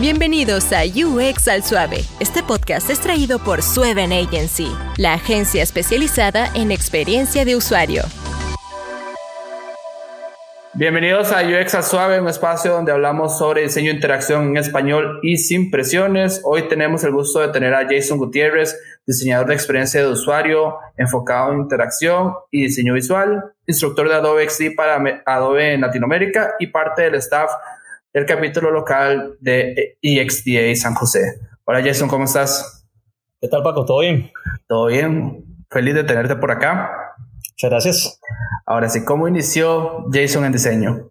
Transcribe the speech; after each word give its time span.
Bienvenidos 0.00 0.72
a 0.72 0.84
UX 0.84 1.48
al 1.48 1.62
Suave. 1.62 1.98
Este 2.18 2.42
podcast 2.42 2.88
es 2.88 2.98
traído 2.98 3.38
por 3.38 3.60
Sueven 3.60 4.10
Agency, 4.10 4.74
la 4.96 5.12
agencia 5.12 5.62
especializada 5.62 6.50
en 6.54 6.72
experiencia 6.72 7.44
de 7.44 7.56
usuario. 7.56 8.02
Bienvenidos 10.72 11.30
a 11.30 11.42
UX 11.42 11.74
al 11.74 11.82
Suave, 11.84 12.18
un 12.18 12.26
espacio 12.26 12.72
donde 12.72 12.90
hablamos 12.90 13.36
sobre 13.36 13.64
diseño 13.64 13.90
e 13.90 13.94
interacción 13.94 14.48
en 14.48 14.56
español 14.56 15.20
y 15.22 15.36
sin 15.36 15.70
presiones. 15.70 16.40
Hoy 16.42 16.68
tenemos 16.68 17.04
el 17.04 17.12
gusto 17.12 17.40
de 17.40 17.48
tener 17.48 17.74
a 17.74 17.86
Jason 17.86 18.16
Gutiérrez, 18.16 18.80
diseñador 19.06 19.48
de 19.48 19.54
experiencia 19.54 20.00
de 20.00 20.08
usuario 20.08 20.78
enfocado 20.96 21.52
en 21.52 21.60
interacción 21.60 22.32
y 22.50 22.62
diseño 22.62 22.94
visual, 22.94 23.44
instructor 23.66 24.08
de 24.08 24.14
Adobe 24.14 24.48
XD 24.48 24.74
para 24.74 25.22
Adobe 25.26 25.74
en 25.74 25.82
Latinoamérica 25.82 26.54
y 26.58 26.68
parte 26.68 27.02
del 27.02 27.16
staff 27.16 27.50
del 28.12 28.26
capítulo 28.26 28.70
local 28.70 29.36
de 29.40 29.96
EXDA 30.02 30.74
San 30.76 30.94
José. 30.94 31.20
Hola 31.64 31.82
Jason, 31.82 32.08
¿cómo 32.08 32.24
estás? 32.24 32.86
¿Qué 33.40 33.48
tal 33.48 33.62
Paco? 33.62 33.86
¿Todo 33.86 34.00
bien? 34.00 34.30
Todo 34.68 34.86
bien. 34.86 35.44
Feliz 35.70 35.94
de 35.94 36.04
tenerte 36.04 36.36
por 36.36 36.50
acá. 36.50 36.90
Muchas 37.52 37.70
gracias. 37.70 38.20
Ahora 38.66 38.88
sí, 38.88 39.04
¿cómo 39.04 39.28
inició 39.28 40.04
Jason 40.12 40.44
en 40.44 40.52
diseño? 40.52 41.10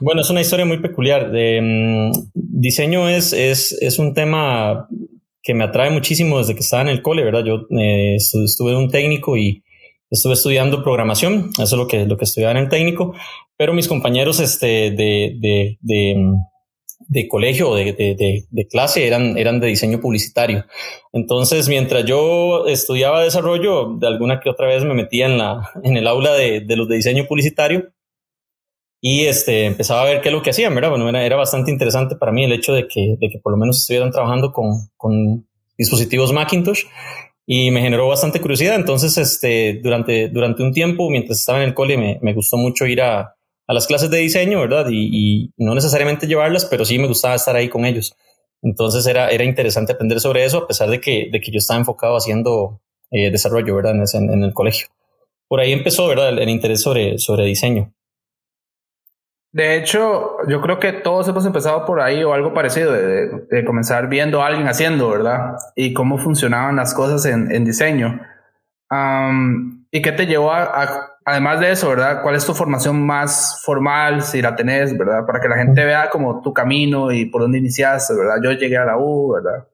Bueno, 0.00 0.22
es 0.22 0.30
una 0.30 0.40
historia 0.40 0.64
muy 0.64 0.78
peculiar. 0.80 1.30
De, 1.30 1.60
mm, 1.62 2.30
diseño 2.34 3.08
es, 3.08 3.32
es, 3.32 3.72
es, 3.80 3.98
un 4.00 4.12
tema 4.12 4.88
que 5.42 5.54
me 5.54 5.64
atrae 5.64 5.90
muchísimo 5.90 6.38
desde 6.38 6.54
que 6.54 6.60
estaba 6.60 6.82
en 6.82 6.88
el 6.88 7.02
cole, 7.02 7.22
¿verdad? 7.22 7.44
Yo 7.44 7.66
eh, 7.70 8.16
estuve 8.16 8.72
en 8.72 8.78
un 8.78 8.90
técnico 8.90 9.36
y 9.36 9.62
estuve 10.10 10.34
estudiando 10.34 10.82
programación, 10.82 11.50
eso 11.54 11.62
es 11.62 11.72
lo 11.72 11.86
que, 11.86 12.06
lo 12.06 12.16
que 12.16 12.24
estudiaba 12.24 12.52
en 12.52 12.64
el 12.64 12.68
técnico, 12.68 13.14
pero 13.56 13.72
mis 13.72 13.88
compañeros 13.88 14.40
este, 14.40 14.90
de, 14.90 15.36
de, 15.40 15.78
de, 15.80 16.34
de 17.08 17.28
colegio 17.28 17.74
de, 17.74 17.92
de, 17.92 18.44
de, 18.50 18.66
clase 18.66 19.06
eran, 19.06 19.38
eran 19.38 19.60
de 19.60 19.68
diseño 19.68 20.00
publicitario. 20.00 20.64
Entonces, 21.12 21.68
mientras 21.68 22.04
yo 22.04 22.66
estudiaba 22.66 23.22
desarrollo, 23.22 23.96
de 23.98 24.06
alguna 24.06 24.40
que 24.40 24.50
otra 24.50 24.66
vez 24.66 24.84
me 24.84 24.94
metía 24.94 25.26
en, 25.26 25.38
la, 25.38 25.70
en 25.82 25.96
el 25.96 26.06
aula 26.06 26.32
de, 26.34 26.60
de 26.60 26.76
los 26.76 26.88
de 26.88 26.96
diseño 26.96 27.26
publicitario 27.26 27.92
y 29.00 29.26
este, 29.26 29.66
empezaba 29.66 30.02
a 30.02 30.06
ver 30.06 30.20
qué 30.20 30.30
es 30.30 30.34
lo 30.34 30.42
que 30.42 30.50
hacían, 30.50 30.74
¿verdad? 30.74 30.90
Bueno, 30.90 31.08
era, 31.08 31.24
era 31.24 31.36
bastante 31.36 31.70
interesante 31.70 32.16
para 32.16 32.32
mí 32.32 32.44
el 32.44 32.52
hecho 32.52 32.72
de 32.72 32.88
que, 32.88 33.16
de 33.20 33.28
que 33.28 33.38
por 33.38 33.52
lo 33.52 33.58
menos 33.58 33.80
estuvieran 33.80 34.10
trabajando 34.10 34.50
con, 34.52 34.88
con 34.96 35.46
dispositivos 35.76 36.32
Macintosh 36.32 36.84
y 37.46 37.70
me 37.70 37.82
generó 37.82 38.08
bastante 38.08 38.40
curiosidad. 38.40 38.76
Entonces, 38.76 39.18
este, 39.18 39.80
durante, 39.82 40.28
durante 40.30 40.62
un 40.62 40.72
tiempo, 40.72 41.10
mientras 41.10 41.38
estaba 41.38 41.58
en 41.58 41.68
el 41.68 41.74
cole, 41.74 41.98
me, 41.98 42.18
me 42.22 42.32
gustó 42.32 42.56
mucho 42.56 42.86
ir 42.86 43.02
a, 43.02 43.34
a, 43.66 43.74
las 43.74 43.86
clases 43.86 44.10
de 44.10 44.18
diseño, 44.18 44.60
¿verdad? 44.60 44.86
Y, 44.90 45.08
y, 45.12 45.50
no 45.56 45.74
necesariamente 45.74 46.26
llevarlas, 46.26 46.64
pero 46.64 46.84
sí 46.84 46.98
me 46.98 47.06
gustaba 47.08 47.34
estar 47.34 47.56
ahí 47.56 47.68
con 47.68 47.84
ellos. 47.84 48.16
Entonces 48.62 49.06
era, 49.06 49.28
era 49.28 49.44
interesante 49.44 49.92
aprender 49.92 50.20
sobre 50.20 50.44
eso, 50.44 50.58
a 50.58 50.66
pesar 50.66 50.88
de 50.88 51.00
que, 51.00 51.28
de 51.30 51.40
que 51.40 51.50
yo 51.50 51.58
estaba 51.58 51.78
enfocado 51.78 52.16
haciendo 52.16 52.80
eh, 53.10 53.30
desarrollo, 53.30 53.76
¿verdad? 53.76 53.94
En, 53.94 54.30
en, 54.30 54.42
el 54.42 54.54
colegio. 54.54 54.88
Por 55.48 55.60
ahí 55.60 55.72
empezó, 55.72 56.08
¿verdad? 56.08 56.30
El, 56.30 56.38
el 56.38 56.48
interés 56.48 56.82
sobre, 56.82 57.18
sobre 57.18 57.44
diseño. 57.44 57.92
De 59.54 59.76
hecho, 59.76 60.38
yo 60.48 60.60
creo 60.60 60.80
que 60.80 60.92
todos 60.92 61.28
hemos 61.28 61.46
empezado 61.46 61.86
por 61.86 62.00
ahí 62.00 62.24
o 62.24 62.34
algo 62.34 62.52
parecido, 62.52 62.90
de, 62.90 63.64
comenzar 63.64 64.08
viendo 64.08 64.42
a 64.42 64.48
alguien 64.48 64.66
haciendo, 64.66 65.10
¿verdad? 65.10 65.54
Y 65.76 65.92
cómo 65.92 66.18
funcionaban 66.18 66.74
las 66.74 66.92
cosas 66.92 67.24
en, 67.24 67.64
diseño. 67.64 68.20
¿Y 69.92 70.02
qué 70.02 70.10
te 70.10 70.26
llevó 70.26 70.50
a, 70.50 71.13
además 71.24 71.60
de 71.60 71.72
eso, 71.72 71.88
¿verdad? 71.88 72.22
¿Cuál 72.22 72.34
es 72.34 72.46
tu 72.46 72.54
formación 72.54 73.04
más 73.04 73.62
formal, 73.64 74.22
si 74.22 74.42
la 74.42 74.54
tenés, 74.54 74.96
¿verdad? 74.96 75.26
Para 75.26 75.40
que 75.40 75.48
la 75.48 75.56
gente 75.56 75.84
vea 75.84 76.10
como 76.10 76.42
tu 76.42 76.52
camino 76.52 77.12
y 77.12 77.26
por 77.26 77.42
dónde 77.42 77.58
iniciaste, 77.58 78.14
¿verdad? 78.14 78.36
Yo 78.42 78.52
llegué 78.52 78.76
a 78.76 78.84
la 78.84 78.98
U, 78.98 79.32
¿verdad? 79.32 79.66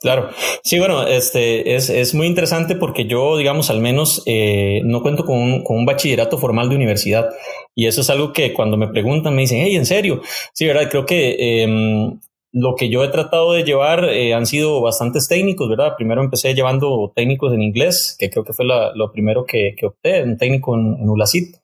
Claro, 0.00 0.30
sí, 0.64 0.80
bueno, 0.80 1.06
este 1.06 1.76
es, 1.76 1.88
es 1.88 2.12
muy 2.12 2.26
interesante 2.26 2.74
porque 2.74 3.06
yo, 3.06 3.36
digamos, 3.36 3.70
al 3.70 3.80
menos 3.80 4.24
eh, 4.26 4.80
no 4.84 5.00
cuento 5.00 5.24
con 5.24 5.38
un, 5.38 5.62
con 5.62 5.76
un, 5.76 5.86
bachillerato 5.86 6.38
formal 6.38 6.68
de 6.68 6.74
universidad 6.74 7.30
y 7.76 7.86
eso 7.86 8.00
es 8.00 8.10
algo 8.10 8.32
que 8.32 8.52
cuando 8.52 8.76
me 8.76 8.88
preguntan 8.88 9.36
me 9.36 9.42
dicen, 9.42 9.60
hey, 9.62 9.76
¿en 9.76 9.86
serio? 9.86 10.20
Sí, 10.54 10.66
verdad, 10.66 10.90
creo 10.90 11.06
que 11.06 11.36
eh, 11.38 12.18
lo 12.52 12.74
que 12.76 12.90
yo 12.90 13.02
he 13.02 13.08
tratado 13.08 13.52
de 13.52 13.64
llevar 13.64 14.04
eh, 14.04 14.34
han 14.34 14.46
sido 14.46 14.80
bastantes 14.82 15.26
técnicos, 15.26 15.68
¿verdad? 15.68 15.94
Primero 15.96 16.22
empecé 16.22 16.54
llevando 16.54 17.12
técnicos 17.16 17.52
en 17.54 17.62
inglés, 17.62 18.14
que 18.18 18.30
creo 18.30 18.44
que 18.44 18.52
fue 18.52 18.66
la, 18.66 18.92
lo 18.94 19.10
primero 19.10 19.44
que, 19.46 19.74
que, 19.76 19.86
opté, 19.86 20.22
un 20.22 20.36
técnico 20.36 20.74
en, 20.74 20.98
en 21.00 21.08
ULACIT. 21.08 21.56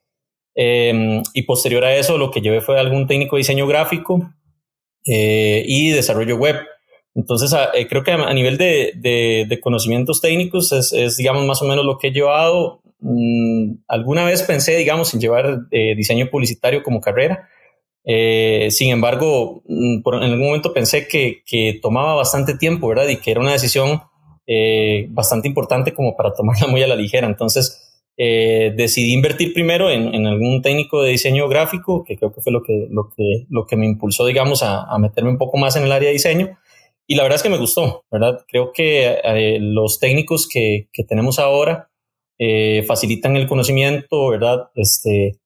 Em, 0.60 1.22
y 1.34 1.42
posterior 1.42 1.84
a 1.84 1.94
eso, 1.94 2.18
lo 2.18 2.32
que 2.32 2.40
llevé 2.40 2.60
fue 2.60 2.80
algún 2.80 3.06
técnico 3.06 3.36
de 3.36 3.40
diseño 3.40 3.68
gráfico 3.68 4.28
eh, 5.06 5.62
y 5.66 5.90
desarrollo 5.90 6.36
web. 6.36 6.56
Entonces, 7.14 7.54
eh, 7.74 7.86
creo 7.86 8.02
que 8.02 8.10
a, 8.10 8.34
nivel 8.34 8.58
de, 8.58 8.92
de, 8.96 9.60
conocimientos 9.60 10.20
técnicos 10.20 10.72
es, 10.72 10.92
es, 10.92 11.16
digamos, 11.16 11.46
más 11.46 11.62
o 11.62 11.64
menos 11.64 11.84
lo 11.84 11.98
que 11.98 12.08
he 12.08 12.12
llevado. 12.12 12.80
Mm, 12.98 13.74
alguna 13.86 14.24
vez 14.24 14.42
pensé, 14.42 14.76
digamos, 14.76 15.14
en 15.14 15.20
llevar 15.20 15.60
eh, 15.70 15.94
diseño 15.96 16.28
publicitario 16.28 16.82
como 16.82 17.00
carrera. 17.00 17.48
Eh, 18.04 18.68
sin 18.70 18.90
embargo, 18.90 19.62
mm, 19.66 20.02
por, 20.02 20.16
en 20.16 20.30
algún 20.30 20.46
momento 20.46 20.72
pensé 20.72 21.08
que, 21.08 21.42
tomaba 21.82 22.14
bastante 22.14 22.56
tiempo, 22.56 22.88
¿verdad? 22.88 23.08
Y 23.08 23.16
que 23.16 23.30
era 23.30 23.40
una 23.40 23.52
decisión 23.52 24.02
bastante 25.10 25.46
importante 25.46 25.92
como 25.92 26.16
para 26.16 26.32
tomarla 26.36 26.68
muy 26.68 26.82
a 26.82 26.86
la 26.86 26.96
ligera. 26.96 27.26
Entonces, 27.26 27.84
decidí 28.16 29.12
invertir 29.12 29.52
primero 29.52 29.90
en, 29.90 30.26
algún 30.26 30.62
técnico 30.62 31.02
de 31.02 31.10
diseño 31.10 31.48
gráfico, 31.48 32.02
que 32.04 32.16
creo 32.16 32.32
que 32.32 32.40
fue 32.40 32.52
lo 32.52 32.62
que, 32.62 32.86
lo 33.50 33.66
que, 33.66 33.76
me 33.76 33.86
impulsó, 33.86 34.24
digamos, 34.26 34.62
a, 34.62 34.96
meterme 34.98 35.30
un 35.30 35.38
poco 35.38 35.58
más 35.58 35.76
en 35.76 35.84
el 35.84 35.92
área 35.92 36.08
de 36.08 36.14
diseño. 36.14 36.58
Y 37.10 37.14
la 37.14 37.22
verdad 37.22 37.36
es 37.36 37.42
que 37.42 37.48
me 37.48 37.58
gustó, 37.58 38.04
¿verdad? 38.10 38.44
Creo 38.48 38.70
que 38.72 39.18
eh, 39.24 39.58
los 39.60 39.98
técnicos 39.98 40.46
que, 40.46 40.88
que, 40.92 41.04
tenemos 41.04 41.38
ahora 41.38 41.88
eh, 42.38 42.84
facilitan 42.86 43.34
el 43.36 43.48
conocimiento, 43.48 44.28
¿verdad? 44.28 44.68
Este, 44.74 45.38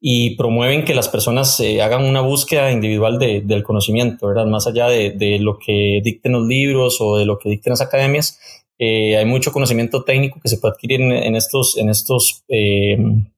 y 0.00 0.36
promueven 0.36 0.84
que 0.84 0.94
las 0.94 1.08
personas 1.08 1.58
eh, 1.60 1.80
hagan 1.80 2.04
una 2.04 2.20
búsqueda 2.20 2.70
individual 2.70 3.18
de, 3.18 3.40
del 3.40 3.62
conocimiento, 3.62 4.26
¿verdad? 4.26 4.46
Más 4.46 4.66
allá 4.66 4.88
de, 4.88 5.12
de, 5.12 5.38
lo 5.38 5.58
que 5.58 6.00
dicten 6.04 6.32
los 6.32 6.46
libros 6.46 6.98
o 7.00 7.16
de 7.16 7.24
lo 7.24 7.38
que 7.38 7.48
dicten 7.48 7.70
las 7.70 7.80
academias, 7.80 8.38
eh, 8.78 9.16
hay 9.16 9.24
mucho 9.24 9.52
conocimiento 9.52 10.02
técnico 10.04 10.40
que 10.40 10.48
se 10.48 10.58
puede 10.58 10.74
adquirir 10.74 11.00
en, 11.00 11.36
estos, 11.36 11.78
en 11.78 11.88
estos, 11.88 12.44
eh, 12.48 12.92
en 12.94 13.32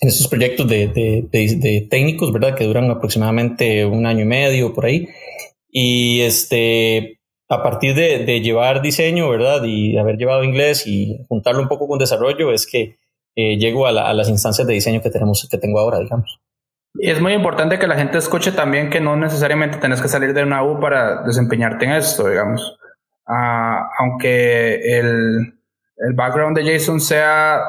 estos 0.00 0.28
proyectos 0.28 0.68
de, 0.68 0.86
de, 0.88 1.86
técnicos, 1.90 2.32
¿verdad? 2.32 2.54
Que 2.54 2.64
duran 2.64 2.90
aproximadamente 2.90 3.84
un 3.84 4.06
año 4.06 4.22
y 4.22 4.26
medio 4.26 4.72
por 4.72 4.86
ahí. 4.86 5.08
Y 5.70 6.20
este, 6.20 7.18
a 7.48 7.62
partir 7.62 7.94
de, 7.94 8.40
llevar 8.40 8.82
diseño, 8.82 9.28
¿verdad? 9.28 9.64
Y 9.64 9.98
haber 9.98 10.16
llevado 10.16 10.44
inglés 10.44 10.86
y 10.86 11.18
juntarlo 11.28 11.62
un 11.62 11.68
poco 11.68 11.88
con 11.88 11.98
desarrollo, 11.98 12.52
es 12.52 12.66
que 12.66 12.98
eh, 13.36 13.56
llego 13.58 13.86
a, 13.86 13.92
la, 13.92 14.08
a, 14.08 14.14
las 14.14 14.28
instancias 14.28 14.66
de 14.66 14.74
diseño 14.74 15.00
que 15.00 15.10
tenemos, 15.10 15.46
que 15.48 15.58
tengo 15.58 15.78
ahora, 15.78 15.98
digamos. 15.98 16.40
Y 16.94 17.10
es 17.10 17.20
muy 17.20 17.34
importante 17.34 17.78
que 17.78 17.86
la 17.86 17.96
gente 17.96 18.18
escuche 18.18 18.52
también 18.52 18.90
que 18.90 19.00
no 19.00 19.16
necesariamente 19.16 19.78
tenés 19.78 20.00
que 20.00 20.08
salir 20.08 20.32
de 20.32 20.42
una 20.42 20.64
U 20.64 20.80
para 20.80 21.22
desempeñarte 21.22 21.84
en 21.84 21.92
esto, 21.92 22.28
digamos. 22.28 22.78
Uh, 23.28 23.84
aunque 23.98 24.98
el, 24.98 25.60
el 25.96 26.12
background 26.14 26.56
de 26.56 26.72
Jason 26.72 27.00
sea 27.00 27.60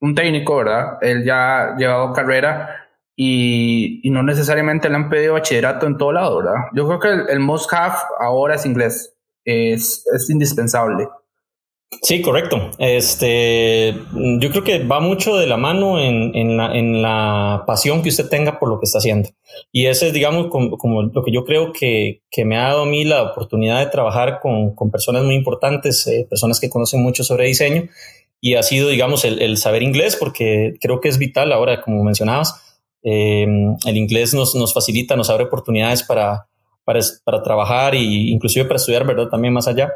un 0.00 0.14
técnico, 0.14 0.56
¿verdad? 0.56 0.98
Él 1.00 1.24
ya 1.24 1.62
ha 1.62 1.76
llevado 1.76 2.12
carrera 2.12 2.88
y, 3.14 4.00
y, 4.02 4.10
no 4.10 4.22
necesariamente 4.22 4.88
le 4.88 4.96
han 4.96 5.08
pedido 5.08 5.34
bachillerato 5.34 5.86
en 5.86 5.96
todo 5.96 6.12
lado, 6.12 6.38
¿verdad? 6.38 6.54
Yo 6.74 6.86
creo 6.86 6.98
que 6.98 7.08
el, 7.08 7.28
el 7.28 7.40
must 7.40 7.72
have 7.72 7.96
ahora 8.18 8.56
es 8.56 8.66
inglés, 8.66 9.14
es, 9.44 10.04
es, 10.12 10.30
indispensable. 10.30 11.08
Sí, 12.00 12.22
correcto. 12.22 12.70
Este, 12.78 13.94
yo 14.14 14.50
creo 14.50 14.64
que 14.64 14.82
va 14.84 15.00
mucho 15.00 15.36
de 15.36 15.46
la 15.46 15.56
mano 15.56 16.00
en, 16.00 16.34
en, 16.34 16.56
la, 16.56 16.74
en 16.74 17.02
la 17.02 17.64
pasión 17.66 18.02
que 18.02 18.08
usted 18.08 18.28
tenga 18.28 18.58
por 18.58 18.70
lo 18.70 18.80
que 18.80 18.86
está 18.86 18.98
haciendo. 18.98 19.28
Y 19.70 19.86
ese 19.86 20.08
es, 20.08 20.12
digamos, 20.12 20.48
como, 20.48 20.78
como 20.78 21.02
lo 21.02 21.22
que 21.22 21.30
yo 21.30 21.44
creo 21.44 21.72
que, 21.72 22.22
que, 22.30 22.44
me 22.44 22.56
ha 22.56 22.68
dado 22.68 22.82
a 22.82 22.86
mí 22.86 23.04
la 23.04 23.22
oportunidad 23.22 23.78
de 23.78 23.90
trabajar 23.90 24.40
con, 24.40 24.74
con 24.74 24.90
personas 24.90 25.22
muy 25.24 25.34
importantes, 25.34 26.06
eh, 26.06 26.26
personas 26.28 26.58
que 26.58 26.70
conocen 26.70 27.02
mucho 27.02 27.24
sobre 27.24 27.46
diseño. 27.46 27.88
Y 28.40 28.54
ha 28.54 28.62
sido, 28.62 28.88
digamos, 28.88 29.24
el, 29.24 29.40
el 29.40 29.56
saber 29.58 29.82
inglés, 29.82 30.16
porque 30.16 30.74
creo 30.80 31.00
que 31.00 31.08
es 31.08 31.18
vital 31.18 31.52
ahora, 31.52 31.82
como 31.82 32.02
mencionabas, 32.02 32.60
eh, 33.04 33.46
el 33.84 33.96
inglés 33.96 34.32
nos, 34.34 34.54
nos, 34.54 34.72
facilita, 34.72 35.14
nos 35.14 35.30
abre 35.30 35.44
oportunidades 35.44 36.02
para, 36.02 36.46
para, 36.84 37.00
para 37.24 37.42
trabajar 37.42 37.94
e 37.94 38.00
inclusive 38.00 38.64
para 38.64 38.76
estudiar, 38.76 39.06
¿verdad? 39.06 39.28
También 39.28 39.52
más 39.52 39.68
allá, 39.68 39.92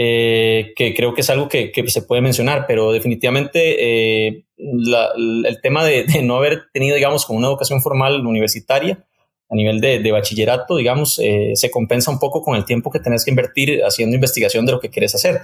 eh, 0.00 0.72
que 0.76 0.94
creo 0.94 1.12
que 1.12 1.22
es 1.22 1.30
algo 1.30 1.48
que, 1.48 1.72
que, 1.72 1.88
se 1.90 2.02
puede 2.02 2.22
mencionar, 2.22 2.66
pero 2.68 2.92
definitivamente 2.92 4.28
eh, 4.28 4.44
la, 4.56 5.10
el 5.16 5.60
tema 5.60 5.84
de, 5.84 6.04
de, 6.04 6.22
no 6.22 6.36
haber 6.36 6.70
tenido, 6.72 6.94
digamos, 6.94 7.26
como 7.26 7.40
una 7.40 7.48
educación 7.48 7.82
formal 7.82 8.24
universitaria 8.24 9.04
a 9.50 9.54
nivel 9.56 9.80
de, 9.80 9.98
de 9.98 10.12
bachillerato, 10.12 10.76
digamos, 10.76 11.18
eh, 11.18 11.52
se 11.54 11.70
compensa 11.70 12.12
un 12.12 12.20
poco 12.20 12.42
con 12.42 12.54
el 12.54 12.64
tiempo 12.64 12.92
que 12.92 13.00
tenés 13.00 13.24
que 13.24 13.30
invertir 13.30 13.82
haciendo 13.82 14.14
investigación 14.14 14.66
de 14.66 14.72
lo 14.72 14.78
que 14.78 14.90
quieres 14.90 15.16
hacer, 15.16 15.40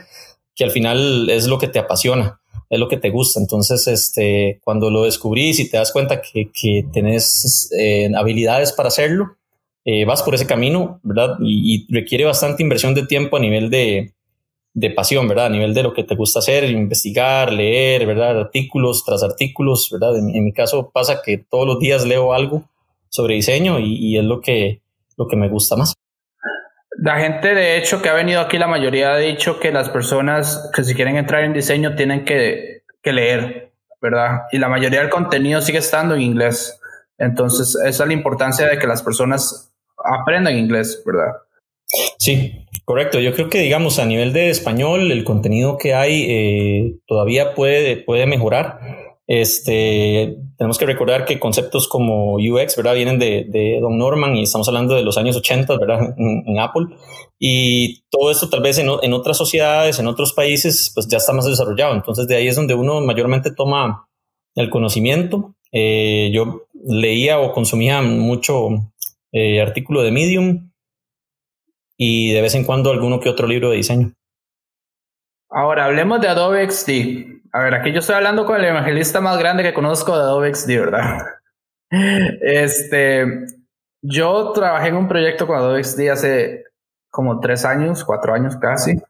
que 0.55 0.62
al 0.62 0.71
final 0.71 1.29
es 1.31 1.49
lo 1.49 1.59
que 1.59 1.69
te 1.69 1.81
apasiona 1.81 2.39
es 2.71 2.79
lo 2.79 2.89
que 2.89 2.97
te 2.97 3.11
gusta. 3.11 3.41
Entonces, 3.41 3.87
este, 3.87 4.61
cuando 4.65 4.91
lo 4.91 5.05
descubrís 5.05 5.61
y 5.61 5.69
te 5.69 5.77
das 5.77 5.93
cuenta 5.93 6.21
que, 6.21 6.50
que 6.50 6.85
tenés 6.93 7.71
eh, 7.79 8.11
habilidades 8.17 8.73
para 8.73 8.89
hacerlo, 8.89 9.37
eh, 9.85 10.05
vas 10.05 10.23
por 10.23 10.35
ese 10.35 10.47
camino, 10.47 11.00
¿verdad? 11.03 11.37
Y, 11.41 11.87
requiere 11.93 12.25
bastante 12.25 12.62
inversión 12.62 12.95
de 12.95 13.07
tiempo 13.07 13.37
a 13.37 13.41
nivel 13.41 13.71
de, 13.71 14.15
de, 14.75 14.91
pasión, 14.91 15.26
¿verdad? 15.29 15.47
A 15.47 15.50
nivel 15.50 15.73
de 15.73 15.82
lo 15.82 15.94
que 15.94 16.05
te 16.05 16.15
gusta 16.15 16.41
hacer, 16.41 16.65
investigar, 16.65 17.53
leer, 17.53 18.06
¿verdad? 18.06 18.38
Artículos 18.41 19.05
tras 19.05 19.23
artículos, 19.23 19.88
¿verdad? 19.91 20.19
En, 20.19 20.44
mi 20.44 20.53
caso 20.53 20.91
pasa 20.93 21.23
que 21.25 21.38
todos 21.38 21.67
los 21.67 21.79
días 21.79 22.05
leo 22.05 22.35
algo 22.35 22.69
sobre 23.09 23.35
diseño 23.35 23.79
y, 23.79 23.94
y 23.94 24.19
es 24.19 24.25
lo 24.25 24.41
que, 24.41 24.82
lo 25.17 25.26
que 25.29 25.37
me 25.37 25.49
gusta 25.49 25.76
más. 25.76 25.94
La 26.99 27.19
gente, 27.19 27.55
de 27.55 27.76
hecho, 27.76 28.00
que 28.00 28.09
ha 28.09 28.15
venido 28.15 28.41
aquí, 28.41 28.56
la 28.59 28.69
mayoría 28.69 29.12
ha 29.12 29.19
dicho 29.19 29.59
que 29.59 29.73
las 29.73 29.91
personas 29.91 30.71
que 30.75 30.85
si 30.85 30.94
quieren 30.94 31.17
entrar 31.17 31.43
en 31.44 31.53
diseño 31.53 31.97
tienen 31.97 32.25
que, 32.25 32.82
que 33.03 33.12
leer, 33.12 33.73
¿verdad? 34.00 34.43
Y 34.53 34.59
la 34.59 34.69
mayoría 34.69 35.00
del 35.00 35.11
contenido 35.11 35.61
sigue 35.61 35.79
estando 35.79 36.15
en 36.15 36.23
inglés. 36.23 36.81
Entonces, 37.19 37.76
esa 37.85 38.05
es 38.05 38.09
la 38.09 38.15
importancia 38.15 38.67
de 38.67 38.79
que 38.79 38.87
las 38.87 39.03
personas 39.03 39.73
aprendan 40.21 40.56
inglés, 40.56 41.03
¿verdad? 41.05 41.32
Sí, 42.19 42.67
correcto. 42.85 43.21
Yo 43.21 43.35
creo 43.35 43.49
que, 43.49 43.61
digamos, 43.61 43.99
a 43.99 44.07
nivel 44.07 44.33
de 44.33 44.51
español, 44.51 45.11
el 45.11 45.25
contenido 45.25 45.79
que 45.79 45.95
hay 45.95 46.27
eh, 46.29 46.95
todavía 47.07 47.55
puede, 47.55 47.97
puede 47.97 48.27
mejorar. 48.27 48.81
Este, 49.27 50.37
tenemos 50.59 50.77
que 50.77 50.85
recordar 50.85 51.25
que 51.25 51.41
conceptos 51.41 51.89
como 51.89 52.35
UX, 52.35 52.77
¿verdad? 52.77 52.95
Vienen 52.95 53.19
de, 53.19 53.79
Don 53.81 53.97
Norman 53.97 54.37
y 54.37 54.43
estamos 54.43 54.69
hablando 54.69 54.95
de 54.95 55.03
los 55.03 55.17
años 55.17 55.37
80, 55.37 55.79
¿verdad? 55.79 56.15
En, 56.19 56.59
Apple. 56.59 56.87
Y 57.39 58.05
todo 58.11 58.31
esto 58.31 58.49
tal 58.49 58.63
vez 58.63 58.79
en, 58.79 58.89
otras 58.89 59.37
sociedades, 59.37 59.99
en 59.99 60.07
otros 60.07 60.33
países, 60.33 60.91
pues 60.95 61.09
ya 61.09 61.19
está 61.19 61.33
más 61.33 61.47
desarrollado. 61.47 61.95
Entonces 61.95 62.27
de 62.27 62.37
ahí 62.37 62.49
es 62.49 62.57
donde 62.57 62.75
uno 62.75 63.01
mayormente 63.01 63.51
toma 63.51 64.09
el 64.55 64.71
conocimiento. 64.71 65.55
Eh, 65.73 66.31
yo 66.33 66.67
leía 66.85 67.41
o 67.41 67.53
consumía 67.53 68.03
mucho 68.03 68.69
eh, 69.33 69.61
artículo 69.61 70.03
de 70.03 70.13
Medium 70.13 70.71
y 71.96 72.32
de 72.32 72.43
vez 72.43 72.55
en 72.55 72.64
cuando 72.64 72.91
alguno 72.91 73.20
que 73.20 73.29
otro 73.29 73.46
libro 73.46 73.70
de 73.70 73.76
diseño. 73.76 74.12
Ahora 75.50 75.85
hablemos 75.85 76.20
de 76.20 76.29
Adobe 76.29 76.69
XD. 76.70 77.50
A 77.52 77.61
ver, 77.61 77.75
aquí 77.75 77.93
yo 77.93 78.00
estoy 78.00 78.17
hablando 78.17 78.44
con 78.44 78.56
el 78.56 78.64
evangelista 78.64 79.20
más 79.20 79.38
grande 79.38 79.62
que 79.62 79.73
conozco 79.75 80.17
de 80.17 80.23
Adobe 80.23 80.55
XD, 80.55 80.69
¿verdad? 80.69 81.26
Este, 82.41 83.25
yo 84.02 84.50
trabajé 84.50 84.88
en 84.88 84.96
un 84.96 85.06
proyecto 85.06 85.46
con 85.46 85.56
Adobe 85.56 85.85
XD 85.85 86.08
hace 86.11 86.64
como 87.08 87.38
tres 87.38 87.64
años, 87.64 88.05
cuatro 88.05 88.35
años 88.35 88.56
casi. 88.56 89.00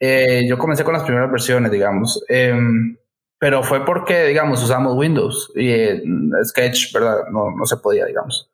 Eh, 0.00 0.44
yo 0.48 0.58
comencé 0.58 0.82
con 0.82 0.94
las 0.94 1.04
primeras 1.04 1.30
versiones, 1.30 1.70
digamos. 1.70 2.20
Em, 2.28 2.96
pero 3.38 3.62
fue 3.62 3.84
porque, 3.84 4.24
digamos, 4.24 4.62
usamos 4.62 4.96
Windows 4.96 5.52
y 5.54 5.70
eh, 5.70 6.02
Sketch, 6.44 6.92
¿verdad? 6.92 7.28
No, 7.30 7.52
no 7.52 7.64
se 7.64 7.76
podía, 7.76 8.06
digamos. 8.06 8.50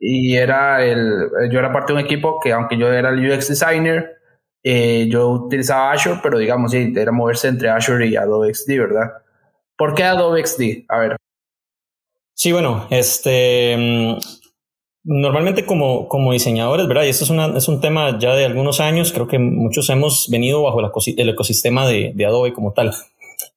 Y 0.00 0.36
era 0.36 0.84
el, 0.84 1.28
yo 1.50 1.58
era 1.58 1.72
parte 1.72 1.92
de 1.92 1.98
un 1.98 2.04
equipo 2.04 2.38
que, 2.40 2.52
aunque 2.52 2.76
yo 2.76 2.92
era 2.92 3.10
el 3.10 3.30
UX 3.30 3.48
designer, 3.48 4.18
eh, 4.62 5.08
yo 5.10 5.28
utilizaba 5.28 5.92
Azure, 5.92 6.20
pero 6.22 6.38
digamos, 6.38 6.72
sí, 6.72 6.92
era 6.96 7.12
moverse 7.12 7.48
entre 7.48 7.70
Azure 7.70 8.06
y 8.06 8.16
Adobe 8.16 8.52
XD, 8.52 8.68
¿verdad? 8.78 9.12
¿Por 9.76 9.94
qué 9.94 10.04
Adobe 10.04 10.44
XD? 10.44 10.84
A 10.88 10.98
ver. 10.98 11.16
Sí, 12.34 12.52
bueno, 12.52 12.86
este. 12.90 13.76
Mm, 13.76 14.18
normalmente 15.04 15.64
como, 15.64 16.08
como 16.08 16.32
diseñadores, 16.32 16.86
¿verdad? 16.86 17.04
Y 17.04 17.08
esto 17.08 17.24
es, 17.24 17.30
una, 17.30 17.56
es 17.56 17.68
un 17.68 17.80
tema 17.80 18.18
ya 18.18 18.34
de 18.34 18.44
algunos 18.44 18.80
años, 18.80 19.12
creo 19.12 19.26
que 19.26 19.38
muchos 19.38 19.88
hemos 19.90 20.28
venido 20.30 20.62
bajo 20.62 20.80
el 20.80 21.28
ecosistema 21.28 21.86
de, 21.86 22.12
de, 22.14 22.26
Adobe 22.26 22.52
como 22.52 22.72
tal. 22.72 22.92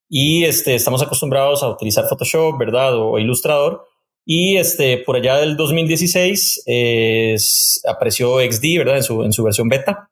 Y 0.08 0.46
este, 0.46 0.76
estamos 0.76 1.02
acostumbrados 1.02 1.64
a 1.64 1.70
utilizar 1.70 2.06
Photoshop, 2.08 2.58
¿verdad? 2.58 2.96
O, 2.96 3.18
Illustrator. 3.18 3.88
Y 4.26 4.58
este, 4.58 4.98
por 5.00 5.16
allá 5.16 5.38
del 5.38 5.58
2016 5.58 6.64
apareció 7.88 8.40
XD, 8.40 8.78
¿verdad? 8.78 8.98
En 8.98 9.04
su, 9.04 9.24
en 9.24 9.34
su 9.34 9.44
versión 9.44 9.70
beta. 9.70 10.12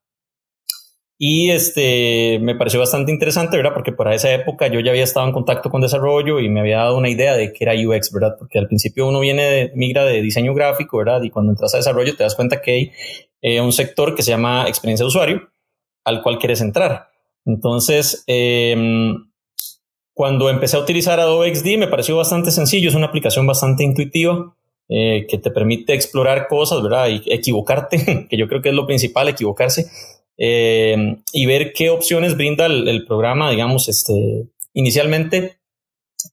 Y 1.22 1.52
este, 1.52 2.40
me 2.40 2.56
pareció 2.56 2.80
bastante 2.80 3.12
interesante, 3.12 3.58
¿verdad? 3.58 3.74
Porque 3.74 3.92
para 3.92 4.16
esa 4.16 4.34
época 4.34 4.68
yo 4.68 4.80
ya 4.80 4.92
había 4.92 5.04
estado 5.04 5.28
en 5.28 5.34
contacto 5.34 5.70
con 5.70 5.82
desarrollo 5.82 6.40
y 6.40 6.48
me 6.48 6.62
había 6.62 6.78
dado 6.78 6.98
una 6.98 7.10
idea 7.10 7.36
de 7.36 7.52
qué 7.52 7.66
era 7.66 7.74
UX, 7.74 8.14
¿verdad? 8.14 8.38
Porque 8.40 8.58
al 8.58 8.68
principio 8.68 9.06
uno 9.06 9.20
viene, 9.20 9.44
de, 9.44 9.72
migra 9.76 10.06
de 10.06 10.22
diseño 10.22 10.54
gráfico, 10.54 10.98
¿verdad? 10.98 11.22
Y 11.24 11.30
cuando 11.30 11.52
entras 11.52 11.74
a 11.74 11.78
desarrollo 11.78 12.16
te 12.16 12.24
das 12.24 12.36
cuenta 12.36 12.62
que 12.62 12.72
hay 12.72 12.92
eh, 13.42 13.60
un 13.60 13.74
sector 13.74 14.16
que 14.16 14.24
se 14.24 14.32
llama 14.32 14.70
experiencia 14.70 15.04
de 15.04 15.08
usuario 15.10 15.50
al 16.06 16.24
cual 16.24 16.40
quieres 16.40 16.62
entrar. 16.62 17.10
Entonces, 17.46 18.24
em, 18.26 19.29
cuando 20.20 20.50
empecé 20.50 20.76
a 20.76 20.82
utilizar 20.82 21.18
Adobe 21.18 21.56
XD 21.56 21.78
me 21.78 21.88
pareció 21.88 22.18
bastante 22.18 22.52
sencillo, 22.52 22.90
es 22.90 22.96
una 22.96 23.06
aplicación 23.06 23.48
bastante 23.48 23.86
intuitiva. 23.86 24.54
Eh, 24.90 25.28
que 25.30 25.38
te 25.38 25.50
permite 25.50 25.94
explorar 25.94 26.48
cosas, 26.50 26.84
¿verdad? 26.84 27.08
Y 27.08 27.22
equivocarte, 27.32 28.28
que 28.30 28.36
yo 28.36 28.50
creo 28.50 28.62
que 28.62 28.68
es 28.68 28.76
lo 28.76 28.86
principal, 28.86 29.30
equivocarse 29.30 29.90
eh, 30.38 31.16
y 31.32 31.46
ver 31.46 31.72
qué 31.72 31.90
opciones 31.90 32.36
brinda 32.36 32.66
el, 32.66 33.06
programa, 33.06 33.50
digamos, 33.50 33.88
este, 33.88 34.48
inicialmente 34.74 35.60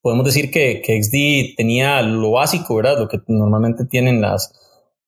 podemos 0.02 0.24
decir 0.24 0.50
que, 0.50 0.82
que, 0.84 1.00
XD 1.00 1.54
tenía 1.56 2.02
lo 2.02 2.32
básico, 2.32 2.74
¿verdad? 2.74 2.98
Lo 2.98 3.08
que 3.08 3.20
normalmente 3.28 3.84
tienen 3.84 4.20
las, 4.20 4.52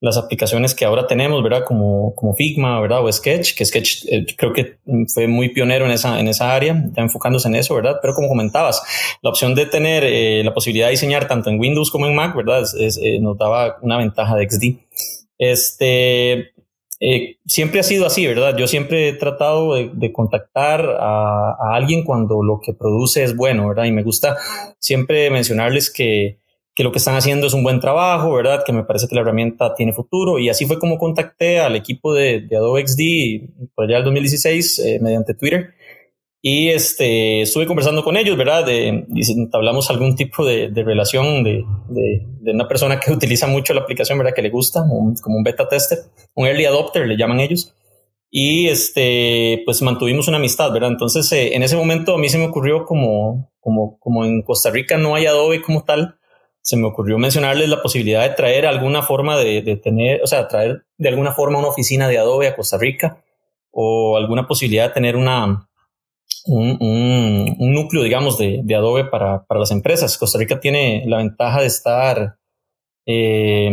las 0.00 0.16
aplicaciones 0.16 0.74
que 0.74 0.84
ahora 0.84 1.06
tenemos, 1.06 1.42
¿verdad? 1.42 1.64
Como, 1.64 2.14
como 2.14 2.34
Figma, 2.34 2.80
¿verdad? 2.80 3.04
O 3.04 3.10
Sketch, 3.10 3.54
que 3.54 3.64
Sketch 3.64 4.04
eh, 4.08 4.26
creo 4.36 4.52
que 4.52 4.78
fue 5.12 5.26
muy 5.26 5.48
pionero 5.48 5.86
en 5.86 5.90
esa, 5.90 6.20
en 6.20 6.28
esa 6.28 6.54
área, 6.54 6.90
enfocándose 6.96 7.48
en 7.48 7.56
eso, 7.56 7.74
¿verdad? 7.74 7.96
Pero 8.00 8.14
como 8.14 8.28
comentabas, 8.28 8.82
la 9.22 9.30
opción 9.30 9.54
de 9.54 9.66
tener 9.66 10.04
eh, 10.04 10.42
la 10.44 10.54
posibilidad 10.54 10.86
de 10.86 10.92
diseñar 10.92 11.26
tanto 11.26 11.50
en 11.50 11.58
Windows 11.58 11.90
como 11.90 12.06
en 12.06 12.14
Mac, 12.14 12.36
¿verdad? 12.36 12.62
Es, 12.78 13.00
nos 13.20 13.36
daba 13.36 13.78
una 13.82 13.98
ventaja 13.98 14.36
de 14.36 14.48
XD. 14.48 14.64
Este, 15.38 16.52
eh, 17.00 17.36
siempre 17.46 17.78
ha 17.78 17.84
sido 17.84 18.06
así, 18.06 18.26
¿verdad? 18.26 18.56
Yo 18.56 18.66
siempre 18.66 19.08
he 19.08 19.12
tratado 19.12 19.74
de, 19.74 20.12
contactar 20.12 20.84
a, 20.98 21.74
alguien 21.74 22.02
cuando 22.02 22.42
lo 22.42 22.60
que 22.60 22.72
produce 22.72 23.22
es 23.22 23.36
bueno, 23.36 23.68
¿verdad? 23.68 23.84
Y 23.84 23.92
me 23.92 24.02
gusta 24.02 24.36
siempre 24.78 25.30
mencionarles 25.30 25.92
que, 25.92 26.40
que, 26.78 26.84
lo 26.84 26.92
que 26.92 26.98
están 26.98 27.16
haciendo 27.16 27.48
es 27.48 27.54
un 27.54 27.64
buen 27.64 27.80
trabajo, 27.80 28.32
¿verdad? 28.32 28.62
Que 28.64 28.72
me 28.72 28.84
parece 28.84 29.08
que 29.08 29.16
la 29.16 29.22
herramienta 29.22 29.74
tiene 29.74 29.92
futuro. 29.92 30.38
Y 30.38 30.48
así 30.48 30.64
fue 30.64 30.78
como 30.78 30.96
contacté 30.96 31.58
al 31.58 31.74
equipo 31.74 32.14
de, 32.14 32.40
de 32.40 32.56
Adobe 32.56 32.86
XD 32.86 33.70
por 33.74 33.84
allá 33.86 33.98
el 33.98 34.04
2016 34.04 34.78
eh, 34.78 34.98
mediante 35.02 35.34
Twitter. 35.34 35.74
Y 36.40 36.68
este, 36.68 37.42
estuve 37.42 37.66
conversando 37.66 38.04
con 38.04 38.16
ellos, 38.16 38.36
¿verdad? 38.36 38.64
De, 38.64 39.06
y 39.12 39.22
hablamos 39.52 39.90
algún 39.90 40.14
tipo 40.14 40.46
de, 40.46 40.68
de 40.68 40.84
relación 40.84 41.42
de, 41.42 41.64
de, 41.88 42.52
una 42.52 42.68
persona 42.68 43.00
que 43.00 43.12
utiliza 43.12 43.48
mucho 43.48 43.74
la 43.74 43.80
aplicación, 43.80 44.18
¿verdad? 44.18 44.34
Que 44.34 44.42
le 44.42 44.50
gusta, 44.50 44.80
como 44.80 45.36
un 45.36 45.42
beta 45.42 45.68
tester, 45.68 45.98
un 46.34 46.46
early 46.46 46.64
adopter, 46.64 47.06
le 47.06 47.16
llaman 47.16 47.40
ellos. 47.40 47.74
Y 48.30 48.68
este, 48.68 49.62
pues 49.64 49.82
mantuvimos 49.82 50.28
una 50.28 50.36
amistad, 50.36 50.72
¿verdad? 50.72 50.90
Entonces, 50.90 51.30
eh, 51.32 51.56
en 51.56 51.62
ese 51.62 51.76
momento 51.76 52.14
a 52.14 52.18
mí 52.18 52.28
se 52.28 52.38
me 52.38 52.46
ocurrió 52.46 52.84
como, 52.84 53.50
como, 53.58 53.98
como 53.98 54.24
en 54.24 54.42
Costa 54.42 54.70
Rica 54.70 54.96
no 54.98 55.14
hay 55.14 55.26
Adobe 55.26 55.62
como 55.62 55.82
tal, 55.84 56.18
se 56.62 56.76
me 56.76 56.86
ocurrió 56.86 57.18
mencionarles 57.18 57.68
la 57.68 57.82
posibilidad 57.82 58.28
de 58.28 58.34
traer 58.34 58.66
alguna 58.66 59.02
forma 59.02 59.36
de, 59.36 59.62
de 59.62 59.76
tener, 59.76 60.22
o 60.22 60.26
sea, 60.26 60.48
traer 60.48 60.84
de 60.96 61.08
alguna 61.08 61.32
forma 61.32 61.58
una 61.58 61.68
oficina 61.68 62.08
de 62.08 62.18
Adobe 62.18 62.48
a 62.48 62.56
Costa 62.56 62.78
Rica 62.78 63.22
o 63.70 64.16
alguna 64.16 64.46
posibilidad 64.46 64.88
de 64.88 64.94
tener 64.94 65.16
una, 65.16 65.68
un, 66.46 67.56
núcleo, 67.58 68.02
digamos, 68.02 68.38
de, 68.38 68.74
Adobe 68.74 69.04
para, 69.04 69.44
las 69.48 69.70
empresas. 69.70 70.18
Costa 70.18 70.38
Rica 70.38 70.60
tiene 70.60 71.04
la 71.06 71.18
ventaja 71.18 71.60
de 71.60 71.66
estar, 71.66 72.36
eh, 73.06 73.70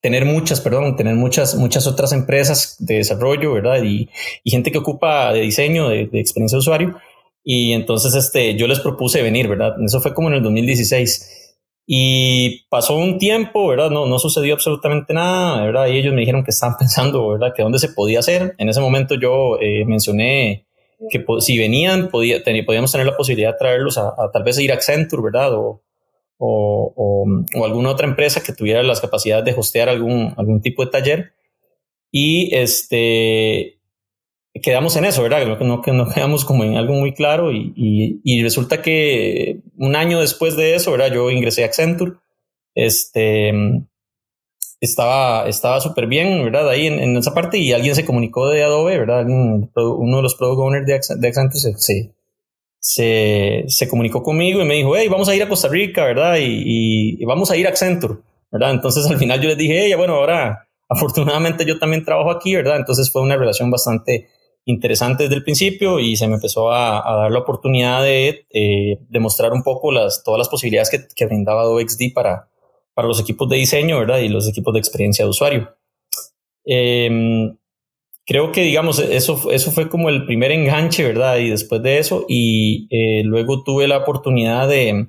tener 0.00 0.24
muchas, 0.24 0.60
perdón, 0.60 0.96
tener 0.96 1.14
muchas, 1.14 1.54
muchas 1.54 1.86
otras 1.86 2.12
empresas 2.12 2.76
de 2.78 2.96
desarrollo, 2.96 3.54
¿verdad? 3.54 3.82
Y, 3.82 4.08
gente 4.44 4.70
que 4.70 4.78
ocupa 4.78 5.32
de 5.32 5.40
diseño, 5.40 5.88
de, 5.88 6.08
experiencia 6.12 6.56
de 6.56 6.60
usuario. 6.60 7.00
Y 7.50 7.72
entonces 7.72 8.14
este, 8.14 8.56
yo 8.56 8.66
les 8.66 8.78
propuse 8.78 9.22
venir, 9.22 9.48
¿verdad? 9.48 9.74
Eso 9.82 10.02
fue 10.02 10.12
como 10.12 10.28
en 10.28 10.34
el 10.34 10.42
2016. 10.42 11.56
Y 11.86 12.66
pasó 12.68 12.94
un 12.94 13.16
tiempo, 13.16 13.66
¿verdad? 13.66 13.88
No, 13.88 14.04
no 14.04 14.18
sucedió 14.18 14.52
absolutamente 14.52 15.14
nada, 15.14 15.64
¿verdad? 15.64 15.86
Y 15.86 15.96
ellos 15.96 16.12
me 16.12 16.20
dijeron 16.20 16.44
que 16.44 16.50
estaban 16.50 16.76
pensando, 16.78 17.26
¿verdad? 17.26 17.54
Que 17.56 17.62
dónde 17.62 17.78
se 17.78 17.88
podía 17.88 18.18
hacer. 18.18 18.54
En 18.58 18.68
ese 18.68 18.82
momento 18.82 19.14
yo 19.14 19.58
eh, 19.62 19.86
mencioné 19.86 20.66
que 21.08 21.24
si 21.38 21.56
venían, 21.56 22.10
podía, 22.10 22.42
podíamos 22.66 22.92
tener 22.92 23.06
la 23.06 23.16
posibilidad 23.16 23.52
de 23.52 23.58
traerlos 23.58 23.96
a, 23.96 24.12
tal 24.30 24.42
vez 24.42 24.58
ir 24.58 24.70
a 24.70 24.74
Accenture, 24.74 25.22
¿verdad? 25.22 25.54
O, 25.54 25.82
o, 26.36 27.24
o, 27.56 27.64
alguna 27.64 27.88
otra 27.88 28.06
empresa 28.06 28.42
que 28.42 28.52
tuviera 28.52 28.82
las 28.82 29.00
capacidades 29.00 29.46
de 29.46 29.58
hostear 29.58 29.88
algún, 29.88 30.34
algún 30.36 30.60
tipo 30.60 30.84
de 30.84 30.90
taller. 30.90 31.32
Y 32.12 32.54
este, 32.54 33.77
quedamos 34.60 34.96
en 34.96 35.04
eso, 35.04 35.22
¿verdad? 35.22 35.46
No, 35.46 35.56
no, 35.56 35.82
no 35.86 36.08
quedamos 36.14 36.44
como 36.44 36.64
en 36.64 36.76
algo 36.76 36.94
muy 36.94 37.12
claro 37.12 37.50
y, 37.52 38.42
resulta 38.42 38.82
que 38.82 39.60
un 39.76 39.96
año 39.96 40.20
después 40.20 40.56
de 40.56 40.74
eso, 40.74 40.92
¿verdad? 40.92 41.12
Yo 41.12 41.30
ingresé 41.30 41.62
a 41.62 41.66
Accenture. 41.66 42.12
Este, 42.74 43.52
estaba 44.80 45.48
estaba 45.48 45.80
súper 45.80 46.06
bien, 46.06 46.44
¿verdad? 46.44 46.68
Ahí 46.68 46.86
en, 46.86 47.16
esa 47.16 47.34
parte 47.34 47.58
y 47.58 47.72
alguien 47.72 47.94
se 47.94 48.04
comunicó 48.04 48.48
de 48.48 48.62
Adobe, 48.62 48.98
¿verdad? 48.98 49.26
uno 49.26 50.16
de 50.16 50.22
los 50.22 50.34
product 50.36 50.60
owners 50.60 50.86
de, 50.86 51.28
Accenture 51.28 51.74
se, 52.80 53.66
se, 53.68 53.88
comunicó 53.88 54.22
conmigo 54.22 54.60
y 54.60 54.64
me 54.64 54.74
dijo, 54.74 54.96
hey, 54.96 55.08
vamos 55.08 55.28
a 55.28 55.34
ir 55.34 55.42
a 55.42 55.48
Costa 55.48 55.68
Rica, 55.68 56.04
¿verdad? 56.04 56.36
Y, 56.38 57.16
y, 57.20 57.24
vamos 57.24 57.50
a 57.50 57.56
ir 57.56 57.66
a 57.66 57.70
Accenture. 57.70 58.14
¿verdad? 58.50 58.70
Entonces 58.70 59.06
al 59.06 59.18
final 59.18 59.40
yo 59.40 59.48
les 59.48 59.58
dije, 59.58 59.86
ella, 59.86 59.96
bueno, 59.96 60.14
ahora 60.14 60.68
afortunadamente 60.88 61.66
yo 61.66 61.78
también 61.78 62.04
trabajo 62.04 62.30
aquí, 62.30 62.54
¿verdad? 62.54 62.76
Entonces 62.76 63.10
fue 63.10 63.22
una 63.22 63.36
relación 63.36 63.70
bastante 63.70 64.28
interesante 64.68 65.24
desde 65.24 65.36
el 65.36 65.42
principio 65.42 65.98
y 65.98 66.14
se 66.16 66.28
me 66.28 66.34
empezó 66.34 66.70
a, 66.70 67.02
dar 67.02 67.30
la 67.30 67.38
oportunidad 67.38 68.02
de 68.02 68.46
eh, 68.50 68.98
demostrar 69.08 69.52
un 69.52 69.62
poco 69.62 69.90
las, 69.90 70.22
todas 70.22 70.38
las 70.38 70.50
posibilidades 70.50 70.90
que, 70.90 71.00
que 71.14 71.24
brindaba 71.24 71.62
Adobe 71.62 71.88
XD 71.88 72.12
para, 72.14 72.50
para 72.92 73.08
los 73.08 73.18
equipos 73.18 73.48
de 73.48 73.56
diseño, 73.56 73.98
¿verdad? 73.98 74.18
Y 74.18 74.28
los 74.28 74.46
equipos 74.46 74.74
de 74.74 74.80
experiencia 74.80 75.24
de 75.24 75.30
usuario. 75.30 75.74
Em, 76.66 77.56
creo 78.26 78.52
que, 78.52 78.60
digamos, 78.60 78.98
eso, 78.98 79.50
eso 79.50 79.70
fue 79.70 79.88
como 79.88 80.10
el 80.10 80.26
primer 80.26 80.52
enganche, 80.52 81.02
¿verdad? 81.02 81.38
Y 81.38 81.48
después 81.48 81.82
de 81.82 81.98
eso, 81.98 82.26
y 82.28 82.88
eh, 82.90 83.22
luego 83.24 83.64
tuve 83.64 83.88
la 83.88 83.96
oportunidad 83.96 84.68
de, 84.68 85.06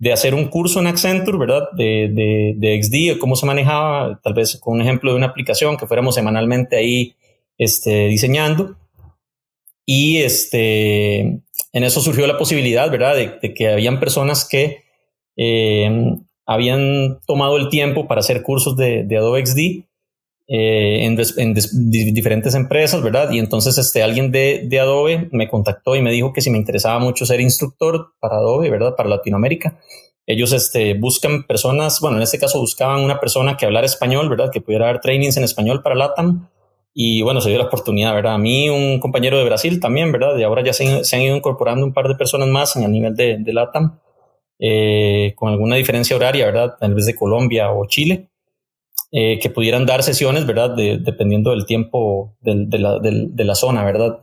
de, 0.00 0.12
hacer 0.12 0.34
un 0.34 0.48
curso 0.48 0.80
en 0.80 0.88
Accenture, 0.88 1.38
¿verdad? 1.38 1.68
De, 1.76 2.10
de, 2.12 2.54
de 2.56 2.82
XD, 2.82 3.20
cómo 3.20 3.36
se 3.36 3.46
manejaba, 3.46 4.20
tal 4.24 4.34
vez 4.34 4.58
con 4.60 4.74
un 4.74 4.82
ejemplo 4.82 5.12
de 5.12 5.18
una 5.18 5.26
aplicación 5.26 5.76
que 5.76 5.86
fuéramos 5.86 6.16
semanalmente 6.16 6.74
ahí 6.76 7.14
este, 7.58 8.08
diseñando. 8.08 8.76
Y 9.84 10.18
este, 10.18 11.20
en 11.72 11.84
eso 11.84 12.00
surgió 12.00 12.26
la 12.26 12.38
posibilidad, 12.38 12.90
¿verdad?, 12.90 13.16
de, 13.16 13.54
que 13.54 13.68
habían 13.68 14.00
personas 14.00 14.46
que 14.48 14.84
eh, 15.36 15.90
habían 16.46 17.20
tomado 17.26 17.56
el 17.56 17.68
tiempo 17.68 18.06
para 18.06 18.20
hacer 18.20 18.42
cursos 18.42 18.76
de, 18.76 19.06
Adobe 19.16 19.44
XD 19.44 19.84
eh, 20.48 21.04
en, 21.04 21.54
diferentes 22.14 22.54
empresas, 22.54 23.02
¿verdad? 23.02 23.30
Y 23.32 23.38
entonces 23.38 23.78
este, 23.78 24.02
alguien 24.02 24.30
de, 24.30 24.68
Adobe 24.80 25.28
me 25.32 25.48
contactó 25.48 25.96
y 25.96 26.02
me 26.02 26.12
dijo 26.12 26.32
que 26.32 26.42
si 26.42 26.50
me 26.50 26.58
interesaba 26.58 26.98
mucho 26.98 27.26
ser 27.26 27.40
instructor 27.40 28.12
para 28.20 28.36
Adobe, 28.36 28.70
¿verdad? 28.70 28.94
Para 28.96 29.08
Latinoamérica. 29.08 29.78
Ellos 30.26 30.52
este, 30.52 30.94
buscan 30.94 31.44
personas, 31.44 32.00
bueno, 32.00 32.18
en 32.18 32.22
este 32.22 32.38
caso 32.38 32.60
buscaban 32.60 33.00
una 33.00 33.18
persona 33.18 33.56
que 33.56 33.66
hablara 33.66 33.86
español, 33.86 34.28
¿verdad? 34.28 34.50
Que 34.52 34.60
pudiera 34.60 34.86
dar 34.86 35.00
trainings 35.00 35.36
en 35.36 35.44
español 35.44 35.82
para 35.82 35.96
LATAM 35.96 36.48
y 36.94 37.22
bueno, 37.22 37.40
se 37.40 37.48
dio 37.48 37.58
la 37.58 37.66
oportunidad, 37.66 38.14
¿verdad? 38.14 38.34
A 38.34 38.38
mí, 38.38 38.68
un 38.68 39.00
compañero 39.00 39.38
de 39.38 39.44
Brasil 39.44 39.80
también, 39.80 40.12
¿verdad? 40.12 40.36
Y 40.36 40.42
ahora 40.42 40.62
ya 40.62 40.72
se, 40.72 41.02
han 41.16 41.22
ido 41.22 41.36
incorporando 41.36 41.86
un 41.86 41.94
par 41.94 42.08
de 42.08 42.14
personas 42.14 42.48
más 42.48 42.76
el 42.76 42.90
nivel 42.90 43.14
de, 43.14 43.38
de 43.38 43.52
LATAM, 43.52 43.98
eh, 44.58 45.32
con 45.36 45.50
alguna 45.50 45.76
diferencia 45.76 46.14
horaria, 46.14 46.46
¿verdad? 46.46 46.76
En 46.80 46.94
vez 46.94 47.06
de 47.06 47.16
Colombia 47.16 47.72
o 47.72 47.86
Chile, 47.86 48.30
eh, 49.10 49.38
que 49.40 49.50
pudieran 49.50 49.86
dar 49.86 50.02
sesiones, 50.02 50.46
¿verdad? 50.46 50.74
dependiendo 50.74 51.50
del 51.50 51.66
tiempo 51.66 52.36
de, 52.40 52.78
la, 52.78 52.98
de, 52.98 53.44
la, 53.44 53.54
zona, 53.54 53.84
¿verdad? 53.84 54.18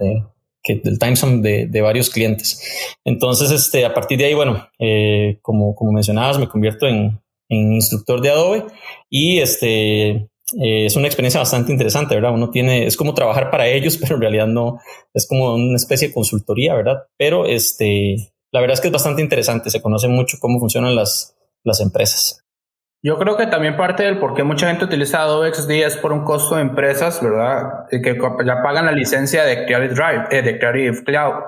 que, 0.64 0.76
del 0.84 0.98
time 0.98 1.16
zone 1.16 1.42
de, 1.42 1.68
de, 1.68 1.82
varios 1.82 2.10
clientes. 2.10 2.98
Entonces, 3.04 3.52
este, 3.52 3.86
a 3.86 3.94
partir 3.94 4.18
de 4.18 4.26
ahí, 4.26 4.34
bueno, 4.34 4.68
eh, 4.80 5.40
como, 5.42 5.76
como 5.76 5.92
mencionabas, 5.92 6.40
me 6.40 6.50
convierto 6.50 6.88
en, 6.88 7.22
en 7.50 7.74
instructor 7.74 8.22
de 8.22 8.30
Adobe 8.30 8.66
y 9.10 9.40
este 9.40 10.30
eh, 10.62 10.86
es 10.86 10.96
una 10.96 11.08
experiencia 11.08 11.40
bastante 11.40 11.72
interesante, 11.72 12.16
¿verdad? 12.16 12.34
Uno 12.34 12.50
tiene, 12.50 12.86
es 12.86 12.98
como 12.98 13.14
trabajar 13.14 13.52
para 13.52 13.68
ellos, 13.68 13.98
pero 14.02 14.16
en 14.16 14.22
realidad 14.22 14.48
no, 14.48 14.80
es 15.14 15.28
como 15.28 15.54
una 15.56 15.76
especie 15.76 16.08
de 16.08 16.14
consultoría, 16.14 16.76
¿verdad? 16.76 17.04
Pero 17.18 17.46
este, 17.46 18.34
la 18.52 18.62
verdad 18.62 18.76
es 18.76 18.82
que 18.82 18.88
es 18.88 18.94
bastante 18.94 19.22
interesante, 19.22 19.70
se 19.70 19.82
conoce 19.82 20.08
mucho 20.08 20.38
cómo 20.40 20.60
funcionan 20.60 20.96
las, 20.96 21.36
las 21.64 21.82
empresas. 21.82 22.44
Yo 23.02 23.18
creo 23.18 23.38
que 23.38 23.48
también 23.48 23.78
parte 23.78 24.04
del 24.04 24.20
por 24.20 24.34
qué 24.34 24.44
mucha 24.44 24.68
gente 24.68 24.84
utiliza 24.84 25.22
Adobe 25.22 25.54
XD 25.54 25.72
es 25.72 25.96
por 25.96 26.12
un 26.12 26.26
costo 26.26 26.56
de 26.56 26.64
empresas, 26.64 27.22
¿verdad? 27.24 27.86
Que 27.90 28.18
ya 28.46 28.62
pagan 28.62 28.88
la 28.88 28.92
licencia 28.92 29.46
de 29.46 29.66
Creative 29.66 29.94
Drive, 29.94 30.28
eh, 30.32 30.42
de 30.42 30.60
Creative 30.60 31.04
Cloud. 31.06 31.44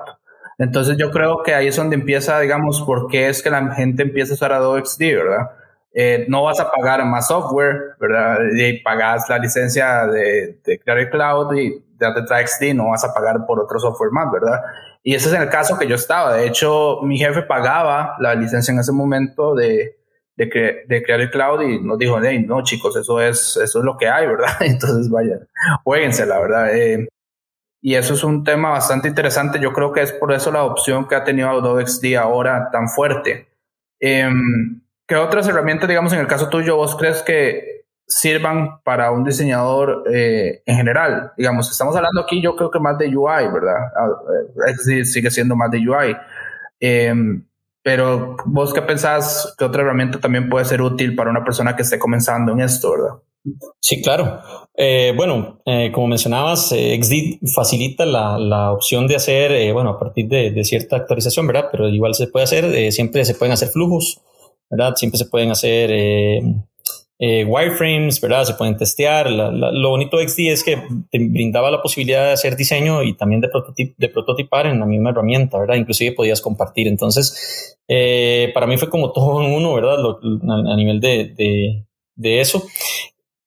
Entonces 0.56 0.96
yo 0.96 1.10
creo 1.10 1.42
que 1.42 1.54
ahí 1.54 1.66
es 1.66 1.76
donde 1.76 1.96
empieza, 1.96 2.40
digamos, 2.40 2.82
por 2.82 3.08
qué 3.08 3.28
es 3.28 3.42
que 3.42 3.50
la 3.50 3.74
gente 3.74 4.02
empieza 4.02 4.32
a 4.32 4.36
usar 4.36 4.52
Adobe 4.52 4.82
XD, 4.82 5.00
¿verdad? 5.00 5.50
Eh, 5.94 6.24
no 6.28 6.44
vas 6.44 6.58
a 6.58 6.70
pagar 6.70 7.04
más 7.04 7.28
software, 7.28 7.96
¿verdad? 8.00 8.38
Y 8.56 8.82
pagas 8.82 9.28
la 9.28 9.38
licencia 9.38 10.06
de, 10.06 10.58
de 10.64 10.78
Creative 10.78 11.10
Cloud 11.10 11.54
y 11.54 11.84
de 11.98 12.46
XD, 12.46 12.74
no 12.74 12.88
vas 12.88 13.04
a 13.04 13.12
pagar 13.12 13.46
por 13.46 13.60
otro 13.60 13.78
software 13.78 14.10
más, 14.10 14.30
¿verdad? 14.32 14.60
Y 15.02 15.14
ese 15.14 15.28
es 15.28 15.34
el 15.34 15.48
caso 15.48 15.78
que 15.78 15.86
yo 15.86 15.94
estaba. 15.96 16.34
De 16.34 16.46
hecho, 16.46 17.00
mi 17.02 17.18
jefe 17.18 17.42
pagaba 17.42 18.16
la 18.20 18.34
licencia 18.34 18.72
en 18.72 18.80
ese 18.80 18.92
momento 18.92 19.54
de, 19.54 19.98
de, 20.36 20.84
de 20.86 21.02
Creative 21.02 21.30
Cloud 21.30 21.62
y 21.62 21.80
nos 21.80 21.98
dijo, 21.98 22.18
hey, 22.22 22.44
no, 22.46 22.62
chicos, 22.62 22.96
eso 22.96 23.20
es, 23.20 23.56
eso 23.56 23.78
es 23.80 23.84
lo 23.84 23.96
que 23.96 24.08
hay, 24.08 24.26
¿verdad? 24.26 24.50
Entonces, 24.60 25.10
vaya, 25.10 25.38
jueguense, 25.84 26.26
la 26.26 26.38
verdad. 26.40 26.74
Eh, 26.76 27.08
y 27.80 27.96
eso 27.96 28.14
es 28.14 28.22
un 28.22 28.44
tema 28.44 28.70
bastante 28.70 29.08
interesante. 29.08 29.58
Yo 29.60 29.72
creo 29.72 29.92
que 29.92 30.02
es 30.02 30.12
por 30.12 30.32
eso 30.32 30.52
la 30.52 30.62
opción 30.62 31.08
que 31.08 31.16
ha 31.16 31.24
tenido 31.24 31.50
Adobe 31.50 31.86
XD 31.86 32.14
ahora 32.14 32.70
tan 32.70 32.88
fuerte. 32.88 33.48
Eh, 34.00 34.30
¿Qué 35.12 35.16
otras 35.16 35.46
herramientas, 35.46 35.90
digamos, 35.90 36.14
en 36.14 36.20
el 36.20 36.26
caso 36.26 36.48
tuyo, 36.48 36.76
vos 36.76 36.96
crees 36.96 37.20
que 37.20 37.84
sirvan 38.06 38.80
para 38.82 39.10
un 39.10 39.24
diseñador 39.24 40.04
eh, 40.10 40.62
en 40.64 40.74
general? 40.74 41.32
Digamos, 41.36 41.70
estamos 41.70 41.94
hablando 41.94 42.22
aquí, 42.22 42.40
yo 42.40 42.56
creo 42.56 42.70
que 42.70 42.80
más 42.80 42.96
de 42.96 43.14
UI, 43.14 43.52
¿verdad? 43.52 43.76
Ah, 43.94 44.08
eh, 44.88 45.04
sigue 45.04 45.30
siendo 45.30 45.54
más 45.54 45.70
de 45.70 45.80
UI. 45.86 46.16
Em, 46.80 47.44
pero 47.82 48.38
vos 48.46 48.72
qué 48.72 48.80
pensás 48.80 49.54
que 49.58 49.66
otra 49.66 49.82
herramienta 49.82 50.18
también 50.18 50.48
puede 50.48 50.64
ser 50.64 50.80
útil 50.80 51.14
para 51.14 51.28
una 51.28 51.44
persona 51.44 51.76
que 51.76 51.82
esté 51.82 51.98
comenzando 51.98 52.52
en 52.52 52.62
esto, 52.62 52.92
¿verdad? 52.92 53.18
Sí, 53.80 54.00
claro. 54.00 54.40
Eh, 54.74 55.12
bueno, 55.14 55.60
como 55.92 56.06
mencionabas, 56.06 56.68
XD 56.70 57.52
facilita 57.54 58.06
la, 58.06 58.72
opción 58.72 59.06
de 59.06 59.16
hacer, 59.16 59.74
bueno, 59.74 59.90
a 59.90 59.98
partir 59.98 60.26
de, 60.28 60.64
cierta 60.64 60.96
actualización, 60.96 61.46
¿verdad? 61.46 61.68
Pero 61.70 61.86
igual 61.90 62.14
se 62.14 62.28
puede 62.28 62.44
hacer, 62.44 62.92
siempre 62.92 63.26
se 63.26 63.34
pueden 63.34 63.52
hacer 63.52 63.68
flujos. 63.68 64.22
¿Verdad? 64.72 64.94
Siempre 64.96 65.18
se 65.18 65.26
pueden 65.26 65.50
hacer 65.50 65.90
eh, 65.92 66.40
eh, 67.18 67.44
wireframes, 67.44 68.20
¿verdad? 68.20 68.44
Se 68.44 68.54
pueden 68.54 68.76
testear. 68.78 69.30
lo 69.30 69.90
bonito 69.90 70.16
de 70.16 70.26
XD 70.26 70.38
es 70.48 70.64
que 70.64 70.82
te 71.10 71.18
brindaba 71.18 71.70
la 71.70 71.82
posibilidad 71.82 72.24
de 72.24 72.32
hacer 72.32 72.56
diseño 72.56 73.02
y 73.02 73.14
también 73.14 73.42
de, 73.42 74.08
prototipar 74.08 74.66
en 74.66 74.80
la 74.80 74.86
misma 74.86 75.10
herramienta, 75.10 75.58
¿verdad? 75.58 75.76
Inclusive 75.76 76.16
podías 76.16 76.40
compartir. 76.40 76.88
Entonces, 76.88 77.78
eh, 77.86 78.50
para 78.54 78.66
mí 78.66 78.78
fue 78.78 78.88
como 78.88 79.12
todo 79.12 79.42
en 79.44 79.52
uno, 79.52 79.74
¿verdad? 79.74 79.98
a, 80.00 80.76
nivel 80.76 81.00
de, 81.00 81.84
de, 82.16 82.40
eso. 82.40 82.64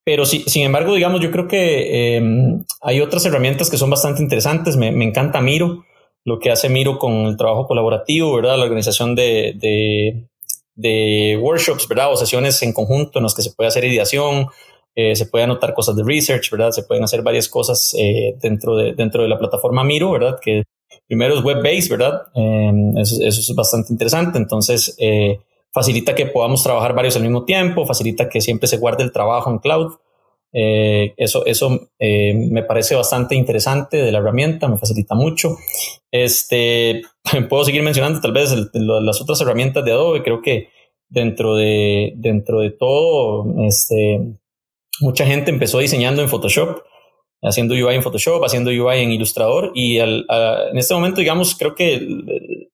Pero 0.04 0.26
sí, 0.26 0.44
sin 0.46 0.64
embargo, 0.64 0.94
digamos, 0.94 1.20
yo 1.22 1.32
creo 1.32 1.48
que 1.48 2.18
em, 2.18 2.64
hay 2.82 3.02
otras 3.02 3.26
herramientas 3.26 3.72
que 3.72 3.78
son 3.78 3.90
bastante 3.90 4.22
interesantes. 4.22 4.78
Me, 4.78 4.92
me, 4.92 5.06
encanta 5.06 5.42
Miro, 5.42 5.84
lo 6.24 6.38
que 6.38 6.52
hace 6.52 6.70
Miro 6.70 7.00
con 7.00 7.26
el 7.26 7.36
trabajo 7.36 7.66
colaborativo, 7.66 8.36
¿verdad? 8.36 8.60
La 8.60 8.66
organización 8.66 9.16
de 9.16 10.30
workshops, 10.78 11.88
¿verdad? 11.88 12.12
O 12.12 12.18
sesiones 12.18 12.62
en 12.62 12.74
conjunto 12.74 13.20
en 13.20 13.24
las 13.24 13.34
que 13.34 13.42
se 13.42 13.52
puede 13.52 13.68
hacer 13.68 13.84
ideación, 13.86 14.48
eh, 14.96 15.16
se 15.16 15.26
puede 15.26 15.44
anotar 15.44 15.74
cosas 15.74 15.96
de 15.98 16.04
research, 16.04 16.50
¿verdad? 16.52 16.72
Se 16.72 16.84
pueden 16.84 17.04
hacer 17.04 17.22
varias 17.22 17.50
cosas 17.50 17.94
eh, 18.00 18.36
dentro, 18.42 18.78
de, 18.78 18.94
dentro 18.94 19.24
de 19.24 19.28
la 19.30 19.38
plataforma 19.38 19.84
Miro, 19.84 20.12
¿verdad? 20.12 20.40
Que 20.42 20.64
primero 21.06 21.36
es 21.36 21.44
web-based, 21.44 21.90
¿verdad? 21.90 22.22
Em, 22.34 22.98
eso, 22.98 23.22
es 23.22 23.54
bastante 23.56 23.92
interesante. 23.92 24.38
Entonces, 24.38 24.96
eh, 24.98 25.40
facilita 25.74 26.16
que 26.16 26.28
podamos 26.28 26.64
trabajar 26.64 26.96
varios 26.96 27.18
al 27.18 27.24
mismo 27.24 27.44
tiempo, 27.44 27.86
facilita 27.86 28.30
que 28.30 28.40
siempre 28.40 28.68
se 28.68 28.78
guarde 28.78 29.04
el 29.04 29.12
trabajo 29.12 29.52
en 29.52 29.60
cloud. 29.60 29.96
Eh, 30.58 31.14
eso 31.18 31.46
eso 31.46 31.90
eh, 32.00 32.34
me 32.34 32.64
parece 32.64 32.96
bastante 32.96 33.36
interesante 33.36 33.98
de 33.98 34.10
la 34.10 34.20
herramienta, 34.20 34.70
me 34.70 34.78
facilita 34.78 35.14
mucho. 35.14 35.58
Este, 36.12 37.02
puedo 37.50 37.66
seguir 37.66 37.84
mencionando 37.84 38.22
tal 38.22 38.32
vez 38.32 38.56
las 38.74 39.22
otras 39.22 39.42
herramientas 39.42 39.84
de 39.84 39.92
Adobe. 39.92 40.24
Creo 40.24 40.42
que 40.42 40.70
dentro 41.10 41.58
de, 41.58 42.14
dentro 42.16 42.62
de 42.62 42.72
todo, 42.72 43.46
este, 43.68 44.22
mucha 45.02 45.26
gente 45.26 45.52
empezó 45.52 45.80
diseñando 45.80 46.22
en 46.22 46.30
Photoshop, 46.30 46.84
haciendo 47.44 47.74
UI 47.74 47.96
en 47.96 48.04
Photoshop, 48.04 48.42
haciendo 48.46 48.72
UI 48.72 49.02
en 49.02 49.12
Illustrator 49.12 49.74
y 49.76 50.00
en 50.00 50.78
este 50.78 50.94
momento, 50.94 51.20
digamos, 51.20 51.56
creo 51.56 51.76
que 51.76 52.00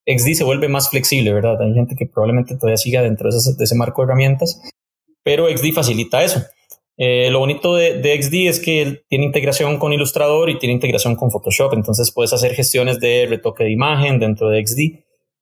XD 0.05 0.33
se 0.33 0.43
vuelve 0.43 0.67
más 0.67 0.91
flexible, 0.91 1.33
¿verdad? 1.33 1.59
Hay 1.63 1.73
gente 1.73 1.95
que 1.97 2.05
probablemente 2.05 2.55
todavía 2.55 2.77
siga 2.77 3.01
dentro 3.01 3.31
de 3.31 3.63
ese 3.63 3.75
marco 3.75 4.03
de 4.03 4.05
herramientas, 4.05 4.61
pero 5.23 5.49
XD 5.49 5.73
facilita 5.73 6.23
eso. 6.23 6.41
Eh, 6.97 7.29
lo 7.31 7.39
bonito 7.39 7.75
de, 7.75 8.21
XD 8.21 8.33
es 8.47 8.59
que 8.59 9.03
tiene 9.07 9.25
integración 9.25 9.79
con 9.79 9.93
Illustrator 9.93 10.49
y 10.49 10.59
tiene 10.59 10.73
integración 10.73 11.15
con 11.15 11.31
Photoshop, 11.31 11.73
entonces 11.73 12.11
puedes 12.11 12.33
hacer 12.33 12.53
gestiones 12.53 12.99
de 12.99 13.25
retoque 13.27 13.63
de 13.63 13.71
imagen 13.71 14.19
dentro 14.19 14.49
de 14.49 14.65
XD 14.65 14.79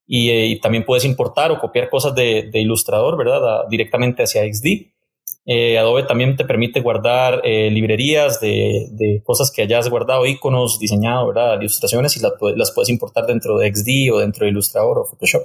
y, 0.08 0.30
eh, 0.30 0.60
también 0.62 0.86
puedes 0.86 1.06
importar 1.06 1.52
o 1.52 1.60
copiar 1.60 1.90
cosas 1.90 2.16
de, 2.16 2.50
de 2.52 2.62
Illustrator, 2.62 3.18
¿verdad? 3.18 3.68
directamente 3.70 4.24
hacia 4.24 4.44
XD. 4.44 4.92
Eh, 5.46 5.80
Adobe 5.80 6.04
también 6.04 6.36
te 6.36 6.46
permite 6.46 6.80
guardar 6.80 7.42
librerías 7.44 8.40
de, 8.40 9.22
cosas 9.26 9.52
que 9.52 9.64
hayas 9.64 9.90
guardado, 9.90 10.26
iconos, 10.28 10.80
diseñado, 10.80 11.28
¿verdad? 11.28 11.60
Ilustraciones 11.60 12.16
y 12.18 12.22
las 12.56 12.72
puedes 12.72 12.90
importar 12.90 13.26
dentro 13.26 13.58
de 13.58 13.74
XD 13.74 14.14
o 14.14 14.20
dentro 14.20 14.46
de 14.46 14.52
Illustrator 14.52 15.00
o 15.00 15.06
Photoshop 15.06 15.44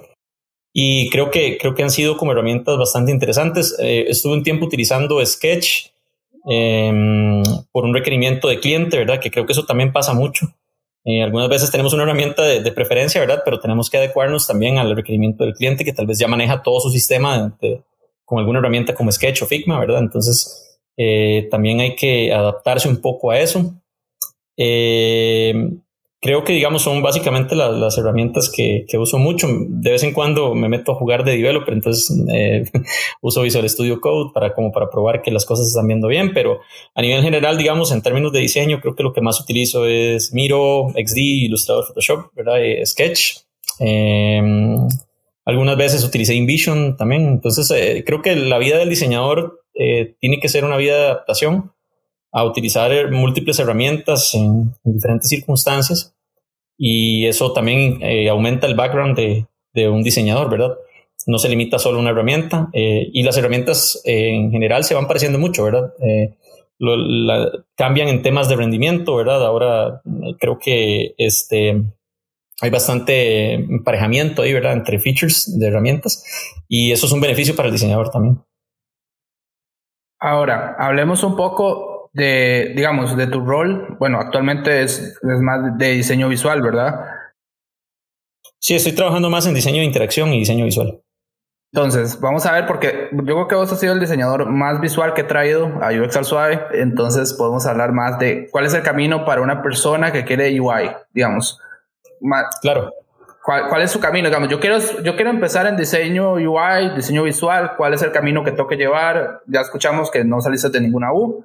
y 0.77 1.09
creo 1.11 1.31
que, 1.31 1.57
creo 1.57 1.75
que 1.75 1.85
han 1.85 1.91
sido 1.91 2.17
como 2.17 2.33
herramientas 2.33 2.77
bastante 2.77 3.13
interesantes. 3.13 3.77
estuve 3.79 4.35
un 4.35 4.43
tiempo 4.43 4.67
utilizando 4.67 5.25
Sketch 5.25 5.94
Em, 6.47 7.43
por 7.73 7.85
un 7.85 7.95
requerimiento 7.95 8.49
de 8.49 8.61
cliente, 8.61 8.99
¿verdad? 8.99 9.19
Que 9.21 9.31
creo 9.31 9.47
que 9.47 9.53
eso 9.53 9.65
también 9.65 9.93
pasa 9.93 10.13
mucho. 10.13 10.55
Eh, 11.05 11.23
algunas 11.23 11.49
veces 11.49 11.71
tenemos 11.71 11.93
una 11.95 12.05
herramienta 12.05 12.43
de, 12.43 12.73
preferencia, 12.73 13.21
¿verdad? 13.21 13.43
Pero 13.45 13.61
tenemos 13.61 13.91
que 13.91 13.99
adecuarnos 13.99 14.47
también 14.47 14.79
al 14.79 14.95
requerimiento 14.95 15.45
del 15.45 15.55
cliente 15.55 15.85
que 15.85 15.93
tal 15.93 16.07
vez 16.07 16.19
ya 16.19 16.29
maneja 16.29 16.63
todo 16.63 16.81
su 16.81 16.91
sistema 16.91 17.57
de, 17.61 17.83
con 18.25 18.39
alguna 18.39 18.59
herramienta 18.59 18.95
como 18.95 19.13
Sketch 19.13 19.43
o 19.43 19.47
Figma, 19.47 19.79
¿verdad? 19.79 19.99
Entonces, 20.01 20.79
eh, 20.97 21.49
también 21.51 21.81
hay 21.81 21.95
que 21.95 22.33
adaptarse 22.33 22.89
un 22.89 23.01
poco 23.01 23.31
a 23.31 23.39
eso. 23.39 23.75
Eh, 24.57 25.55
creo 26.25 26.43
que, 26.43 26.54
digamos, 26.54 26.81
son 26.81 27.02
básicamente 27.02 27.54
las 27.54 27.99
herramientas 27.99 28.50
que, 28.50 28.87
uso 28.99 29.19
mucho. 29.19 29.47
De 29.69 29.90
vez 29.90 30.02
en 30.04 30.14
cuando 30.14 30.54
me 30.54 30.71
meto 30.71 30.93
a 30.93 30.95
jugar 30.95 31.23
de 31.23 31.37
developer, 31.37 31.75
entonces 31.75 32.19
eh, 32.33 32.64
uso 33.21 33.43
Visual 33.43 33.69
Studio 33.69 34.00
Code 34.00 34.31
para, 34.33 34.54
como 34.54 34.73
para 34.73 34.88
probar 34.88 35.21
que 35.21 35.31
las 35.31 35.45
cosas 35.45 35.66
están 35.66 35.87
viendo 35.87 36.09
bien, 36.09 36.33
pero 36.33 36.61
a 36.95 37.02
nivel 37.02 37.23
general, 37.23 37.59
digamos, 37.59 37.93
en 37.93 38.00
términos 38.00 38.33
de 38.33 38.40
diseño, 38.40 38.81
creo 38.81 38.95
que 38.95 39.02
lo 39.02 39.12
que 39.12 39.21
más 39.21 39.38
utilizo 39.38 39.87
es 39.87 40.33
Miro, 40.33 40.88
XD, 40.97 41.19
Illustrator, 41.19 41.85
Photoshop. 41.88 42.31
Eh, 42.57 42.87
Sketch. 42.87 43.40
Em, 43.81 44.78
algunas 45.45 45.76
veces 45.76 46.04
utilicé 46.04 46.35
InVision 46.35 46.97
también. 46.97 47.26
Entonces, 47.26 47.71
eh, 47.71 48.02
creo 48.07 48.23
que 48.23 48.35
la 48.35 48.57
vida 48.57 48.78
del 48.78 48.88
diseñador 48.88 49.61
tiene 49.75 50.38
que 50.40 50.49
ser 50.49 50.64
una 50.64 50.78
vida 50.78 50.97
de 50.97 51.04
adaptación 51.04 51.73
a 52.33 52.45
utilizar 52.45 53.11
múltiples 53.11 53.59
herramientas 53.59 54.35
en 54.35 54.73
diferentes 54.85 55.28
circunstancias 55.28 56.13
y 56.76 57.26
eso 57.26 57.52
también 57.52 57.99
eh, 58.02 58.28
aumenta 58.28 58.66
el 58.66 58.75
background 58.75 59.16
de, 59.16 59.47
de, 59.73 59.88
un 59.88 60.02
diseñador, 60.02 60.50
¿verdad? 60.50 60.76
No 61.26 61.38
se 61.38 61.49
limita 61.49 61.78
solo 61.78 61.99
a 61.99 62.00
una 62.00 62.11
herramienta 62.11 62.69
eh, 62.73 63.09
y 63.12 63.23
las 63.23 63.37
herramientas 63.37 64.00
eh, 64.04 64.31
en 64.35 64.50
general 64.50 64.85
se 64.85 64.95
van 64.95 65.07
pareciendo 65.07 65.38
mucho, 65.38 65.64
¿verdad? 65.64 65.93
cambian 67.76 68.09
en 68.09 68.21
temas 68.21 68.49
de 68.49 68.57
rendimiento, 68.57 69.16
¿verdad? 69.16 69.47
Ahora 69.47 70.02
creo 70.38 70.59
que 70.59 71.14
este, 71.16 71.83
hay 72.61 72.71
bastante 72.71 73.54
emparejamiento 73.54 74.43
ahí, 74.43 74.52
¿verdad? 74.52 74.75
Entre 74.75 74.99
features 74.99 75.59
de 75.59 75.69
herramientas 75.69 76.25
y 76.69 76.93
eso 76.93 77.07
es 77.07 77.12
un 77.12 77.21
beneficio 77.21 77.54
para 77.57 77.69
el 77.69 77.75
diseñador 77.75 78.11
también. 78.11 78.43
Ahora, 80.21 80.75
hablemos 80.78 81.23
un 81.23 81.37
poco 81.37 81.94
de, 82.14 82.73
digamos, 82.76 83.16
de 83.16 83.26
tu 83.26 83.44
rol, 83.44 83.97
bueno, 83.99 84.18
actualmente 84.21 84.83
es, 84.83 84.99
es 85.00 85.40
más 85.40 85.76
de 85.76 85.90
diseño 85.90 86.28
visual, 86.28 86.62
¿verdad? 86.62 86.94
Sí, 88.61 88.76
estoy 88.76 88.92
trabajando 88.92 89.28
más 89.28 89.47
en 89.47 89.54
diseño 89.54 89.80
de 89.80 89.85
interacción 89.85 90.33
y 90.33 90.38
diseño 90.38 90.64
visual. 90.64 91.02
Entonces, 91.73 92.21
vamos 92.21 92.47
a 92.47 92.52
ver, 92.52 92.66
porque 92.66 93.09
yo 93.11 93.25
creo 93.25 93.49
que 93.49 93.56
vos 93.56 93.71
has 93.73 93.80
sido 93.80 93.94
el 93.94 94.00
diseñador 94.00 94.49
más 94.49 94.80
visual 94.80 95.12
que 95.12 95.23
he 95.23 95.25
traído 95.25 95.66
a 95.83 95.90
UX 95.90 96.16
al 96.16 96.25
suave, 96.25 96.62
entonces 96.75 97.35
podemos 97.35 97.66
hablar 97.66 97.90
más 97.90 98.16
de 98.21 98.49
cuál 98.52 98.64
es 98.64 98.75
el 98.75 98.83
camino 98.83 99.25
para 99.25 99.42
una 99.42 99.61
persona 99.61 100.12
que 100.12 100.25
quiere 100.25 100.59
UI, 100.61 100.92
digamos. 101.12 101.61
claro. 102.62 102.92
¿Cuál, 103.42 103.83
es 103.83 103.90
su 103.90 104.00
camino? 104.00 104.28
Digamos, 104.28 104.49
yo 104.49 104.59
quiero, 104.59 104.78
yo 105.02 105.16
quiero 105.16 105.28
empezar 105.28 105.66
en 105.66 105.76
diseño 105.76 106.35
UI, 106.35 106.94
diseño 106.97 107.25
visual, 107.25 107.73
¿cuál 107.76 107.92
es 107.92 108.00
el 108.00 108.12
camino 108.12 108.42
que 108.42 108.52
tengo 108.52 108.68
que 108.68 108.76
llevar? 108.76 109.42
Ya 109.47 109.61
escuchamos 109.61 110.11
que 110.11 110.25
no 110.25 110.40
saliste 110.40 110.71
de 110.71 110.80
ninguna 110.80 111.12
U, 111.12 111.44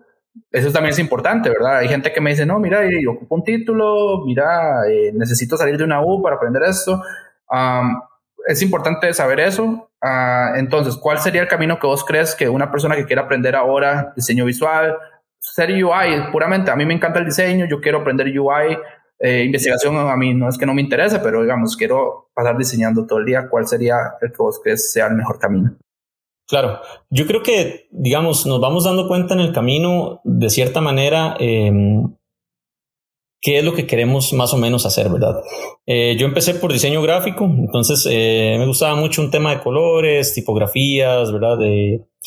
eso 0.52 0.72
también 0.72 0.92
es 0.92 1.00
importante, 1.00 1.50
¿verdad? 1.50 1.78
Hay 1.78 1.88
gente 1.88 2.12
que 2.12 2.22
me 2.22 2.32
dice, 2.32 2.46
no, 2.46 2.60
mira, 2.60 2.82
yo 2.90 3.12
ocupo 3.12 3.36
un 3.36 3.44
título, 3.44 4.24
mira, 4.26 4.88
eh, 4.90 5.12
necesito 5.14 5.58
salir 5.58 5.78
de 5.78 5.84
una 5.84 6.02
U 6.02 6.22
para 6.22 6.36
aprender 6.36 6.64
esto. 6.64 7.02
es 8.48 8.62
importante 8.62 9.14
saber 9.14 9.40
eso. 9.40 9.92
Ah, 10.02 10.54
entonces, 10.56 10.98
¿cuál 10.98 11.20
sería 11.20 11.42
el 11.42 11.48
camino 11.48 11.80
que 11.80 11.88
vos 11.88 12.06
crees 12.06 12.36
que 12.36 12.48
una 12.50 12.72
persona 12.72 12.96
que 12.96 13.06
quiera 13.06 13.24
aprender 13.24 13.56
ahora 13.56 14.14
diseño 14.16 14.46
visual, 14.46 14.96
ser 15.40 15.72
UI, 15.72 16.32
puramente, 16.32 16.72
a 16.72 16.76
mí 16.76 16.86
me 16.86 16.94
encanta 16.94 17.20
el 17.20 17.26
diseño, 17.26 17.66
yo 17.66 17.82
quiero 17.82 18.00
aprender 18.00 18.28
UI, 18.28 18.78
eh, 19.20 19.44
investigación 19.44 19.98
a 19.98 20.16
mí 20.16 20.34
no 20.34 20.48
es 20.48 20.58
que 20.58 20.66
no 20.66 20.74
me 20.74 20.82
interese, 20.82 21.20
pero 21.20 21.42
digamos, 21.42 21.76
quiero 21.76 22.30
pasar 22.34 22.58
diseñando 22.58 23.06
todo 23.06 23.20
el 23.20 23.26
día, 23.26 23.50
¿cuál 23.50 23.68
sería 23.68 23.98
el 24.22 24.32
que 24.32 24.38
vos 24.38 24.60
crees 24.64 24.92
sea 24.92 25.08
el 25.08 25.16
mejor 25.16 25.40
camino? 25.40 25.76
Claro, 26.50 26.82
yo 27.12 27.28
creo 27.28 27.44
que, 27.44 27.88
digamos, 27.92 28.48
nos 28.48 28.60
vamos 28.60 28.84
dando 28.84 29.08
cuenta 29.08 29.36
en 29.36 29.40
el 29.40 29.54
camino, 29.54 30.20
de 30.24 30.50
cierta 30.50 30.82
manera, 30.82 31.38
em, 31.40 32.16
qué 33.40 33.60
es 33.60 33.64
lo 33.64 33.74
que 33.76 33.86
queremos 33.86 34.34
más 34.34 34.52
o 34.52 34.58
menos 34.58 34.84
hacer, 34.88 35.10
¿verdad? 35.10 35.44
Eh, 35.86 36.16
yo 36.18 36.26
empecé 36.26 36.56
por 36.56 36.74
diseño 36.74 37.04
gráfico, 37.04 37.46
entonces 37.46 38.08
eh, 38.10 38.56
me 38.58 38.66
gustaba 38.66 38.96
mucho 38.96 39.22
un 39.22 39.30
tema 39.30 39.52
de 39.52 39.62
colores, 39.62 40.34
tipografías, 40.34 41.32
¿verdad? 41.32 41.58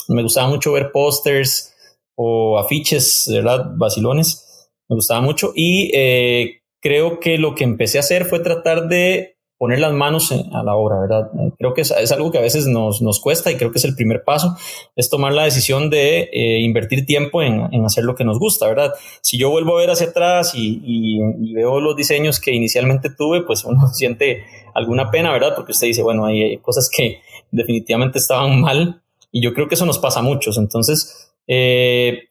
me 0.08 0.22
gustaba 0.22 0.48
mucho 0.48 0.72
ver 0.72 0.92
pósters 0.92 1.74
o 2.14 2.58
afiches, 2.58 3.28
¿verdad? 3.28 3.72
Vacilones, 3.74 4.70
me 4.88 4.94
gustaba 4.94 5.20
mucho 5.20 5.52
y 5.54 5.90
eh, 5.94 6.62
creo 6.80 7.18
que 7.18 7.38
lo 7.38 7.56
que 7.56 7.64
empecé 7.64 7.98
a 7.98 8.00
hacer 8.00 8.24
fue 8.24 8.38
tratar 8.38 8.86
de 8.86 9.36
poner 9.62 9.78
las 9.78 9.92
manos 9.92 10.32
a 10.32 10.64
la 10.64 10.74
obra, 10.74 10.98
¿verdad? 10.98 11.30
Creo 11.56 11.72
que 11.72 11.82
es, 11.82 12.10
algo 12.10 12.32
que 12.32 12.38
a 12.38 12.40
veces 12.40 12.66
nos, 12.66 13.00
nos, 13.00 13.20
cuesta 13.20 13.48
y 13.52 13.54
creo 13.54 13.70
que 13.70 13.78
es 13.78 13.84
el 13.84 13.94
primer 13.94 14.24
paso, 14.24 14.56
es 14.96 15.08
tomar 15.08 15.34
la 15.34 15.44
decisión 15.44 15.88
de 15.88 16.28
eh, 16.32 16.58
invertir 16.62 17.06
tiempo 17.06 17.42
en, 17.42 17.72
en, 17.72 17.84
hacer 17.84 18.02
lo 18.02 18.16
que 18.16 18.24
nos 18.24 18.40
gusta, 18.40 18.66
¿verdad? 18.66 18.92
Si 19.20 19.38
yo 19.38 19.50
vuelvo 19.50 19.76
a 19.76 19.80
ver 19.82 19.90
hacia 19.90 20.08
atrás 20.08 20.56
y, 20.56 20.80
y, 20.84 21.54
veo 21.54 21.80
los 21.80 21.94
diseños 21.94 22.40
que 22.40 22.52
inicialmente 22.52 23.08
tuve, 23.16 23.42
pues 23.42 23.64
uno 23.64 23.86
siente 23.92 24.42
alguna 24.74 25.12
pena, 25.12 25.30
¿verdad? 25.30 25.52
Porque 25.54 25.70
usted 25.70 25.86
dice, 25.86 26.02
bueno, 26.02 26.26
hay 26.26 26.58
cosas 26.58 26.90
que 26.90 27.20
definitivamente 27.52 28.18
estaban 28.18 28.60
mal 28.60 29.00
y 29.30 29.40
yo 29.44 29.54
creo 29.54 29.68
que 29.68 29.76
eso 29.76 29.86
nos 29.86 30.00
pasa 30.00 30.18
a 30.18 30.22
muchos. 30.24 30.58
Entonces, 30.58 31.32
eh, 31.46 32.24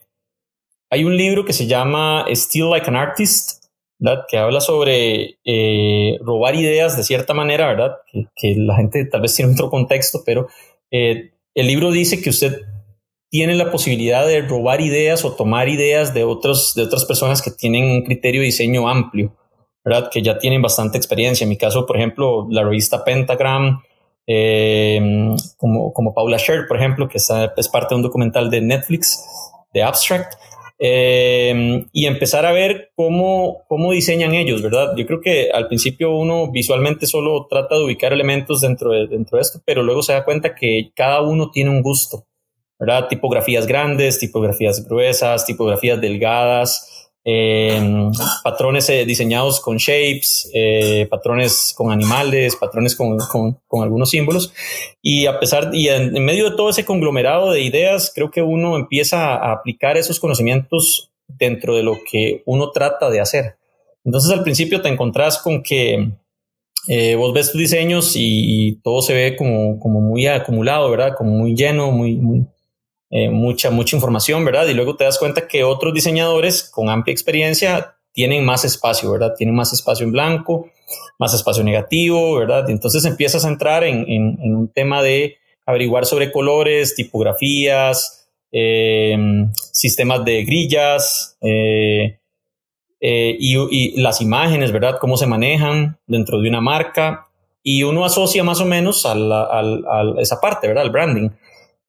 hay 0.89 1.05
un 1.05 1.15
libro 1.15 1.45
que 1.45 1.53
se 1.53 1.65
llama 1.65 2.25
Still 2.33 2.71
Like 2.71 2.89
an 2.89 2.97
Artist 2.97 3.60
que 4.29 4.37
habla 4.37 4.61
sobre 4.61 5.37
eh, 5.45 6.17
robar 6.21 6.55
ideas 6.55 6.97
de 6.97 7.03
cierta 7.03 7.33
manera, 7.33 7.67
¿verdad? 7.67 7.97
Que, 8.35 8.55
la 8.57 8.75
gente 8.75 9.05
tal 9.05 9.21
vez 9.21 9.35
tiene 9.35 9.53
otro 9.53 9.69
contexto, 9.69 10.23
pero 10.25 10.47
eh, 10.89 11.31
el 11.53 11.67
libro 11.67 11.91
dice 11.91 12.21
que 12.21 12.29
usted 12.29 12.61
tiene 13.29 13.55
la 13.55 13.71
posibilidad 13.71 14.25
de 14.25 14.41
robar 14.41 14.81
ideas 14.81 15.23
o 15.23 15.33
tomar 15.33 15.69
ideas 15.69 16.13
de, 16.13 16.23
otros, 16.23 16.73
de 16.75 16.83
otras 16.83 17.05
personas 17.05 17.41
que 17.41 17.51
tienen 17.51 17.85
un 17.85 18.03
criterio 18.03 18.41
de 18.41 18.45
diseño 18.45 18.89
amplio, 18.89 19.37
¿verdad? 19.85 20.09
Que 20.11 20.21
ya 20.21 20.37
tienen 20.37 20.61
bastante 20.61 20.97
experiencia. 20.97 21.45
En 21.45 21.49
mi 21.49 21.57
caso, 21.57 21.85
por 21.85 21.97
ejemplo, 21.97 22.47
la 22.49 22.63
revista 22.63 23.05
Pentagram, 23.05 23.81
eh, 24.27 24.99
como, 25.57 25.93
como 25.93 26.13
Paula 26.13 26.37
Sher, 26.37 26.65
por 26.67 26.77
ejemplo, 26.77 27.07
que 27.07 27.17
es 27.19 27.69
parte 27.69 27.93
de 27.93 27.95
un 27.95 28.01
documental 28.01 28.49
de 28.49 28.61
Netflix, 28.61 29.23
de 29.73 29.83
Abstract, 29.83 30.33
eh, 30.83 31.85
y 31.91 32.07
empezar 32.07 32.43
a 32.47 32.51
ver 32.51 32.91
cómo, 32.95 33.61
cómo 33.67 33.91
diseñan 33.91 34.33
ellos, 34.33 34.63
¿verdad? 34.63 34.95
Yo 34.97 35.05
creo 35.05 35.21
que 35.21 35.51
al 35.51 35.67
principio 35.67 36.09
uno 36.15 36.51
visualmente 36.51 37.05
solo 37.05 37.45
trata 37.47 37.75
de 37.75 37.83
ubicar 37.83 38.13
elementos 38.13 38.61
dentro 38.61 38.89
de, 38.89 39.05
dentro 39.07 39.37
de 39.37 39.43
esto, 39.43 39.61
pero 39.63 39.83
luego 39.83 40.01
se 40.01 40.13
da 40.13 40.25
cuenta 40.25 40.55
que 40.55 40.91
cada 40.95 41.21
uno 41.21 41.51
tiene 41.51 41.69
un 41.69 41.83
gusto, 41.83 42.25
¿verdad? 42.79 43.07
Tipografías 43.09 43.67
grandes, 43.67 44.17
tipografías 44.17 44.83
gruesas, 44.83 45.45
tipografías 45.45 46.01
delgadas, 46.01 47.00
Em, 47.23 48.11
patrones 48.43 48.89
eh, 48.89 49.05
diseñados 49.05 49.59
con 49.59 49.77
shapes, 49.77 50.49
eh, 50.55 51.05
patrones 51.07 51.71
con 51.77 51.91
animales, 51.91 52.55
patrones 52.55 52.95
con, 52.95 53.17
con, 53.67 53.83
algunos 53.83 54.09
símbolos. 54.09 54.51
Y 55.03 55.27
a 55.27 55.39
pesar, 55.39 55.69
y 55.73 55.87
en, 55.89 56.13
medio 56.25 56.49
de 56.49 56.55
todo 56.55 56.69
ese 56.71 56.83
conglomerado 56.83 57.51
de 57.51 57.61
ideas, 57.61 58.11
creo 58.13 58.31
que 58.31 58.41
uno 58.41 58.75
empieza 58.75 59.35
a 59.35 59.53
aplicar 59.53 59.97
esos 59.97 60.19
conocimientos 60.19 61.11
dentro 61.27 61.75
de 61.75 61.83
lo 61.83 61.99
que 62.09 62.41
uno 62.45 62.71
trata 62.71 63.11
de 63.11 63.19
hacer. 63.19 63.55
Entonces 64.03 64.31
al 64.31 64.43
principio 64.43 64.81
te 64.81 64.89
encontrás 64.89 65.37
con 65.37 65.61
que 65.61 66.13
eh, 66.87 67.15
vos 67.15 67.33
ves 67.33 67.51
tus 67.51 67.61
diseños 67.61 68.13
y, 68.15 68.79
todo 68.83 69.03
se 69.03 69.13
ve 69.13 69.35
como, 69.35 69.79
como 69.79 70.01
muy 70.01 70.25
acumulado, 70.25 70.89
¿verdad? 70.89 71.13
Como 71.15 71.29
muy 71.29 71.55
lleno, 71.55 71.91
muy, 71.91 72.15
muy, 72.15 72.47
eh, 73.13 73.29
mucha, 73.29 73.69
mucha 73.71 73.95
información, 73.95 74.45
¿verdad? 74.45 74.67
Y 74.67 74.73
luego 74.73 74.95
te 74.95 75.03
das 75.03 75.19
cuenta 75.19 75.45
que 75.45 75.65
otros 75.65 75.93
diseñadores 75.93 76.63
con 76.63 76.89
amplia 76.89 77.11
experiencia 77.11 77.97
tienen 78.13 78.45
más 78.45 78.63
espacio, 78.63 79.11
¿verdad? 79.11 79.33
Tienen 79.37 79.53
más 79.53 79.73
espacio 79.73 80.05
en 80.05 80.13
blanco, 80.13 80.69
más 81.19 81.33
espacio 81.33 81.63
negativo, 81.63 82.35
¿verdad? 82.35 82.69
Entonces 82.69 83.03
empiezas 83.03 83.43
a 83.43 83.49
entrar 83.49 83.83
en, 83.83 84.09
en, 84.09 84.55
un 84.55 84.69
tema 84.69 85.03
de 85.03 85.37
averiguar 85.65 86.05
sobre 86.05 86.31
colores, 86.31 86.95
tipografías, 86.95 88.29
em, 88.51 89.51
sistemas 89.53 90.23
de 90.23 90.43
grillas 90.45 91.37
eh, 91.41 92.17
eh, 93.01 93.35
y, 93.39 94.01
las 94.01 94.21
imágenes, 94.21 94.71
¿verdad? 94.71 94.97
Cómo 95.01 95.17
se 95.17 95.27
manejan 95.27 95.97
dentro 96.07 96.39
de 96.39 96.47
una 96.47 96.61
marca. 96.61 97.27
Y 97.63 97.83
uno 97.83 98.05
asocia 98.05 98.43
más 98.43 98.59
o 98.59 98.65
menos 98.65 99.05
a, 99.05 99.13
a 99.13 100.13
esa 100.19 100.39
parte, 100.41 100.67
¿verdad? 100.67 100.85
Al 100.85 100.89
branding. 100.91 101.29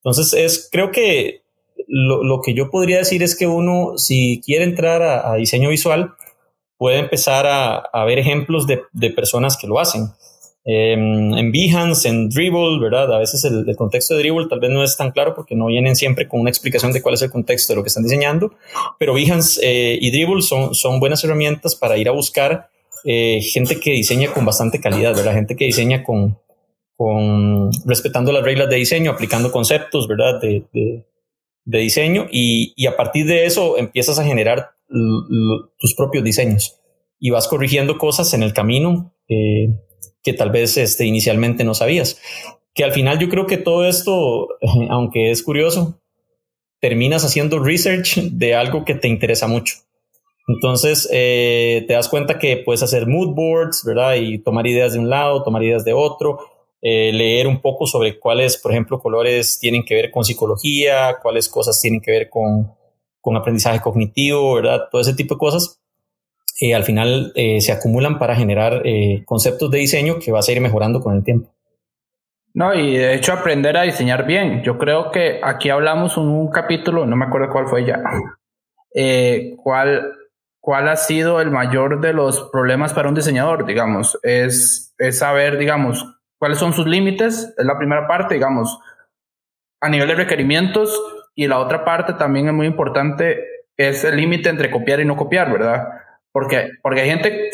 Entonces, 0.04 0.32
es, 0.34 0.68
creo 0.70 0.90
que 0.90 1.42
lo, 1.86 2.24
lo, 2.24 2.40
que 2.40 2.54
yo 2.54 2.70
podría 2.70 2.98
decir 2.98 3.22
es 3.22 3.36
que 3.36 3.46
uno, 3.46 3.96
si 3.96 4.40
quiere 4.44 4.64
entrar 4.64 5.02
a, 5.02 5.34
diseño 5.34 5.68
visual, 5.68 6.14
puede 6.76 6.98
empezar 6.98 7.46
a, 7.46 7.76
a 7.76 8.04
ver 8.04 8.18
ejemplos 8.18 8.66
de, 8.66 8.82
de, 8.92 9.10
personas 9.10 9.56
que 9.56 9.68
lo 9.68 9.78
hacen. 9.78 10.08
Em, 10.64 11.34
en 11.34 11.50
Behance, 11.50 12.08
en 12.08 12.28
Dribble, 12.28 12.78
¿verdad? 12.80 13.12
A 13.12 13.18
veces 13.18 13.44
el, 13.44 13.74
contexto 13.76 14.14
de 14.14 14.20
Dribble 14.20 14.46
tal 14.48 14.60
vez 14.60 14.70
no 14.70 14.84
es 14.84 14.96
tan 14.96 15.10
claro 15.10 15.34
porque 15.34 15.56
no 15.56 15.66
vienen 15.66 15.96
siempre 15.96 16.28
con 16.28 16.40
una 16.40 16.50
explicación 16.50 16.92
de 16.92 17.02
cuál 17.02 17.14
es 17.14 17.22
el 17.22 17.30
contexto 17.30 17.72
de 17.72 17.76
lo 17.76 17.82
que 17.82 17.88
están 17.88 18.04
diseñando, 18.04 18.54
pero 18.98 19.14
Behance 19.14 19.60
eh, 19.62 19.98
y 20.00 20.10
Dribble 20.12 20.42
son, 20.42 20.74
son 20.74 21.00
buenas 21.00 21.24
herramientas 21.24 21.74
para 21.74 21.96
ir 21.96 22.08
a 22.08 22.12
buscar 22.12 22.68
eh, 23.04 23.40
gente 23.42 23.80
que 23.80 23.90
diseña 23.90 24.32
con 24.32 24.44
bastante 24.44 24.80
calidad, 24.80 25.16
¿verdad? 25.16 25.34
Gente 25.34 25.56
que 25.56 25.64
diseña 25.64 26.04
con, 26.04 26.38
respetando 27.84 28.32
las 28.32 28.44
reglas 28.44 28.68
de 28.68 28.76
diseño, 28.76 29.10
aplicando 29.10 29.50
conceptos. 29.50 30.08
De, 30.08 31.04
diseño 31.64 32.26
y, 32.30 32.72
y, 32.76 32.86
a 32.86 32.96
partir 32.96 33.24
de 33.26 33.46
eso 33.46 33.78
empiezas 33.78 34.18
a 34.18 34.24
generar 34.24 34.70
tus 34.88 35.94
propios 35.94 36.24
diseños 36.24 36.82
y 37.24 37.30
vas 37.30 37.46
corrigiendo 37.46 37.98
cosas 37.98 38.34
en 38.34 38.42
el 38.42 38.52
camino 38.52 39.14
eh, 39.28 39.68
que 40.24 40.32
tal 40.32 40.50
vez 40.50 40.76
este, 40.76 41.06
inicialmente 41.06 41.62
no 41.62 41.72
sabías. 41.72 42.20
Que 42.74 42.82
al 42.82 42.92
final 42.92 43.18
yo 43.20 43.28
creo 43.28 43.46
que 43.46 43.58
todo 43.58 43.86
esto, 43.86 44.48
aunque 44.90 45.30
es 45.30 45.42
curioso, 45.44 46.00
terminas 46.80 47.24
haciendo 47.24 47.60
research 47.60 48.16
de 48.16 48.56
algo 48.56 48.84
que 48.84 48.96
te 48.96 49.06
interesa 49.06 49.46
mucho. 49.46 49.76
Entonces 50.48 51.08
eh, 51.12 51.84
te 51.86 51.94
das 51.94 52.08
cuenta 52.08 52.40
que 52.40 52.56
puedes 52.56 52.82
hacer 52.82 53.06
mood 53.06 53.36
boards, 53.36 53.84
¿verdad? 53.86 54.16
Y 54.16 54.38
tomar 54.38 54.66
ideas 54.66 54.92
de 54.92 54.98
un 54.98 55.08
lado, 55.08 55.44
tomar 55.44 55.62
ideas 55.62 55.84
de 55.84 55.92
otro, 55.92 56.40
eh, 56.83 57.12
leer 57.12 57.47
un 57.47 57.61
poco 57.61 57.87
sobre 57.87 58.18
cuáles, 58.18 58.59
por 58.59 58.73
ejemplo, 58.73 59.01
colores 59.01 59.59
tienen 59.59 59.85
que 59.85 59.95
ver 59.95 60.11
con 60.11 60.25
psicología, 60.25 61.16
cuáles 61.23 61.49
cosas 61.49 61.81
tienen 61.81 62.01
que 62.01 62.11
ver 62.11 62.29
con, 62.29 62.73
con 63.21 63.37
aprendizaje 63.37 63.81
cognitivo, 63.81 64.55
¿verdad? 64.55 64.88
Todo 64.90 65.01
ese 65.01 65.14
tipo 65.14 65.37
de 65.37 65.38
cosas. 65.38 65.81
Eh, 66.61 66.75
al 66.75 66.85
final 66.85 67.33
se 67.35 67.73
acumulan 67.73 68.18
para 68.18 68.37
generar 68.37 68.83
conceptos 69.25 69.71
de 69.71 69.79
diseño 69.79 70.18
que 70.18 70.31
vas 70.31 70.49
a 70.49 70.53
ir 70.53 70.61
mejorando 70.61 71.01
con 71.01 71.16
el 71.16 71.25
tiempo. 71.25 71.51
No, 72.55 72.75
y 72.75 72.99
de 72.99 73.14
hecho 73.14 73.33
aprender 73.33 73.77
a 73.77 73.83
diseñar 73.83 74.27
bien. 74.27 74.62
Yo 74.62 74.77
creo 74.77 75.11
que 75.11 75.40
aquí 75.42 75.71
hablamos 75.71 76.16
un 76.18 76.51
capítulo, 76.51 77.07
no 77.07 77.16
me 77.16 77.25
acuerdo 77.25 77.51
cuál 77.51 77.66
fue 77.66 77.87
ya, 77.87 78.01
cuál 79.57 80.12
¿cuál 80.62 80.88
ha 80.88 80.97
sido 80.97 81.40
el 81.40 81.51
mayor 81.51 82.01
de 82.01 82.14
los 82.14 82.49
problemas 82.51 82.95
para 82.95 83.09
un 83.09 83.16
diseñador? 83.16 83.66
Digamos, 83.66 84.18
es, 84.23 84.95
es 84.97 85.18
saber, 85.18 85.59
digamos, 85.59 86.07
cuáles 86.42 86.59
son 86.59 86.72
sus 86.72 86.88
límites, 86.88 87.55
es 87.57 87.64
la 87.64 87.78
primera 87.78 88.09
parte, 88.09 88.35
digamos, 88.35 88.81
a 89.81 89.88
nivel 89.88 90.09
de 90.09 90.16
requerimientos, 90.16 91.00
y 91.37 91.46
la 91.46 91.61
otra 91.61 91.85
parte 91.85 92.14
también 92.14 92.48
es 92.48 92.52
muy 92.52 92.66
importante, 92.66 93.38
es 93.76 94.02
el 94.02 94.16
límite 94.16 94.48
entre 94.48 94.68
copiar 94.68 94.98
y 94.98 95.05
no 95.05 95.16
copiar, 95.16 95.52
¿verdad? 95.52 95.87
Porque, 96.33 96.70
porque 96.83 97.02
hay 97.02 97.11
gente, 97.11 97.50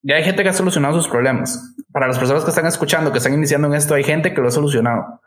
ya 0.00 0.16
hay 0.16 0.24
gente 0.24 0.42
que 0.42 0.48
ha 0.48 0.54
solucionado 0.54 0.94
sus 0.94 1.06
problemas. 1.06 1.76
Para 1.92 2.06
las 2.06 2.18
personas 2.18 2.44
que 2.44 2.48
están 2.48 2.64
escuchando, 2.64 3.12
que 3.12 3.18
están 3.18 3.34
iniciando 3.34 3.68
en 3.68 3.74
esto, 3.74 3.92
hay 3.92 4.04
gente 4.04 4.32
que 4.32 4.40
lo 4.40 4.48
ha 4.48 4.52
solucionado. 4.52 5.20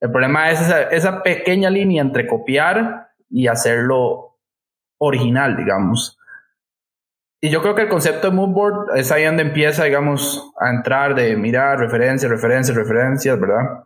El 0.00 0.10
problema 0.10 0.50
es 0.50 0.62
esa, 0.62 0.84
esa 0.84 1.22
pequeña 1.22 1.68
línea 1.68 2.00
entre 2.00 2.26
copiar 2.26 3.10
y 3.28 3.48
hacerlo 3.48 4.38
original, 4.96 5.54
digamos. 5.54 6.17
Y 7.40 7.50
yo 7.50 7.62
creo 7.62 7.74
que 7.74 7.82
el 7.82 7.88
concepto 7.88 8.28
de 8.28 8.36
moodboard 8.36 8.96
es 8.96 9.12
ahí 9.12 9.24
donde 9.24 9.42
empieza, 9.42 9.84
digamos, 9.84 10.50
a 10.58 10.70
entrar 10.70 11.14
de 11.14 11.36
mirar 11.36 11.78
referencias, 11.78 12.30
referencias, 12.30 12.76
referencias, 12.76 13.38
¿verdad? 13.38 13.84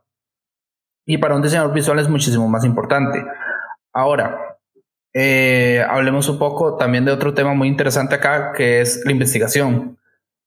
Y 1.07 1.19
para 1.19 1.35
un 1.35 1.43
diseñador 1.43 1.73
visual 1.75 1.99
es 1.99 2.09
muchísimo 2.09 2.49
más 2.49 2.65
importante. 2.65 3.23
Ahora, 3.93 4.59
eh, 5.13 5.85
hablemos 5.87 6.29
un 6.31 6.39
poco 6.39 6.77
también 6.79 7.05
de 7.05 7.13
otro 7.13 7.35
tema 7.35 7.53
muy 7.53 7.69
interesante 7.69 8.15
acá, 8.15 8.53
que 8.53 8.81
es 8.81 9.05
la 9.05 9.13
investigación. 9.13 9.99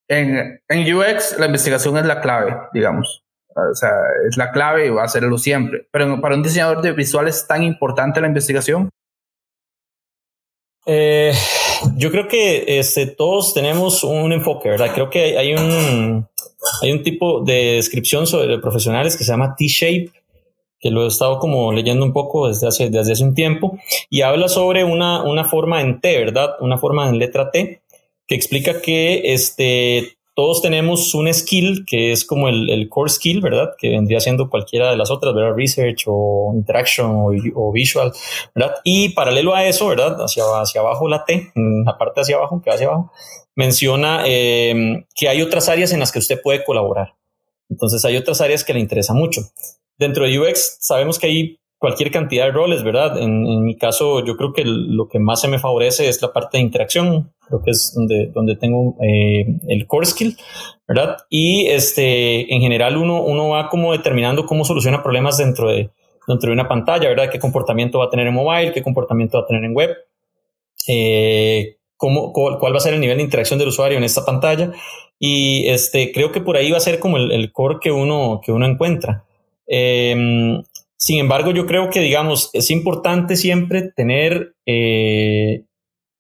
En, 0.07 0.61
en 0.67 0.95
UX, 0.95 1.37
la 1.37 1.45
investigación 1.45 1.97
es 1.97 2.05
la 2.05 2.21
clave, 2.21 2.57
digamos. 2.73 3.23
O 3.55 3.73
sea, 3.73 3.91
es 4.27 4.35
la 4.35 4.51
clave 4.51 4.87
y 4.87 4.89
va 4.89 5.03
a 5.03 5.07
serlo 5.07 5.37
siempre. 5.37 5.87
Pero 5.91 6.19
para 6.19 6.35
un 6.35 6.43
diseñador 6.43 6.81
de 6.81 6.91
visual 6.91 7.27
es 7.27 7.45
tan 7.45 7.61
importante 7.61 8.19
la 8.19 8.27
investigación. 8.27 8.89
Eh, 10.87 11.33
yo 11.97 12.11
creo 12.11 12.27
que 12.27 12.79
este, 12.79 13.07
todos 13.07 13.53
tenemos 13.53 14.03
un 14.03 14.31
enfoque, 14.31 14.69
¿verdad? 14.69 14.91
Creo 14.93 15.09
que 15.09 15.37
hay 15.37 15.53
un, 15.53 16.27
hay 16.81 16.91
un 16.91 17.03
tipo 17.03 17.41
de 17.41 17.73
descripción 17.73 18.27
sobre 18.27 18.59
profesionales 18.59 19.15
que 19.15 19.23
se 19.23 19.31
llama 19.31 19.55
T-shape, 19.57 20.11
que 20.79 20.89
lo 20.91 21.03
he 21.03 21.07
estado 21.07 21.39
como 21.39 21.71
leyendo 21.71 22.05
un 22.05 22.13
poco 22.13 22.47
desde 22.47 22.67
hace, 22.67 22.89
desde 22.89 23.13
hace 23.13 23.23
un 23.23 23.33
tiempo, 23.33 23.77
y 24.09 24.21
habla 24.21 24.47
sobre 24.47 24.83
una, 24.83 25.23
una 25.23 25.43
forma 25.43 25.81
en 25.81 26.01
T, 26.01 26.17
¿verdad? 26.17 26.51
Una 26.59 26.77
forma 26.77 27.09
en 27.09 27.17
letra 27.17 27.51
T, 27.51 27.81
que 28.27 28.35
explica 28.35 28.81
que 28.81 29.33
este, 29.33 30.14
todos 30.35 30.61
tenemos 30.61 31.15
un 31.15 31.33
skill 31.33 31.85
que 31.87 32.11
es 32.11 32.25
como 32.25 32.49
el, 32.49 32.89
core 32.89 33.09
skill, 33.09 33.39
¿verdad? 33.39 33.71
Que 33.77 33.89
vendría 33.89 34.19
siendo 34.19 34.49
cualquiera 34.49 34.91
de 34.91 34.97
las 34.97 35.09
otras, 35.09 35.33
¿verdad? 35.33 35.55
Research 35.55 36.03
o 36.07 36.51
interaction 36.53 37.09
o, 37.55 37.71
visual, 37.71 38.11
¿verdad? 38.53 38.75
Y 38.83 39.09
paralelo 39.09 39.55
a 39.55 39.65
eso, 39.65 39.87
¿verdad? 39.87 40.17
Hacia, 40.21 40.43
hacia 40.61 40.81
abajo 40.81 41.07
la 41.07 41.23
T, 41.23 41.53
la 41.55 41.97
parte 41.97 42.21
hacia 42.21 42.35
abajo, 42.35 42.61
que 42.61 42.69
va 42.69 42.75
hacia 42.75 42.87
abajo, 42.87 43.13
menciona 43.55 44.23
em, 44.25 45.05
que 45.15 45.29
hay 45.29 45.41
otras 45.41 45.69
áreas 45.69 45.93
en 45.93 46.01
las 46.01 46.11
que 46.11 46.19
usted 46.19 46.41
puede 46.41 46.65
colaborar. 46.65 47.15
Entonces 47.69 48.03
hay 48.03 48.17
otras 48.17 48.41
áreas 48.41 48.65
que 48.65 48.73
le 48.73 48.81
interesa 48.81 49.13
mucho. 49.13 49.41
Dentro 49.97 50.25
de 50.25 50.37
UX 50.37 50.77
sabemos 50.81 51.17
que 51.17 51.27
hay 51.27 51.59
cualquier 51.85 52.09
cantidad 52.09 52.45
de 52.45 52.51
roles, 52.51 52.81
¿verdad? 52.81 53.21
En, 53.21 53.63
mi 53.63 53.77
caso, 53.77 54.25
yo 54.25 54.35
creo 54.37 54.53
que 54.53 54.63
lo 54.65 55.07
que 55.07 55.19
más 55.19 55.39
se 55.39 55.47
me 55.47 55.59
favorece 55.59 56.09
es 56.09 56.19
la 56.19 56.33
parte 56.33 56.57
de 56.57 56.63
interacción, 56.63 57.31
creo 57.47 57.61
que 57.61 57.69
es 57.69 57.93
donde, 57.95 58.31
donde 58.33 58.55
tengo 58.55 58.95
eh, 59.03 59.45
el 59.67 59.85
core 59.85 60.07
skill, 60.07 60.35
¿verdad? 60.87 61.17
Y 61.29 61.67
este, 61.67 62.51
en 62.51 62.59
general 62.59 62.97
uno, 62.97 63.21
uno 63.21 63.49
va 63.49 63.69
como 63.69 63.91
determinando 63.91 64.47
cómo 64.47 64.65
soluciona 64.65 65.03
problemas 65.03 65.37
dentro 65.37 65.69
de, 65.69 65.91
dentro 66.27 66.47
de 66.49 66.53
una 66.53 66.67
pantalla, 66.67 67.07
¿verdad? 67.07 67.29
¿Qué 67.31 67.37
comportamiento 67.37 67.99
va 67.99 68.05
a 68.05 68.09
tener 68.09 68.25
en 68.25 68.33
mobile? 68.33 68.71
¿Qué 68.71 68.81
comportamiento 68.81 69.37
va 69.37 69.43
a 69.43 69.47
tener 69.47 69.63
en 69.63 69.75
web? 69.75 69.95
Eh, 70.87 71.77
cómo, 71.97 72.33
cuál, 72.33 72.73
va 72.73 72.77
a 72.77 72.79
ser 72.79 72.95
el 72.95 72.99
nivel 72.99 73.17
de 73.17 73.23
interacción 73.23 73.59
del 73.59 73.67
usuario 73.67 73.99
en 73.99 74.03
esta 74.03 74.25
pantalla? 74.25 74.71
Y 75.19 75.67
este, 75.67 76.11
creo 76.11 76.31
que 76.31 76.41
por 76.41 76.57
ahí 76.57 76.71
va 76.71 76.77
a 76.77 76.79
ser 76.79 76.97
como 76.97 77.17
el, 77.17 77.51
core 77.51 77.77
que 77.79 77.91
uno, 77.91 78.41
que 78.43 78.51
uno 78.51 78.65
encuentra. 78.65 79.23
Eh, 79.67 80.63
sin 80.97 81.19
embargo, 81.19 81.51
yo 81.51 81.65
creo 81.65 81.89
que, 81.89 81.99
digamos, 81.99 82.49
es 82.53 82.71
importante 82.71 83.35
siempre 83.35 83.91
tener 83.95 84.55
eh, 84.65 85.65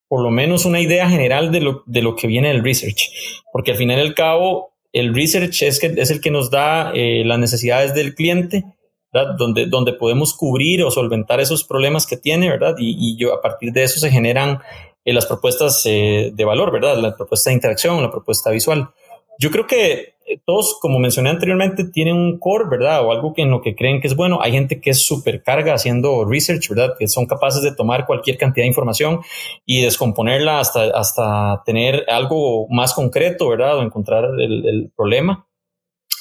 por 0.07 0.21
lo 0.21 0.31
menos 0.31 0.65
una 0.65 0.81
idea 0.81 1.09
general 1.09 1.51
de 1.51 1.61
lo, 1.61 1.83
de 1.85 2.01
lo 2.01 2.15
que 2.15 2.27
viene 2.27 2.49
del 2.49 2.63
research, 2.63 3.09
porque 3.51 3.71
al 3.71 3.77
final 3.77 3.99
y 3.99 4.01
al 4.01 4.15
cabo, 4.15 4.73
el 4.91 5.15
research 5.15 5.61
es, 5.63 5.79
que, 5.79 5.87
es 5.87 6.11
el 6.11 6.21
que 6.21 6.31
nos 6.31 6.51
da 6.51 6.91
eh, 6.93 7.23
las 7.25 7.39
necesidades 7.39 7.93
del 7.93 8.15
cliente, 8.15 8.65
¿verdad? 9.13 9.35
Donde, 9.37 9.65
donde 9.65 9.93
podemos 9.93 10.33
cubrir 10.33 10.83
o 10.83 10.91
solventar 10.91 11.39
esos 11.39 11.63
problemas 11.63 12.05
que 12.05 12.17
tiene, 12.17 12.49
¿verdad? 12.49 12.75
Y, 12.77 13.17
yo, 13.17 13.33
a 13.33 13.41
partir 13.41 13.71
de 13.71 13.83
eso 13.83 13.99
se 13.99 14.11
generan 14.11 14.59
eh, 15.05 15.13
las 15.13 15.25
propuestas 15.25 15.83
de 15.83 16.45
valor, 16.45 16.71
¿verdad? 16.71 16.97
La 16.97 17.15
propuesta 17.15 17.49
de 17.49 17.55
interacción, 17.55 18.01
la 18.01 18.11
propuesta 18.11 18.51
visual. 18.51 18.89
Yo 19.39 19.51
creo 19.51 19.67
que 19.67 20.15
eh, 20.27 20.39
todos, 20.45 20.77
como 20.81 20.97
mencioné 20.97 21.29
anteriormente, 21.29 21.83
tienen 21.85 22.15
un 22.15 22.39
core, 22.39 22.65
¿verdad? 22.69 23.05
O 23.05 23.11
algo 23.11 23.33
que 23.33 23.43
en 23.43 23.51
lo 23.51 23.61
que 23.61 23.75
creen 23.75 24.01
que 24.01 24.07
es 24.07 24.15
bueno. 24.15 24.39
Hay 24.41 24.51
gente 24.51 24.81
que 24.81 24.89
es 24.89 25.05
súper 25.05 25.43
carga 25.43 25.73
haciendo 25.73 26.25
research, 26.25 26.69
¿verdad? 26.69 26.95
Que 26.97 27.07
son 27.07 27.27
capaces 27.27 27.61
de 27.61 27.75
tomar 27.75 28.05
cualquier 28.05 28.37
cantidad 28.37 28.63
de 28.63 28.69
información 28.69 29.19
y 29.65 29.81
descomponerla 29.81 30.59
hasta, 30.59 30.85
hasta 30.97 31.61
tener 31.65 32.05
algo 32.09 32.67
más 32.69 32.93
concreto, 32.93 33.49
¿verdad? 33.49 33.77
O 33.77 33.83
encontrar 33.83 34.25
el, 34.39 34.67
el 34.67 34.91
problema. 34.95 35.47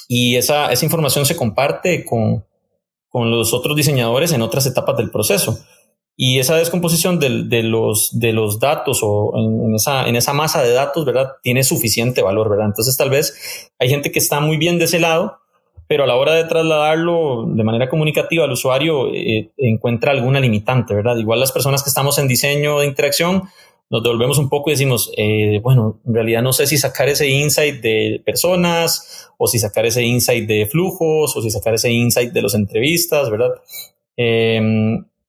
Y 0.07 0.35
esa, 0.35 0.71
esa 0.71 0.85
información 0.85 1.25
se 1.25 1.35
comparte 1.35 2.05
con, 2.05 2.45
con 3.09 3.31
los 3.31 3.53
otros 3.53 3.75
diseñadores 3.75 4.33
en 4.33 4.41
otras 4.41 4.65
etapas 4.65 4.97
del 4.97 5.09
proceso. 5.09 5.57
Y 6.17 6.39
esa 6.39 6.55
descomposición 6.55 7.19
de, 7.19 7.43
de, 7.43 7.63
los, 7.63 8.17
de 8.17 8.31
los 8.31 8.59
datos 8.59 9.01
o 9.03 9.33
en, 9.35 9.75
esa, 9.75 10.07
en 10.07 10.15
esa 10.15 10.31
masa 10.31 10.63
de 10.63 10.71
datos, 10.71 11.03
¿verdad? 11.03 11.33
Tiene 11.41 11.63
suficiente 11.63 12.21
valor, 12.21 12.49
¿verdad? 12.49 12.67
Entonces 12.67 12.95
tal 12.95 13.09
vez 13.09 13.69
hay 13.79 13.89
gente 13.89 14.11
que 14.11 14.19
está 14.19 14.39
muy 14.39 14.55
bien 14.55 14.79
de 14.79 14.85
ese 14.85 14.99
lado, 14.99 15.39
pero 15.87 16.05
a 16.05 16.07
la 16.07 16.15
hora 16.15 16.33
de 16.33 16.45
trasladarlo 16.45 17.45
de 17.47 17.63
manera 17.63 17.89
comunicativa 17.89 18.45
al 18.45 18.51
usuario 18.51 19.13
eh, 19.13 19.51
encuentra 19.57 20.11
alguna 20.11 20.39
limitante, 20.39 20.95
¿verdad? 20.95 21.17
Igual 21.17 21.41
las 21.41 21.51
personas 21.51 21.83
que 21.83 21.89
estamos 21.89 22.17
en 22.17 22.29
diseño 22.29 22.79
de 22.79 22.87
interacción 22.87 23.43
nos 23.89 24.01
devolvemos 24.01 24.37
un 24.39 24.49
poco 24.49 24.69
y 24.69 24.73
decimos, 24.73 25.11
eh, 25.17 25.59
bueno, 25.61 25.99
en 26.07 26.13
realidad 26.13 26.41
no 26.41 26.53
sé 26.53 26.65
si 26.65 26.77
sacar 26.77 27.09
ese 27.09 27.27
insight 27.27 27.81
de 27.81 28.21
personas 28.25 29.29
o 29.37 29.47
si 29.47 29.59
sacar 29.59 29.85
ese 29.85 30.01
insight 30.01 30.47
de 30.47 30.65
flujos 30.65 31.35
o 31.35 31.41
si 31.41 31.51
sacar 31.51 31.73
ese 31.73 31.91
insight 31.91 32.31
de 32.31 32.41
las 32.41 32.55
entrevistas, 32.55 33.29
¿verdad? 33.29 33.51
Eh, 34.17 34.61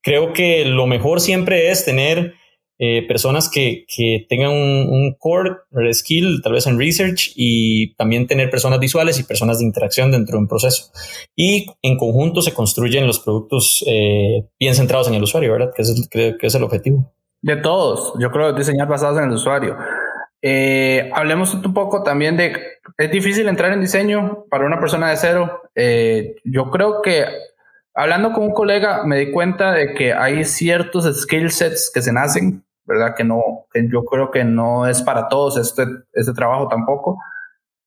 creo 0.06 0.32
que 0.32 0.64
lo 0.64 0.86
mejor 0.86 1.20
siempre 1.20 1.72
es 1.72 1.84
tener 1.84 2.34
eh, 2.78 3.04
personas 3.08 3.50
que, 3.50 3.84
que 3.88 4.24
tengan 4.28 4.52
un, 4.52 4.88
un, 4.88 5.16
core 5.18 5.56
skill, 5.94 6.42
tal 6.44 6.52
vez 6.52 6.68
en 6.68 6.78
research, 6.78 7.32
y 7.34 7.92
también 7.96 8.28
tener 8.28 8.48
personas 8.48 8.78
visuales 8.78 9.18
y 9.18 9.24
personas 9.24 9.58
de 9.58 9.64
interacción 9.64 10.12
dentro 10.12 10.34
de 10.36 10.42
un 10.42 10.48
proceso. 10.48 10.92
Y 11.34 11.66
en 11.82 11.98
conjunto 11.98 12.40
se 12.40 12.54
construyen 12.54 13.04
los 13.04 13.18
productos 13.18 13.84
eh, 13.88 14.46
bien 14.60 14.76
centrados 14.76 15.08
en 15.08 15.14
el 15.14 15.24
usuario, 15.24 15.50
¿verdad? 15.50 15.72
Que 15.74 15.82
es, 15.82 16.08
que, 16.08 16.36
es 16.40 16.54
el 16.54 16.62
objetivo. 16.62 17.12
De 17.42 17.56
todos, 17.56 18.12
yo 18.20 18.30
creo 18.30 18.52
diseñar 18.52 18.86
basados 18.86 19.18
en 19.18 19.24
el 19.24 19.32
usuario. 19.32 19.76
Eh, 20.40 21.10
hablemos 21.14 21.52
un 21.52 21.74
poco 21.74 22.04
también 22.04 22.36
de, 22.36 22.52
es 22.96 23.10
difícil 23.10 23.48
entrar 23.48 23.72
en 23.72 23.80
diseño 23.80 24.44
para 24.50 24.66
una 24.66 24.78
persona 24.78 25.10
de 25.10 25.16
cero. 25.16 25.62
yo 26.44 26.70
creo 26.70 27.02
que 27.02 27.24
hablando 27.96 28.32
con 28.32 28.44
un 28.44 28.52
colega 28.52 29.02
me 29.04 29.18
di 29.18 29.32
cuenta 29.32 29.72
de 29.72 29.94
que 29.94 30.12
hay 30.12 30.44
ciertos 30.44 31.22
skill 31.22 31.50
sets 31.50 31.90
que 31.92 32.02
se 32.02 32.12
nacen, 32.12 32.64
¿verdad? 32.84 33.14
Que 33.16 33.24
no, 33.24 33.66
que 33.72 33.88
yo 33.90 34.04
creo 34.04 34.30
que 34.30 34.44
no 34.44 34.86
es 34.86 35.02
para 35.02 35.28
todos 35.28 35.56
este, 35.56 35.84
este 36.12 36.32
trabajo 36.34 36.68
tampoco. 36.68 37.18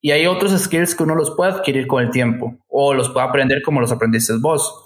Y 0.02 0.12
hay 0.12 0.26
otros 0.28 0.58
skills 0.60 0.95
que 0.95 1.04
uno 1.04 1.15
los 1.15 1.32
puede 1.36 1.52
adquirir 1.52 1.86
con 1.86 2.04
el 2.04 2.10
tiempo 2.10 2.58
o 2.67 2.93
los 2.93 3.10
puede 3.10 3.28
aprender 3.28 3.62
como 3.62 3.82
los 3.82 3.91
aprendiste 3.91 4.34
vos. 4.41 4.86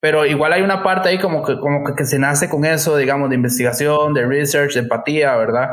Pero 0.00 0.26
igual 0.26 0.52
hay 0.52 0.62
una 0.62 0.82
parte 0.82 1.08
ahí 1.08 1.18
como 1.18 1.44
que, 1.44 1.58
como 1.58 1.94
que, 1.94 2.04
se 2.04 2.18
nace 2.18 2.50
con 2.50 2.64
eso, 2.64 2.96
digamos, 2.96 3.30
de 3.30 3.36
investigación, 3.36 4.12
de 4.12 4.26
research, 4.26 4.74
de 4.74 4.80
empatía, 4.80 5.36
¿verdad? 5.36 5.70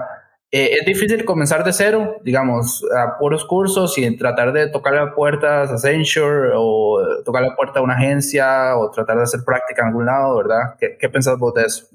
Eh, 0.52 0.78
es 0.80 0.86
difícil 0.86 1.26
comenzar 1.26 1.64
de 1.64 1.72
cero, 1.72 2.18
digamos, 2.24 2.84
a 2.98 3.20
puros 3.20 3.46
cursos 3.46 3.98
y 3.98 4.18
tratar 4.18 4.52
de 4.52 4.68
tocar 4.70 4.94
las 4.94 5.14
puertas 5.14 5.70
a 5.70 5.74
Accenture 5.74 6.52
o 6.56 7.00
tocar 7.24 7.44
la 7.44 7.56
puerta 7.56 7.80
a 7.80 7.84
una 7.84 7.94
agencia 7.94 8.76
o 8.78 8.90
tratar 8.90 9.18
de 9.18 9.24
hacer 9.24 9.42
práctica 9.46 9.84
en 9.84 9.90
algún 9.90 10.08
lado, 10.08 10.38
¿verdad? 10.38 10.76
¿Qué, 10.80 10.98
qué 11.00 11.08
pensás 11.08 11.38
vos 11.38 11.54
de 11.54 11.66
eso? 11.66 11.86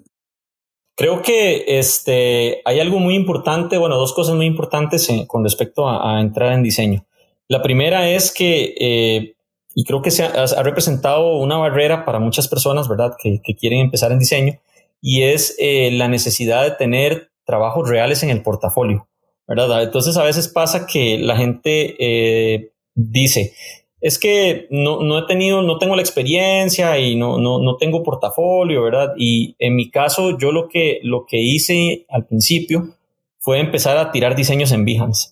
Creo 0.97 1.23
que 1.23 1.65
este, 1.67 2.63
hay 2.65 2.79
algo 2.79 3.01
muy 3.01 3.17
importante, 3.17 3.79
bueno, 3.79 3.97
dos 3.97 4.13
cosas 4.13 4.37
muy 4.37 4.47
importantes 4.47 5.09
con 5.27 5.43
respecto 5.43 5.89
a, 5.89 6.21
entrar 6.21 6.53
en 6.53 6.63
diseño. 6.63 7.05
La 7.49 7.63
primera 7.63 8.09
es 8.09 8.33
que, 8.33 8.75
eh, 8.79 9.35
y 9.75 9.85
creo 9.85 10.03
que 10.03 10.13
se 10.13 10.23
ha, 10.23 10.63
representado 10.63 11.37
una 11.39 11.57
barrera 11.57 12.05
para 12.05 12.21
muchas 12.21 12.47
personas, 12.47 12.89
¿verdad?, 12.89 13.17
que, 13.21 13.41
quieren 13.57 13.81
empezar 13.81 14.13
en 14.13 14.21
diseño, 14.21 14.61
y 15.01 15.23
es 15.23 15.57
eh, 15.59 15.91
la 15.91 16.07
necesidad 16.07 16.63
de 16.63 16.71
tener 16.71 17.33
trabajos 17.45 17.89
reales 17.89 18.23
en 18.23 18.31
el 18.31 18.43
portafolio, 18.43 19.09
¿verdad? 19.47 19.83
Entonces 19.83 20.17
a 20.17 20.25
veces 20.25 20.49
pasa 20.49 20.87
que 20.87 21.19
la 21.19 21.37
gente 21.37 21.97
eh, 21.99 22.73
dice, 22.95 23.53
es 24.01 24.19
que 24.19 24.67
no, 24.71 25.01
no, 25.01 25.19
he 25.19 25.27
tenido, 25.27 25.63
no 25.63 25.79
tengo 25.79 25.97
la 25.97 26.03
experiencia 26.03 26.99
y 26.99 27.17
no, 27.17 27.39
no, 27.39 27.59
no, 27.59 27.79
tengo 27.79 28.03
portafolio, 28.03 28.83
¿verdad? 28.83 29.15
Y 29.17 29.57
en 29.59 29.77
mi 29.77 29.91
caso, 29.91 30.37
yo 30.37 30.53
lo 30.53 30.69
que, 30.69 31.01
lo 31.03 31.25
que 31.25 31.39
hice 31.39 32.05
al 32.11 32.27
principio 32.27 32.97
fue 33.39 33.61
empezar 33.61 33.97
a 33.97 34.13
tirar 34.13 34.37
diseños 34.37 34.73
en 34.73 34.85
Behance. 34.85 35.31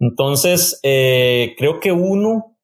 Entonces, 0.00 0.80
eh, 0.82 1.54
creo 1.56 1.78
que 1.78 1.92
uno 1.92 2.56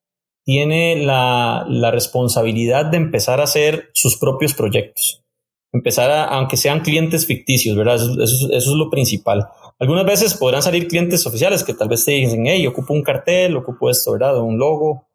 tiene 0.44 0.96
la, 0.96 1.64
la, 1.68 1.90
responsabilidad 1.90 2.86
de 2.86 2.96
empezar 2.96 3.40
a 3.40 3.44
hacer 3.44 3.90
sus 3.94 4.16
propios 4.16 4.54
proyectos. 4.54 5.25
Empezar 5.76 6.10
a, 6.10 6.24
aunque 6.24 6.56
sean 6.56 6.80
clientes 6.80 7.26
ficticios, 7.26 7.76
¿verdad? 7.76 7.96
Eso, 7.96 8.52
es 8.52 8.66
lo 8.66 8.90
principal. 8.90 9.46
Algunas 9.78 10.06
veces 10.06 10.34
podrán 10.34 10.62
salir 10.62 10.88
clientes 10.88 11.26
oficiales 11.26 11.62
que 11.62 11.74
tal 11.74 11.88
vez 11.88 12.04
te 12.04 12.12
dicen, 12.12 12.46
hey, 12.46 12.66
ocupo 12.66 12.94
un 12.94 13.02
cartel, 13.02 13.56
ocupo 13.56 13.90
esto, 13.90 14.12
¿verdad? 14.12 14.40
un 14.40 14.58
logo, 14.58 15.06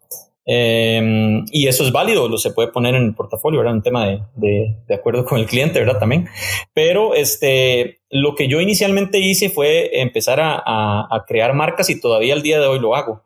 Em, 0.43 1.45
y 1.52 1.67
eso 1.67 1.84
es 1.84 1.91
válido, 1.91 2.28
lo 2.28 2.38
se 2.38 2.52
puede 2.52 2.69
poner 2.69 2.95
en 2.95 3.04
el 3.04 3.13
portafolio, 3.13 3.60
¿verdad? 3.60 3.76
Un 3.76 3.84
tema 3.84 4.08
de, 4.08 4.76
de, 4.88 4.95
acuerdo 4.95 5.24
con 5.24 5.39
el 5.39 5.45
cliente, 5.45 5.80
¿verdad? 5.80 6.00
También. 6.00 6.28
Pero 6.74 7.13
este, 7.13 8.00
lo 8.10 8.36
que 8.36 8.47
yo 8.47 8.60
inicialmente 8.60 9.19
hice 9.19 9.50
fue 9.50 10.02
empezar 10.02 10.39
a, 10.39 10.56
a, 10.65 11.26
crear 11.28 11.54
marcas 11.54 11.89
y 11.89 12.00
todavía 12.00 12.34
al 12.34 12.41
día 12.41 12.60
de 12.60 12.65
hoy 12.65 12.80
lo 12.80 12.95
hago. 12.95 13.21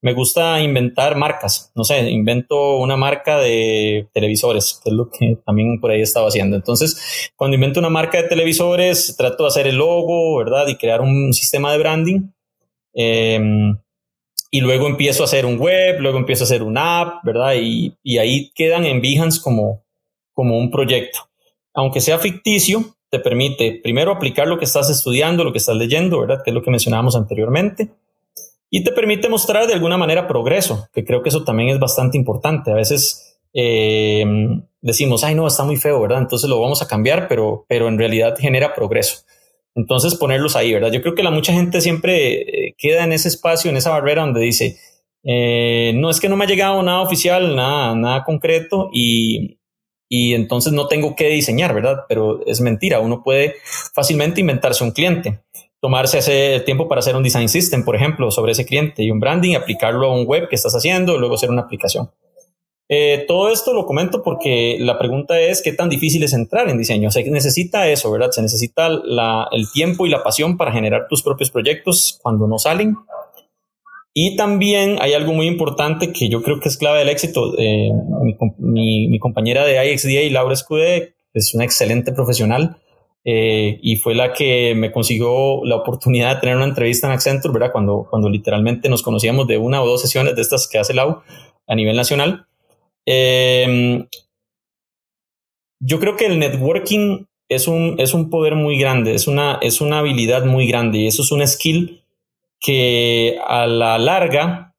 Me 0.00 0.12
gusta 0.12 0.60
inventar 0.60 1.16
marcas. 1.16 1.72
No 1.74 1.84
sé, 1.84 2.08
invento 2.10 2.76
una 2.78 2.96
marca 2.96 3.38
de 3.38 4.08
televisores, 4.12 4.80
que 4.82 4.90
es 4.90 4.96
lo 4.96 5.10
que 5.10 5.38
también 5.44 5.80
por 5.80 5.90
ahí 5.90 6.00
estaba 6.00 6.28
haciendo. 6.28 6.56
Entonces, 6.56 7.30
cuando 7.36 7.56
invento 7.56 7.80
una 7.80 7.90
marca 7.90 8.22
de 8.22 8.28
televisores, 8.28 9.16
trato 9.16 9.44
de 9.44 9.48
hacer 9.48 9.66
el 9.66 9.76
logo, 9.76 10.38
¿verdad? 10.38 10.68
Y 10.68 10.76
crear 10.76 11.00
un 11.00 11.32
sistema 11.32 11.72
de 11.72 11.78
branding. 11.78 12.20
Eh, 12.94 13.40
y 14.50 14.60
luego 14.60 14.86
empiezo 14.86 15.22
a 15.22 15.26
hacer 15.26 15.44
un 15.44 15.58
web, 15.58 16.00
luego 16.00 16.18
empiezo 16.18 16.44
a 16.44 16.46
hacer 16.46 16.62
una 16.62 17.00
app, 17.00 17.24
¿verdad? 17.24 17.54
Y, 17.60 17.94
y 18.02 18.18
ahí 18.18 18.50
quedan 18.54 18.84
en 18.86 19.02
Behance 19.02 19.40
como, 19.42 19.84
como 20.32 20.56
un 20.58 20.70
proyecto. 20.70 21.18
Aunque 21.74 22.00
sea 22.00 22.18
ficticio, 22.18 22.96
te 23.10 23.18
permite 23.18 23.80
primero 23.82 24.12
aplicar 24.12 24.48
lo 24.48 24.58
que 24.58 24.64
estás 24.64 24.88
estudiando, 24.90 25.44
lo 25.44 25.52
que 25.52 25.58
estás 25.58 25.76
leyendo, 25.76 26.20
¿verdad? 26.20 26.42
Que 26.42 26.50
es 26.50 26.54
lo 26.54 26.62
que 26.62 26.70
mencionábamos 26.70 27.14
anteriormente. 27.14 27.90
Y 28.70 28.84
te 28.84 28.92
permite 28.92 29.28
mostrar 29.28 29.66
de 29.66 29.74
alguna 29.74 29.96
manera 29.96 30.26
progreso, 30.26 30.88
que 30.92 31.04
creo 31.04 31.22
que 31.22 31.30
eso 31.30 31.44
también 31.44 31.70
es 31.70 31.78
bastante 31.78 32.18
importante. 32.18 32.70
A 32.70 32.74
veces 32.74 33.38
eh, 33.54 34.24
decimos, 34.80 35.24
ay, 35.24 35.34
no, 35.34 35.46
está 35.46 35.64
muy 35.64 35.76
feo, 35.76 36.00
¿verdad? 36.00 36.18
Entonces 36.18 36.48
lo 36.50 36.60
vamos 36.60 36.82
a 36.82 36.88
cambiar, 36.88 37.28
pero, 37.28 37.64
pero 37.68 37.88
en 37.88 37.98
realidad 37.98 38.36
genera 38.38 38.74
progreso. 38.74 39.24
Entonces 39.74 40.16
ponerlos 40.16 40.56
ahí, 40.56 40.72
¿verdad? 40.72 40.92
Yo 40.92 41.02
creo 41.02 41.14
que 41.14 41.22
la 41.22 41.30
mucha 41.30 41.52
gente 41.52 41.80
siempre 41.80 42.66
eh, 42.68 42.74
queda 42.76 43.04
en 43.04 43.12
ese 43.12 43.28
espacio, 43.28 43.70
en 43.70 43.76
esa 43.76 43.90
barrera 43.90 44.22
donde 44.22 44.40
dice, 44.40 44.76
eh, 45.24 45.92
no 45.94 46.10
es 46.10 46.20
que 46.20 46.28
no 46.28 46.36
me 46.36 46.44
ha 46.44 46.48
llegado 46.48 46.82
nada 46.82 47.00
oficial, 47.00 47.54
nada, 47.54 47.94
nada 47.94 48.24
concreto 48.24 48.90
y, 48.92 49.58
y 50.08 50.34
entonces 50.34 50.72
no 50.72 50.88
tengo 50.88 51.14
que 51.14 51.28
diseñar, 51.28 51.74
¿verdad? 51.74 52.04
Pero 52.08 52.44
es 52.46 52.60
mentira, 52.60 53.00
uno 53.00 53.22
puede 53.22 53.56
fácilmente 53.94 54.40
inventarse 54.40 54.82
un 54.84 54.90
cliente, 54.90 55.40
tomarse 55.80 56.18
ese 56.18 56.60
tiempo 56.60 56.88
para 56.88 57.00
hacer 57.00 57.16
un 57.16 57.22
design 57.22 57.48
system, 57.48 57.84
por 57.84 57.96
ejemplo, 57.96 58.30
sobre 58.30 58.52
ese 58.52 58.66
cliente 58.66 59.02
y 59.02 59.10
un 59.10 59.20
branding, 59.20 59.54
aplicarlo 59.54 60.06
a 60.06 60.14
un 60.14 60.26
web 60.26 60.48
que 60.48 60.56
estás 60.56 60.74
haciendo, 60.74 61.18
luego 61.18 61.34
hacer 61.34 61.50
una 61.50 61.62
aplicación. 61.62 62.10
Eh, 62.90 63.26
todo 63.28 63.50
esto 63.50 63.74
lo 63.74 63.84
comento 63.84 64.22
porque 64.22 64.78
la 64.80 64.98
pregunta 64.98 65.38
es 65.38 65.60
qué 65.62 65.72
tan 65.72 65.90
difícil 65.90 66.22
es 66.22 66.32
entrar 66.32 66.68
en 66.70 66.78
diseño. 66.78 67.10
Se 67.10 67.22
necesita 67.30 67.88
eso, 67.88 68.10
¿verdad? 68.10 68.30
Se 68.30 68.40
necesita 68.40 68.86
el 68.88 69.70
tiempo 69.72 70.06
y 70.06 70.10
la 70.10 70.22
pasión 70.22 70.56
para 70.56 70.72
generar 70.72 71.06
tus 71.08 71.22
propios 71.22 71.50
proyectos 71.50 72.18
cuando 72.22 72.48
no 72.48 72.58
salen. 72.58 72.96
Y 74.14 74.36
también 74.36 74.96
hay 75.00 75.12
algo 75.12 75.32
muy 75.32 75.46
importante 75.46 76.12
que 76.12 76.28
yo 76.28 76.42
creo 76.42 76.60
que 76.60 76.68
es 76.70 76.78
clave 76.78 77.00
del 77.00 77.10
éxito. 77.10 77.54
Eh, 77.58 77.90
mi, 78.58 79.18
compañera 79.18 79.64
de 79.64 79.92
IXDA, 79.92 80.32
Laura 80.32 80.54
Escudé, 80.54 81.14
es 81.34 81.54
una 81.54 81.64
excelente 81.64 82.12
profesional 82.12 82.78
eh, 83.24 83.78
y 83.82 83.96
fue 83.96 84.14
la 84.14 84.32
que 84.32 84.74
me 84.74 84.92
consiguió 84.92 85.64
la 85.64 85.76
oportunidad 85.76 86.34
de 86.34 86.40
tener 86.40 86.56
una 86.56 86.64
entrevista 86.64 87.06
en 87.06 87.12
Accenture, 87.12 87.52
¿verdad? 87.52 87.72
Cuando, 87.72 88.06
cuando 88.08 88.28
literalmente 88.28 88.88
nos 88.88 89.02
conocíamos 89.02 89.46
de 89.46 89.58
una 89.58 89.82
o 89.82 89.86
dos 89.86 90.00
sesiones 90.00 90.34
de 90.34 90.42
estas 90.42 90.68
que 90.68 90.78
hace 90.78 90.94
Lau 90.94 91.22
a 91.66 91.74
nivel 91.74 91.96
nacional. 91.96 92.46
Em, 93.04 94.06
yo 95.80 96.00
creo 96.00 96.16
que 96.16 96.26
el 96.26 96.38
networking 96.38 97.26
es 97.48 97.68
un, 97.68 97.96
es 97.98 98.14
un 98.14 98.30
poder 98.30 98.54
muy 98.54 98.78
grande, 98.78 99.14
es 99.14 99.26
una, 99.26 99.58
es 99.62 99.80
una 99.80 100.00
habilidad 100.00 100.44
muy 100.44 100.66
grande 100.66 100.98
y 100.98 101.06
eso 101.06 101.22
es 101.22 101.32
un 101.32 101.46
skill 101.46 102.02
que 102.60 103.38
a 103.46 103.66
la 103.66 103.98
larga 103.98 104.74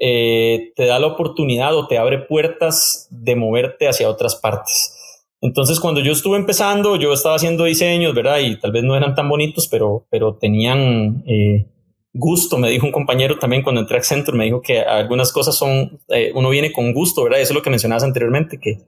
eh, 0.00 0.72
te 0.74 0.86
da 0.86 0.98
la 0.98 1.08
oportunidad 1.08 1.74
o 1.76 1.86
te 1.86 1.98
abre 1.98 2.18
puertas 2.18 3.08
de 3.10 3.36
moverte 3.36 3.88
hacia 3.88 4.08
otras 4.08 4.36
partes. 4.36 4.95
Entonces, 5.40 5.80
cuando 5.80 6.00
yo 6.00 6.12
estuve 6.12 6.36
empezando, 6.36 6.96
yo 6.96 7.12
estaba 7.12 7.36
haciendo 7.36 7.64
diseños, 7.64 8.14
¿verdad? 8.14 8.38
Y 8.38 8.58
tal 8.58 8.72
vez 8.72 8.84
no 8.84 8.96
eran 8.96 9.14
tan 9.14 9.28
bonitos, 9.28 9.68
pero, 9.68 10.06
pero 10.10 10.36
tenían 10.36 11.22
eh, 11.26 11.66
gusto, 12.14 12.58
me 12.58 12.70
dijo 12.70 12.86
un 12.86 12.92
compañero 12.92 13.38
también 13.38 13.62
cuando 13.62 13.80
entré 13.80 13.96
a 13.96 13.98
Accenture, 13.98 14.36
me 14.36 14.44
dijo 14.44 14.62
que 14.62 14.80
algunas 14.80 15.32
cosas 15.32 15.56
son, 15.56 16.00
eh, 16.08 16.32
uno 16.34 16.48
viene 16.48 16.72
con 16.72 16.92
gusto, 16.92 17.22
¿verdad? 17.22 17.40
Eso 17.40 17.52
es 17.52 17.56
lo 17.56 17.62
que 17.62 17.70
mencionabas 17.70 18.04
anteriormente, 18.04 18.58
que, 18.60 18.78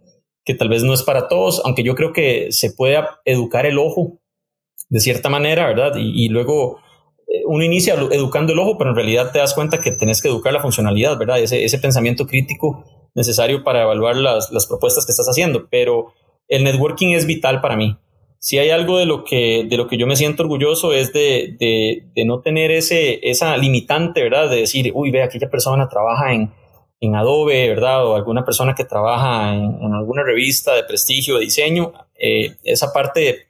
que 0.44 0.54
tal 0.54 0.68
vez 0.68 0.82
no 0.82 0.94
es 0.94 1.02
para 1.02 1.28
todos, 1.28 1.60
aunque 1.64 1.82
yo 1.82 1.94
creo 1.94 2.12
que 2.12 2.50
se 2.50 2.72
puede 2.72 2.98
educar 3.24 3.66
el 3.66 3.78
ojo 3.78 4.18
de 4.88 5.00
cierta 5.00 5.28
manera, 5.28 5.66
¿verdad? 5.66 5.92
Y, 5.96 6.28
luego 6.30 6.78
eh, 7.28 7.42
uno 7.46 7.62
inicia 7.62 7.94
educando 8.10 8.54
el 8.54 8.58
ojo, 8.58 8.78
pero 8.78 8.90
en 8.90 8.96
realidad 8.96 9.30
te 9.32 9.38
das 9.38 9.52
cuenta 9.52 9.80
que 9.80 9.90
tenés 9.90 10.22
que 10.22 10.28
educar 10.28 10.52
la 10.52 10.62
funcionalidad, 10.62 11.18
¿verdad? 11.18 11.38
Ese, 11.38 11.64
ese 11.64 11.78
pensamiento 11.78 12.26
crítico 12.26 12.84
necesario 13.14 13.62
para 13.62 13.82
evaluar 13.82 14.16
las, 14.16 14.50
las 14.50 14.66
propuestas 14.66 15.04
que 15.04 15.12
estás 15.12 15.28
haciendo, 15.28 15.68
pero 15.70 16.14
el 16.48 16.64
networking 16.64 17.14
es 17.14 17.26
vital 17.26 17.60
para 17.60 17.76
mí 17.76 17.96
si 18.40 18.58
hay 18.58 18.70
algo 18.70 18.98
de 18.98 19.06
lo 19.06 19.24
que, 19.24 19.66
de 19.68 19.76
lo 19.76 19.88
que 19.88 19.98
yo 19.98 20.06
me 20.06 20.16
siento 20.16 20.44
orgulloso 20.44 20.92
es 20.92 21.12
de, 21.12 21.56
de, 21.58 22.24
no 22.24 22.40
tener 22.40 22.70
ese, 22.70 23.18
esa 23.28 23.56
limitante, 23.56 24.22
¿verdad? 24.22 24.48
De 24.48 24.56
decir, 24.56 24.92
uy, 24.94 25.10
ve, 25.10 25.22
aquella 25.22 25.50
persona 25.50 25.88
trabaja 25.88 26.32
en, 26.32 26.52
en 27.00 27.16
Adobe, 27.16 27.68
¿verdad? 27.68 28.06
O 28.06 28.14
alguna 28.14 28.44
persona 28.44 28.74
que 28.74 28.84
trabaja 28.84 29.54
en, 29.54 29.82
en 29.82 29.92
alguna 29.92 30.22
revista 30.22 30.74
de 30.74 30.84
prestigio, 30.84 31.34
de 31.34 31.46
diseño. 31.46 31.92
Eh, 32.14 32.54
esa 32.62 32.92
parte 32.92 33.48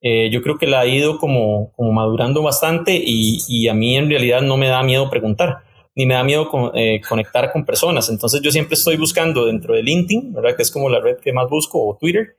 eh, 0.00 0.30
yo 0.30 0.40
creo 0.42 0.56
que 0.56 0.68
la 0.68 0.80
ha 0.80 0.86
ido 0.86 1.18
como, 1.18 1.72
como 1.72 1.92
madurando 1.92 2.42
bastante 2.42 2.94
y, 2.94 3.40
y, 3.48 3.66
a 3.66 3.74
mí 3.74 3.96
en 3.96 4.08
realidad 4.08 4.42
no 4.42 4.56
me 4.56 4.68
da 4.68 4.82
miedo 4.84 5.10
preguntar, 5.10 5.58
ni 5.98 6.06
me 6.06 6.14
da 6.14 6.22
miedo 6.22 6.48
eh, 6.74 7.00
conectar 7.06 7.50
con 7.52 7.64
personas. 7.64 8.08
Entonces 8.08 8.40
yo 8.40 8.52
siempre 8.52 8.74
estoy 8.74 8.96
buscando 8.96 9.46
dentro 9.46 9.74
de 9.74 9.82
LinkedIn, 9.82 10.32
¿verdad? 10.32 10.54
Que 10.54 10.62
es 10.62 10.70
como 10.70 10.88
la 10.88 11.00
red 11.00 11.16
que 11.16 11.32
más 11.32 11.50
busco, 11.50 11.84
o 11.84 11.96
Twitter 11.96 12.36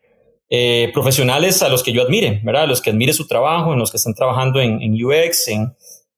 eh, 0.49 0.89
profesionales 0.93 1.61
a 1.61 1.67
los 1.67 1.83
que 1.83 1.91
yo 1.91 2.01
admire, 2.01 2.39
¿verdad? 2.41 2.63
A 2.63 2.67
los 2.67 2.81
que 2.81 2.89
admire 2.89 3.11
su 3.11 3.27
trabajo, 3.27 3.73
en 3.73 3.79
los 3.79 3.91
que 3.91 3.97
están 3.97 4.13
trabajando 4.13 4.61
en, 4.61 4.93
UX, 4.93 5.49
en, 5.49 5.75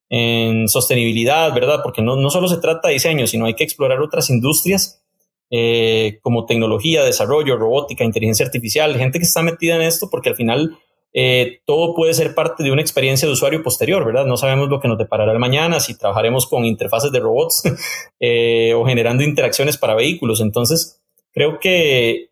en, 0.10 0.70
sostenibilidad, 0.70 1.52
¿verdad? 1.52 1.80
Porque 1.82 2.04
no, 2.04 2.16
no, 2.16 2.30
solo 2.30 2.48
se 2.48 2.58
trata 2.58 2.90
de 2.90 2.94
diseño, 2.94 3.26
sino 3.26 3.48
hay 3.48 3.56
que 3.56 3.64
explorar 3.64 4.02
otras 4.02 4.30
industrias 4.30 5.04
eh, 5.50 6.20
como 6.22 6.46
tecnología, 6.46 7.04
desarrollo, 7.04 7.58
robótica, 7.58 8.04
inteligencia 8.04 8.46
artificial, 8.46 8.96
gente 8.98 9.18
que 9.18 9.26
está 9.26 9.42
metida 9.42 9.78
en 9.78 9.82
esto 9.82 10.12
porque 10.12 10.30
al 10.30 10.36
final 10.36 10.78
eh, 11.14 11.60
todo 11.66 11.94
puede 11.94 12.14
ser 12.14 12.34
parte 12.34 12.64
de 12.64 12.72
una 12.72 12.82
experiencia 12.82 13.28
de 13.28 13.34
usuario 13.34 13.64
posterior, 13.64 14.06
¿verdad? 14.06 14.26
No 14.26 14.38
sabemos 14.38 14.70
lo 14.70 14.80
que 14.80 14.88
nos 14.88 14.98
deparará 14.98 15.32
el 15.32 15.40
mañana, 15.40 15.80
si 15.80 15.98
trabajaremos 15.98 16.48
con 16.48 16.66
interfaces 16.66 17.12
de 17.12 17.20
robots 17.20 17.64
o 18.76 18.86
generando 18.86 19.24
interacciones 19.24 19.78
para 19.78 19.96
vehículos. 19.96 20.42
Entonces, 20.42 21.02
creo 21.34 21.60
que 21.60 22.32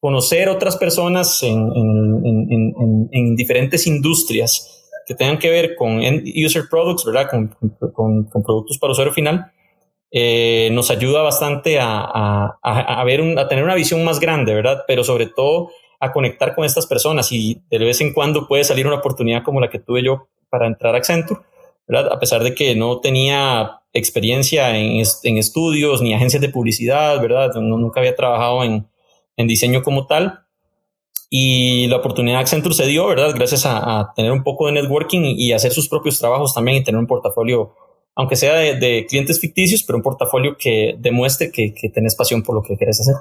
conocer 0.00 0.48
otras 0.48 0.76
personas 0.76 1.42
en, 1.42 3.34
diferentes 3.34 3.86
industrias 3.86 4.88
que 5.06 5.14
tengan 5.14 5.38
que 5.38 5.50
ver 5.50 5.74
con 5.76 6.00
user 6.00 6.64
products, 6.70 7.04
¿verdad? 7.04 7.28
Con, 7.30 7.48
con, 7.92 8.42
productos 8.44 8.78
para 8.78 8.92
usuario 8.92 9.12
final, 9.12 9.52
eh, 10.10 10.68
nos 10.72 10.90
ayuda 10.90 11.22
bastante 11.22 11.78
a, 11.80 11.88
a, 11.88 12.58
a, 12.62 13.04
ver 13.04 13.20
a 13.38 13.48
tener 13.48 13.64
una 13.64 13.74
visión 13.74 14.04
más 14.04 14.20
grande, 14.20 14.54
¿verdad? 14.54 14.84
Pero 14.86 15.04
sobre 15.04 15.26
todo 15.26 15.70
a 16.00 16.12
conectar 16.12 16.54
con 16.54 16.64
estas 16.64 16.86
personas 16.86 17.32
y 17.32 17.62
de 17.70 17.78
vez 17.78 18.00
en 18.00 18.12
cuando 18.12 18.46
puede 18.46 18.64
salir 18.64 18.86
una 18.86 18.96
oportunidad 18.96 19.42
como 19.42 19.60
la 19.60 19.70
que 19.70 19.78
tuve 19.78 20.02
yo 20.02 20.28
para 20.50 20.66
entrar 20.66 20.94
a 20.94 20.98
Accenture, 20.98 21.40
¿verdad? 21.86 22.12
A 22.12 22.18
pesar 22.18 22.42
de 22.42 22.54
que 22.54 22.74
no 22.74 23.00
tenía 23.00 23.80
experiencia 23.92 24.76
en, 24.76 25.02
en 25.22 25.38
estudios 25.38 26.02
ni 26.02 26.14
agencias 26.14 26.40
de 26.40 26.48
publicidad, 26.48 27.20
¿verdad? 27.20 27.54
nunca 27.54 28.00
había 28.00 28.14
trabajado 28.14 28.64
en, 28.64 28.86
en 29.36 29.46
diseño 29.46 29.82
como 29.82 30.06
tal, 30.06 30.46
y 31.28 31.86
la 31.88 31.96
oportunidad 31.96 32.36
de 32.36 32.40
Accenture 32.42 32.74
se 32.74 32.86
dio, 32.86 33.06
¿verdad? 33.06 33.32
Gracias 33.34 33.64
a, 33.66 34.12
tener 34.14 34.30
un 34.30 34.42
poco 34.44 34.66
de 34.66 34.72
networking 34.72 35.22
y, 35.36 35.52
hacer 35.52 35.72
sus 35.72 35.88
propios 35.88 36.18
trabajos 36.18 36.54
también 36.54 36.78
y 36.78 36.84
tener 36.84 36.98
un 36.98 37.06
portafolio, 37.06 37.74
aunque 38.14 38.36
sea 38.36 38.54
de, 38.54 39.06
clientes 39.08 39.40
ficticios, 39.40 39.82
pero 39.82 39.96
un 39.96 40.02
portafolio 40.02 40.56
que 40.56 40.94
demuestre 40.98 41.50
que, 41.50 41.74
que, 41.74 41.88
tenés 41.88 42.14
pasión 42.14 42.42
por 42.42 42.54
lo 42.54 42.62
que 42.62 42.76
quieres 42.76 43.00
hacer. 43.00 43.16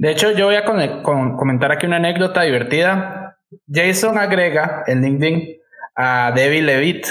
De 0.00 0.10
hecho, 0.10 0.30
yo 0.30 0.46
voy 0.46 0.54
a 0.54 0.64
comentar 0.64 1.72
aquí 1.72 1.86
una 1.86 1.96
anécdota 1.96 2.42
divertida. 2.42 3.36
Jason 3.70 4.16
agrega 4.16 4.84
en 4.86 5.02
LinkedIn 5.02 5.58
a 5.94 6.32
Debbie 6.34 6.62
Levitt 6.62 7.06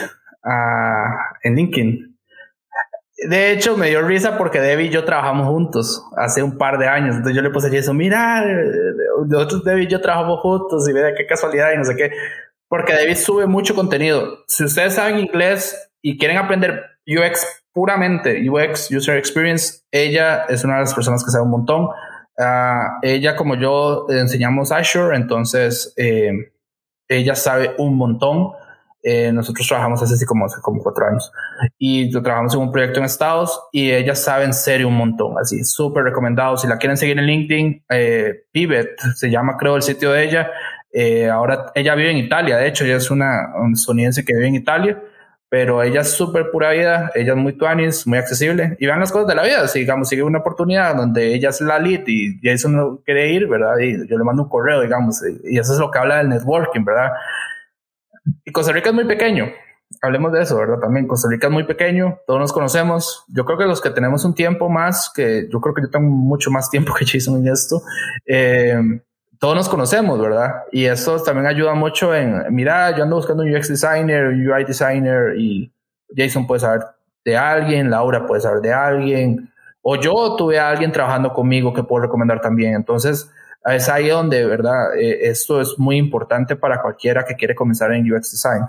en 1.44 1.56
LinkedIn 1.56 2.10
de 3.28 3.52
hecho, 3.52 3.76
me 3.76 3.90
dio 3.90 4.02
risa 4.02 4.38
porque 4.38 4.62
Debbie 4.62 4.86
y 4.86 4.90
yo 4.90 5.04
trabajamos 5.04 5.48
juntos 5.48 6.06
hace 6.16 6.42
un 6.42 6.58
par 6.58 6.78
de 6.78 6.88
años. 6.88 7.16
Entonces 7.16 7.36
yo 7.36 7.42
le 7.42 7.50
puse 7.50 7.68
a 7.68 7.80
eso, 7.80 7.94
mira, 7.94 8.46
nosotros 9.28 9.64
Debbie 9.64 9.84
y 9.84 9.88
yo 9.88 10.00
trabajamos 10.00 10.40
juntos 10.40 10.88
y 10.88 10.94
mira 10.94 11.14
qué 11.16 11.26
casualidad 11.26 11.74
y 11.74 11.78
no 11.78 11.84
sé 11.84 11.96
qué. 11.96 12.12
Porque 12.70 12.94
Debbie 12.94 13.16
sube 13.16 13.46
mucho 13.46 13.76
contenido. 13.76 14.46
Si 14.48 14.64
ustedes 14.64 14.94
saben 14.94 15.20
inglés 15.20 15.92
y 16.02 16.18
quieren 16.18 16.38
aprender 16.38 16.82
UX 17.06 17.46
puramente, 17.74 18.50
UX, 18.50 18.90
User 18.92 19.18
Experience, 19.18 19.82
ella 19.92 20.46
es 20.48 20.64
una 20.64 20.76
de 20.76 20.82
las 20.82 20.94
personas 20.94 21.24
que 21.24 21.32
sabe 21.32 21.44
un 21.44 21.52
montón. 21.52 21.90
Ah, 22.40 23.00
ella, 23.02 23.36
como 23.36 23.56
yo, 23.56 24.08
enseñamos 24.10 24.72
Azure, 24.72 25.16
entonces 25.18 25.94
eh, 25.98 26.32
ella 27.10 27.36
sabe 27.36 27.76
un 27.78 27.98
montón. 27.98 28.52
Eh, 29.02 29.32
nosotros 29.32 29.66
trabajamos 29.68 30.02
hace 30.02 30.14
así 30.14 30.26
como, 30.26 30.46
como 30.62 30.84
cuatro 30.84 31.08
años 31.08 31.32
y 31.78 32.12
trabajamos 32.12 32.54
en 32.54 32.60
un 32.60 32.72
proyecto 32.72 33.00
en 33.00 33.06
Estados 33.06 33.58
y 33.72 33.92
ella 33.92 34.14
sabe 34.14 34.44
en 34.44 34.54
serio 34.54 34.90
un 34.90 34.96
montón, 34.96 35.38
así 35.38 35.64
súper 35.64 36.04
recomendado. 36.04 36.58
Si 36.58 36.68
la 36.68 36.78
quieren 36.78 36.98
seguir 36.98 37.18
en 37.18 37.26
LinkedIn, 37.26 37.86
eh, 37.90 38.44
Pivot 38.52 38.88
se 39.16 39.30
llama, 39.30 39.56
creo, 39.58 39.78
el 39.78 39.84
sitio 39.84 40.12
de 40.12 40.26
ella. 40.26 40.52
Eh, 40.92 41.30
ahora 41.30 41.72
ella 41.76 41.96
vive 41.96 42.12
en 42.12 42.18
Italia, 42.18 42.58
de 42.58 42.68
hecho, 42.68 42.84
ella 42.84 42.98
es 42.98 43.10
una, 43.12 43.54
un 43.62 43.76
soniense 43.76 44.26
que 44.26 44.34
vive 44.34 44.48
en 44.48 44.56
Italia, 44.56 45.02
pero 45.50 45.82
ella 45.82 46.02
es 46.02 46.12
súper 46.12 46.52
pura 46.52 46.72
vida, 46.72 47.12
ella 47.16 47.34
es 47.34 47.38
muy 47.38 47.54
tuanis, 47.54 48.06
muy 48.06 48.20
accesible 48.20 48.78
y 48.80 48.86
vean 48.86 49.00
las 49.00 49.12
cosas 49.12 49.28
de 49.28 49.36
la 49.36 49.44
vida. 49.44 49.68
Si, 49.68 49.80
digamos, 49.80 50.08
sigue 50.08 50.22
una 50.22 50.40
oportunidad 50.40 50.96
donde 50.96 51.34
ella 51.34 51.50
es 51.50 51.60
la 51.60 51.80
lead 51.80 52.04
y 52.06 52.40
Jason 52.44 52.76
no 52.76 53.02
quiere 53.04 53.34
ir, 53.34 53.48
¿verdad? 53.48 53.80
Y 53.80 54.08
yo 54.08 54.18
le 54.18 54.24
mando 54.24 54.44
un 54.44 54.50
correo, 54.50 54.82
digamos, 54.82 55.22
y 55.44 55.58
eso 55.58 55.74
es 55.74 55.80
lo 55.80 55.90
que 55.90 55.98
habla 55.98 56.20
del 56.20 56.30
networking, 56.30 56.86
¿verdad? 56.86 57.14
Y 58.46 58.52
Costa 58.52 58.72
Rica 58.72 58.90
es 58.90 58.96
muy 58.96 59.06
pequeño. 59.06 59.48
Hablemos 60.04 60.32
de 60.32 60.44
eso, 60.44 60.56
¿verdad? 60.56 60.78
También 60.78 61.08
Costa 61.08 61.28
Rica 61.32 61.48
es 61.48 61.54
muy 61.54 61.64
pequeño, 61.64 62.20
todos 62.28 62.40
nos 62.40 62.54
conocemos. 62.54 63.26
Yo 63.28 63.44
creo 63.44 63.58
que 63.58 63.66
los 63.66 63.82
que 63.82 63.90
tenemos 63.90 64.24
un 64.26 64.36
tiempo 64.36 64.70
más, 64.70 65.12
que 65.16 65.48
yo 65.52 65.60
creo 65.62 65.74
que 65.74 65.82
yo 65.82 65.90
tengo 65.90 66.08
mucho 66.08 66.52
más 66.52 66.70
tiempo 66.70 66.94
que 66.98 67.08
Jason 67.08 67.38
en 67.38 67.52
esto, 67.52 67.82
eh, 68.28 69.02
todos 69.40 69.56
nos 69.56 69.70
conocemos, 69.70 70.20
¿verdad? 70.20 70.64
Y 70.72 70.86
eso 70.86 71.22
también 71.24 71.48
ayuda 71.48 71.74
mucho 71.74 72.14
en, 72.14 72.44
mira, 72.54 72.96
yo 72.96 73.04
ando 73.04 73.16
buscando 73.16 73.44
un 73.44 73.56
UX 73.56 73.70
designer, 73.70 74.28
UI 74.28 74.66
designer 74.66 75.36
y 75.38 75.72
Jason 76.16 76.46
puede 76.46 76.60
saber 76.60 76.82
de 77.24 77.38
alguien, 77.38 77.90
Laura 77.90 78.26
puede 78.26 78.42
saber 78.42 78.62
de 78.62 78.74
alguien, 78.74 79.52
o 79.82 79.96
yo 79.96 80.36
tuve 80.36 80.60
a 80.60 80.70
alguien 80.70 80.92
trabajando 80.92 81.32
conmigo 81.32 81.74
que 81.74 81.84
puedo 81.84 82.04
recomendar 82.04 82.42
también. 82.42 82.76
Entonces, 82.76 83.32
es 83.66 83.90
ahí 83.90 84.10
donde, 84.10 84.46
¿verdad? 84.46 84.98
Eh, 84.98 85.30
esto 85.30 85.62
es 85.62 85.78
muy 85.78 85.98
importante 85.98 86.56
para 86.56 86.82
cualquiera 86.82 87.26
que 87.26 87.36
quiere 87.36 87.56
comenzar 87.56 87.94
en 87.94 88.12
UX 88.12 88.32
Design. 88.32 88.66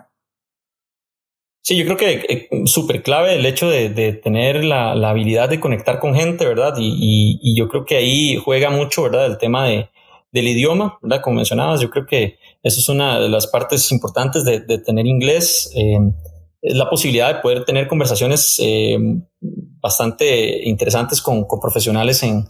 Sí, 1.63 1.77
yo 1.77 1.85
creo 1.85 1.97
que 1.97 2.15
es 2.15 2.25
eh, 2.27 2.49
súper 2.65 3.03
clave 3.03 3.35
el 3.35 3.45
hecho 3.45 3.69
de, 3.69 3.91
tener 4.23 4.65
la, 4.65 4.93
habilidad 4.93 5.49
de 5.49 5.61
conectar 5.61 5.99
con 5.99 6.15
gente, 6.15 6.47
¿verdad? 6.47 6.75
Y, 6.79 7.55
yo 7.57 7.69
creo 7.69 7.85
que 7.85 7.97
ahí 7.97 8.37
juega 8.43 8.71
mucho, 8.71 9.03
¿verdad? 9.03 9.27
El 9.27 9.39
tema 9.39 9.67
de, 9.67 9.91
del 10.33 10.49
idioma, 10.49 10.99
¿verdad? 11.03 11.23
Como 11.23 11.37
mencionabas, 11.37 11.81
yo 11.81 11.91
creo 11.91 12.07
que 12.07 12.39
eso 12.63 12.81
es 12.81 12.89
una 12.89 13.19
de 13.21 13.29
las 13.29 13.47
partes 13.47 13.91
importantes 13.93 14.45
de, 14.45 14.79
tener 14.79 15.07
inglés. 15.07 15.71
Eh, 15.75 15.99
es 16.63 16.75
la 16.75 16.91
posibilidad 16.91 17.35
de 17.35 17.41
poder 17.41 17.65
tener 17.65 17.89
conversaciones 17.89 18.61
bastante 19.81 20.69
interesantes 20.69 21.23
con, 21.23 21.47
profesionales 21.61 22.23
en, 22.23 22.45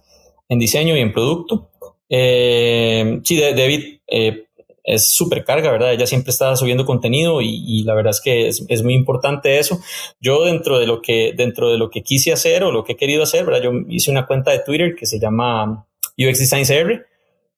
en 0.49 0.59
diseño 0.59 0.97
y 0.97 1.01
en 1.01 1.13
producto. 1.13 1.71
Eh, 2.09 3.21
sí, 3.23 3.41
David 3.41 4.01
eh, 4.09 4.47
es 4.83 5.15
súper 5.15 5.45
carga, 5.45 5.71
¿verdad? 5.71 5.93
Ella 5.93 6.07
siempre 6.07 6.31
está 6.31 6.55
subiendo 6.57 6.85
contenido 6.85 7.41
y, 7.41 7.85
la 7.85 7.95
verdad 7.95 8.11
es 8.11 8.21
que 8.21 8.49
es, 8.49 8.83
muy 8.83 8.95
importante 8.95 9.59
eso. 9.59 9.81
Yo 10.21 10.45
dentro 10.45 10.79
de 10.79 10.87
lo 10.87 11.01
que 11.01 11.33
dentro 11.37 11.71
de 11.71 11.79
lo 11.79 11.91
que 11.91 12.03
quise 12.03 12.33
hacer 12.33 12.65
o 12.65 12.73
lo 12.73 12.85
que 12.85 12.93
he 12.93 12.97
querido 12.97 13.23
hacer, 13.23 13.47
¿verdad? 13.47 13.63
Yo 13.63 13.71
hice 13.89 14.11
una 14.11 14.27
cuenta 14.27 14.51
de 14.51 14.61
Twitter 14.61 14.97
que 14.99 15.07
se 15.07 15.21
llama 15.21 15.87
UX 16.19 16.39
Design 16.41 16.65
CR 16.65 17.07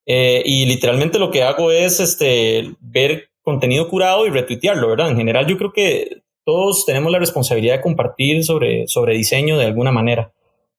eh, 0.06 0.42
y 0.44 0.66
literalmente 0.66 1.18
lo 1.18 1.30
que 1.30 1.42
hago 1.42 1.70
es 1.70 2.00
este 2.00 2.74
ver 2.80 3.28
contenido 3.42 3.88
curado 3.88 4.26
y 4.26 4.30
retuitearlo, 4.30 4.88
¿verdad? 4.88 5.10
En 5.10 5.16
general 5.16 5.46
yo 5.46 5.58
creo 5.58 5.72
que 5.72 6.22
todos 6.44 6.84
tenemos 6.86 7.12
la 7.12 7.18
responsabilidad 7.18 7.76
de 7.76 7.82
compartir 7.82 8.44
sobre, 8.44 8.86
sobre 8.88 9.16
diseño 9.16 9.58
de 9.58 9.66
alguna 9.66 9.92
manera. 9.92 10.32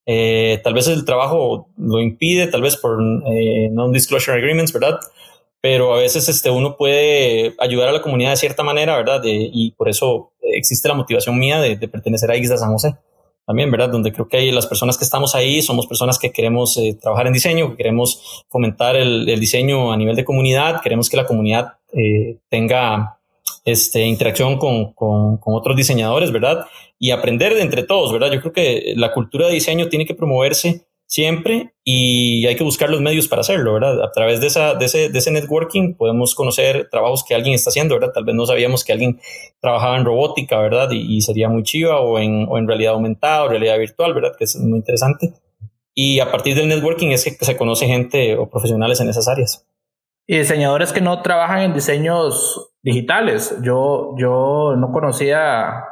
Eh, 0.06 0.60
tal 0.64 0.74
vez 0.74 0.88
el 0.88 1.06
trabajo 1.06 1.70
lo 1.78 2.02
impide, 2.02 2.48
tal 2.48 2.62
vez 2.62 2.76
por 2.76 3.02
eh, 3.02 3.70
non-disclosure 3.72 4.38
agreements, 4.38 4.74
¿verdad? 4.74 5.00
Pero 5.62 5.94
a 5.94 5.98
veces 5.98 6.28
este, 6.28 6.50
uno 6.50 6.76
puede 6.76 7.56
ayudar 7.60 7.88
a 7.88 7.94
la 7.94 8.02
comunidad 8.02 8.32
de 8.32 8.38
cierta 8.38 8.64
manera, 8.64 8.98
¿verdad? 8.98 9.22
y 9.24 9.72
por 9.72 9.88
eso 9.88 10.34
existe 10.42 10.88
la 10.88 10.94
motivación 10.94 11.38
mía 11.40 11.62
de, 11.62 11.88
pertenecer 11.88 12.30
a 12.32 12.38
Isla 12.38 12.58
San 12.58 12.72
José 12.72 12.96
también, 13.46 13.72
¿verdad? 13.72 13.90
Donde 13.90 14.12
creo 14.12 14.28
que 14.28 14.38
hay 14.38 14.52
las 14.52 14.68
personas 14.68 14.98
que 14.98 15.04
estamos 15.04 15.36
ahí 15.36 15.62
somos 15.62 15.88
personas 15.88 16.18
que 16.20 16.32
queremos 16.32 16.78
eh, 16.78 16.98
trabajar 17.00 17.28
en 17.28 17.34
diseño, 17.34 17.72
que 17.72 17.78
queremos 17.78 18.44
fomentar 18.50 18.96
el, 18.96 19.26
diseño 19.40 19.92
a 19.92 19.98
nivel 19.98 20.16
de 20.16 20.26
comunidad, 20.26 20.82
queremos 20.82 21.10
que 21.10 21.18
la 21.18 21.26
comunidad 21.26 21.74
tenga 22.50 23.20
este, 23.66 24.06
interacción 24.06 24.58
con, 24.58 24.94
con, 24.94 25.38
con, 25.38 25.54
otros 25.54 25.78
diseñadores, 25.78 26.32
¿verdad? 26.32 26.66
Y 26.98 27.12
aprender 27.12 27.54
de 27.54 27.62
entre 27.62 27.84
todos, 27.84 28.12
¿verdad? 28.12 28.32
Yo 28.32 28.42
creo 28.42 28.54
que 28.54 28.94
la 28.96 29.14
cultura 29.14 29.48
de 29.48 29.54
diseño 29.54 29.90
tiene 29.90 30.06
que 30.06 30.16
promoverse 30.16 30.86
siempre 31.14 31.76
y 31.84 32.48
hay 32.48 32.56
que 32.56 32.64
buscar 32.64 32.90
los 32.90 33.00
medios 33.00 33.28
para 33.28 33.42
hacerlo, 33.42 33.74
¿verdad? 33.74 34.04
A 34.04 34.12
través 34.12 34.42
de, 34.42 34.48
esa, 34.48 34.74
de, 34.74 34.86
ese, 34.86 35.10
de 35.10 35.20
ese 35.20 35.30
networking 35.30 35.94
podemos 35.94 36.34
conocer 36.34 36.90
trabajos 36.90 37.24
que 37.24 37.36
alguien 37.36 37.54
está 37.54 37.70
haciendo, 37.70 37.94
¿verdad? 37.94 38.12
Tal 38.12 38.26
vez 38.26 38.34
no 38.34 38.48
sabíamos 38.48 38.84
que 38.84 38.94
alguien 38.94 39.20
trabajaba 39.62 39.96
en 39.96 40.06
robótica, 40.06 40.58
¿verdad? 40.58 40.90
Y, 40.90 41.22
sería 41.22 41.50
muy 41.50 41.62
chiva 41.62 42.00
o 42.00 42.18
en, 42.18 42.48
o 42.50 42.58
en 42.58 42.68
realidad 42.68 42.94
aumentada 42.94 43.44
o 43.44 43.48
realidad 43.48 43.78
virtual, 43.78 44.16
¿verdad? 44.16 44.32
Que 44.36 44.46
es 44.46 44.56
muy 44.56 44.80
interesante. 44.80 45.34
Y 45.94 46.20
a 46.20 46.32
partir 46.32 46.56
del 46.56 46.68
networking 46.68 47.10
es 47.10 47.26
que 47.26 47.46
se 47.46 47.58
conoce 47.58 47.86
gente 47.86 48.36
o 48.36 48.50
profesionales 48.50 49.00
en 49.00 49.10
esas 49.10 49.28
áreas. 49.28 49.68
Y 50.26 50.40
diseñadores 50.40 50.94
que 50.94 51.02
no 51.02 51.22
trabajan 51.22 51.60
en 51.60 51.74
diseños 51.76 52.72
digitales. 52.82 53.56
Yo, 53.62 54.16
yo 54.18 54.74
no 54.76 54.92
conocía, 54.92 55.84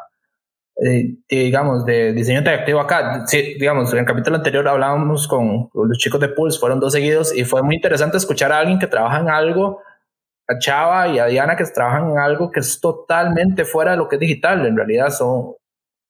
eh, 0.83 1.17
digamos, 1.29 1.85
de 1.85 2.11
diseño 2.11 2.39
interactivo 2.39 2.79
acá. 2.79 3.23
Sí, 3.27 3.55
digamos, 3.59 3.93
en 3.93 3.99
el 3.99 4.05
capítulo 4.05 4.37
anterior 4.37 4.67
hablábamos 4.67 5.27
con 5.27 5.69
los 5.73 5.97
chicos 5.99 6.19
de 6.19 6.29
Pulse, 6.29 6.59
fueron 6.59 6.79
dos 6.79 6.93
seguidos, 6.93 7.35
y 7.35 7.45
fue 7.45 7.61
muy 7.61 7.75
interesante 7.75 8.17
escuchar 8.17 8.51
a 8.51 8.57
alguien 8.57 8.79
que 8.79 8.87
trabaja 8.87 9.19
en 9.19 9.29
algo, 9.29 9.81
a 10.47 10.57
Chava 10.57 11.07
y 11.07 11.19
a 11.19 11.25
Diana 11.27 11.55
que 11.55 11.65
trabajan 11.65 12.11
en 12.11 12.17
algo 12.17 12.49
que 12.49 12.61
es 12.61 12.81
totalmente 12.81 13.63
fuera 13.63 13.91
de 13.91 13.97
lo 13.97 14.07
que 14.07 14.15
es 14.15 14.19
digital. 14.19 14.65
En 14.65 14.75
realidad 14.75 15.11
son, 15.11 15.53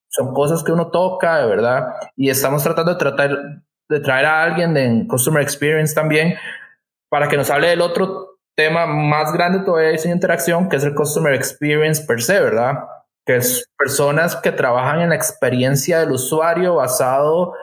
son 0.10 0.34
cosas 0.34 0.63
que 0.63 0.71
uno 0.71 0.89
toca, 0.89 1.39
de 1.39 1.47
verdad, 1.47 1.88
y 2.15 2.29
estamos 2.29 2.63
tratando 2.63 2.93
de 2.93 2.97
tratar 2.97 3.38
de 3.89 3.99
traer 3.99 4.25
a 4.25 4.41
alguien 4.41 4.73
de 4.73 5.05
Customer 5.05 5.43
Experience 5.43 5.93
también 5.93 6.35
para 7.10 7.27
que 7.27 7.35
nos 7.35 7.50
hable 7.50 7.67
del 7.67 7.81
otro 7.81 8.37
tema 8.56 8.85
más 8.85 9.33
grande 9.33 9.65
todavía 9.65 9.87
de 9.87 9.93
diseño 9.93 10.15
interacción, 10.15 10.69
que 10.69 10.77
es 10.77 10.83
el 10.85 10.96
Customer 10.96 11.33
Experience 11.33 12.06
per 12.06 12.21
se, 12.21 12.39
¿verdad? 12.39 12.75
Que 13.26 13.38
es 13.38 13.69
personas 13.78 14.36
que 14.36 14.52
trabajan 14.52 15.02
en 15.02 15.10
la 15.10 15.15
experiencia 15.15 16.00
del 16.00 16.12
usuario 16.12 16.76
basado 16.76 17.54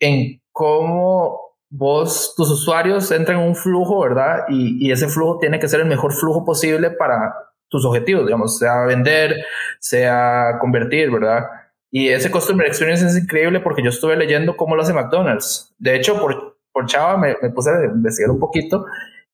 en 0.00 0.40
cómo 0.52 1.40
vos, 1.70 2.34
tus 2.36 2.50
usuarios 2.50 3.10
entran 3.10 3.40
en 3.40 3.48
un 3.48 3.56
flujo, 3.56 4.00
¿verdad? 4.00 4.44
Y, 4.48 4.86
y 4.86 4.92
ese 4.92 5.08
flujo 5.08 5.38
tiene 5.38 5.58
que 5.58 5.68
ser 5.68 5.80
el 5.80 5.86
mejor 5.86 6.12
flujo 6.12 6.44
posible 6.44 6.90
para 6.90 7.34
tus 7.68 7.84
objetivos, 7.86 8.26
digamos, 8.26 8.58
sea 8.58 8.84
vender, 8.84 9.44
sea 9.80 10.58
convertir, 10.60 11.10
¿verdad? 11.10 11.46
Y 11.90 12.08
ese 12.08 12.30
Customer 12.30 12.66
Experience 12.66 13.06
es 13.06 13.16
increíble 13.16 13.60
porque 13.60 13.82
yo 13.82 13.88
estuve 13.88 14.16
leyendo 14.16 14.56
cómo 14.56 14.76
lo 14.76 14.82
hace 14.82 14.92
McDonald's. 14.92 15.74
De 15.78 15.96
hecho, 15.96 16.20
por, 16.20 16.58
por 16.72 16.86
Chava 16.86 17.16
me, 17.16 17.36
me 17.40 17.50
puse 17.50 17.70
a 17.70 17.84
investigar 17.84 18.30
un 18.30 18.38
poquito 18.38 18.84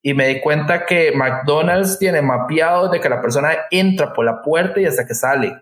y 0.01 0.13
me 0.13 0.27
di 0.27 0.41
cuenta 0.41 0.85
que 0.85 1.11
McDonald's 1.11 1.99
tiene 1.99 2.21
mapeado 2.21 2.89
de 2.89 2.99
que 2.99 3.09
la 3.09 3.21
persona 3.21 3.49
entra 3.71 4.13
por 4.13 4.25
la 4.25 4.41
puerta 4.41 4.79
y 4.79 4.85
hasta 4.85 5.05
que 5.05 5.13
sale. 5.13 5.55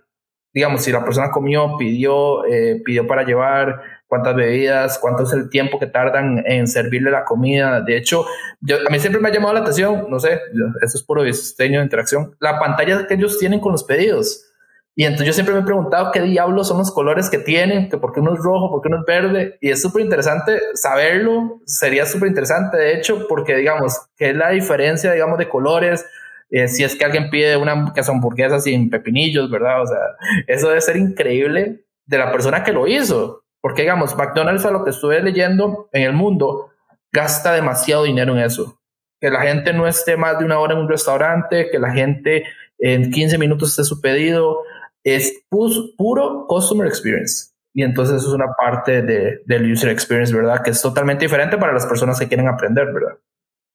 Digamos, 0.54 0.84
si 0.84 0.92
la 0.92 1.04
persona 1.04 1.30
comió, 1.30 1.78
pidió, 1.78 2.46
eh, 2.46 2.82
pidió 2.84 3.06
para 3.06 3.24
llevar, 3.24 3.82
cuántas 4.08 4.36
bebidas, 4.36 4.98
cuánto 5.00 5.24
es 5.24 5.34
el 5.34 5.50
tiempo 5.50 5.80
que 5.80 5.88
tardan 5.88 6.44
en 6.46 6.68
servirle 6.68 7.12
la 7.12 7.26
comida. 7.26 7.82
De 7.82 7.98
hecho, 7.98 8.26
yo, 8.62 8.78
a 8.78 8.90
mí 8.90 9.00
siempre 9.00 9.22
me 9.22 9.30
ha 9.30 9.34
llamado 9.34 9.54
la 9.54 9.60
atención, 9.60 10.08
no 10.10 10.20
sé, 10.20 10.40
eso 10.82 10.98
es 10.98 11.04
puro 11.04 11.24
diseño 11.24 11.80
de 11.80 11.86
interacción, 11.86 12.36
la 12.40 12.60
pantalla 12.60 13.06
que 13.06 13.16
ellos 13.16 13.38
tienen 13.38 13.60
con 13.60 13.74
los 13.74 13.84
pedidos. 13.84 14.44
Y 15.00 15.06
entonces 15.06 15.28
yo 15.28 15.34
siempre 15.34 15.54
me 15.54 15.62
he 15.62 15.64
preguntado 15.64 16.12
qué 16.12 16.22
diablos 16.22 16.68
son 16.68 16.80
los 16.80 16.92
colores 16.92 17.30
que 17.30 17.38
tienen, 17.38 17.88
que 17.88 18.00
por 18.00 18.12
qué 18.12 18.20
uno 18.20 18.34
es 18.34 18.40
rojo, 18.40 18.72
por 18.72 18.82
qué 18.82 18.88
uno 18.88 19.02
es 19.02 19.06
verde. 19.06 19.58
Y 19.62 19.70
es 19.70 19.80
súper 19.80 20.02
interesante 20.02 20.60
saberlo, 20.74 21.62
sería 21.68 22.08
súper 22.08 22.30
interesante 22.30 22.78
de 22.78 22.96
hecho, 22.96 23.28
porque 23.30 23.56
digamos, 23.56 23.96
qué 24.18 24.32
es 24.32 24.36
la 24.36 24.50
diferencia, 24.50 25.12
digamos, 25.12 25.38
de 25.38 25.48
colores. 25.48 26.04
Eh, 26.50 26.68
si 26.68 26.84
es 26.84 26.96
que 26.96 27.06
alguien 27.06 27.30
pide 27.30 27.56
una 27.58 27.74
hamburguesa 27.74 28.60
sin 28.60 28.90
pepinillos, 28.90 29.52
¿verdad? 29.52 29.84
O 29.84 29.86
sea, 29.86 30.00
eso 30.48 30.70
debe 30.70 30.82
ser 30.82 30.98
increíble 30.98 31.84
de 32.08 32.18
la 32.18 32.32
persona 32.32 32.64
que 32.64 32.74
lo 32.74 32.88
hizo. 32.88 33.44
Porque 33.62 33.84
digamos, 33.84 34.18
McDonald's 34.18 34.66
a 34.66 34.72
lo 34.72 34.84
que 34.84 34.90
estuve 34.90 35.22
leyendo 35.22 35.90
en 35.94 36.02
el 36.02 36.14
mundo, 36.14 36.72
gasta 37.12 37.54
demasiado 37.54 38.06
dinero 38.06 38.34
en 38.34 38.40
eso. 38.40 38.80
Que 39.22 39.30
la 39.30 39.42
gente 39.42 39.74
no 39.74 39.86
esté 39.88 40.18
más 40.18 40.40
de 40.40 40.46
una 40.46 40.58
hora 40.58 40.74
en 40.74 40.80
un 40.80 40.90
restaurante, 40.90 41.70
que 41.70 41.78
la 41.78 41.92
gente 41.92 42.46
en 42.80 43.12
15 43.12 43.38
minutos 43.38 43.70
esté 43.70 43.84
su 43.84 44.02
pedido, 44.02 44.64
es 45.16 45.44
puro 45.50 46.46
customer 46.48 46.88
experience. 46.88 47.52
Y 47.74 47.84
entonces 47.84 48.24
es 48.24 48.30
una 48.30 48.48
parte 48.58 49.02
de, 49.04 49.42
del 49.46 49.72
user 49.72 49.90
experience, 49.90 50.34
¿verdad? 50.36 50.64
Que 50.64 50.72
es 50.72 50.82
totalmente 50.82 51.26
diferente 51.26 51.58
para 51.58 51.74
las 51.74 51.86
personas 51.86 52.20
que 52.20 52.28
quieren 52.28 52.48
aprender, 52.48 52.88
¿verdad? 52.92 53.18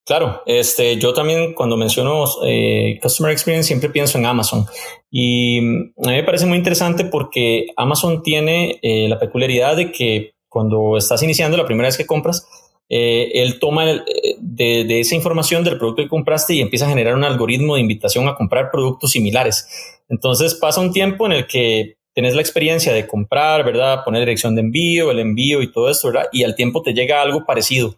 Claro, 0.04 0.42
este, 0.46 0.96
yo 0.96 1.14
también 1.14 1.54
cuando 1.54 1.76
menciono 1.76 2.24
eh, 2.44 2.98
Customer 3.00 3.30
Experience 3.30 3.68
siempre 3.68 3.88
pienso 3.88 4.18
en 4.18 4.26
Amazon 4.26 4.66
y 5.08 5.58
a 5.58 5.62
mí 5.62 5.92
me 6.16 6.24
parece 6.24 6.44
muy 6.44 6.58
interesante 6.58 7.04
porque 7.04 7.66
Amazon 7.76 8.24
tiene 8.24 8.80
eh, 8.82 9.08
la 9.08 9.20
peculiaridad 9.20 9.76
de 9.76 9.92
que 9.92 10.34
cuando 10.48 10.96
estás 10.96 11.22
iniciando 11.22 11.56
la 11.56 11.66
primera 11.66 11.86
vez 11.86 11.96
que 11.96 12.04
compras, 12.04 12.48
eh, 12.88 13.30
él 13.34 13.58
toma 13.58 13.86
de, 13.86 14.84
de, 14.84 15.00
esa 15.00 15.14
información 15.14 15.64
del 15.64 15.78
producto 15.78 16.02
que 16.02 16.08
compraste 16.08 16.54
y 16.54 16.60
empieza 16.60 16.86
a 16.86 16.90
generar 16.90 17.14
un 17.14 17.24
algoritmo 17.24 17.74
de 17.74 17.80
invitación 17.80 18.28
a 18.28 18.34
comprar 18.34 18.70
productos 18.70 19.12
similares. 19.12 19.66
Entonces 20.08 20.54
pasa 20.54 20.80
un 20.80 20.92
tiempo 20.92 21.26
en 21.26 21.32
el 21.32 21.46
que 21.46 21.96
tenés 22.14 22.34
la 22.34 22.42
experiencia 22.42 22.92
de 22.92 23.06
comprar, 23.06 23.64
¿verdad? 23.64 24.04
Poner 24.04 24.20
dirección 24.20 24.54
de 24.54 24.60
envío, 24.60 25.10
el 25.10 25.18
envío 25.18 25.62
y 25.62 25.72
todo 25.72 25.88
esto, 25.88 26.08
¿verdad? 26.08 26.28
Y 26.32 26.44
al 26.44 26.54
tiempo 26.54 26.82
te 26.82 26.92
llega 26.92 27.22
algo 27.22 27.46
parecido. 27.46 27.96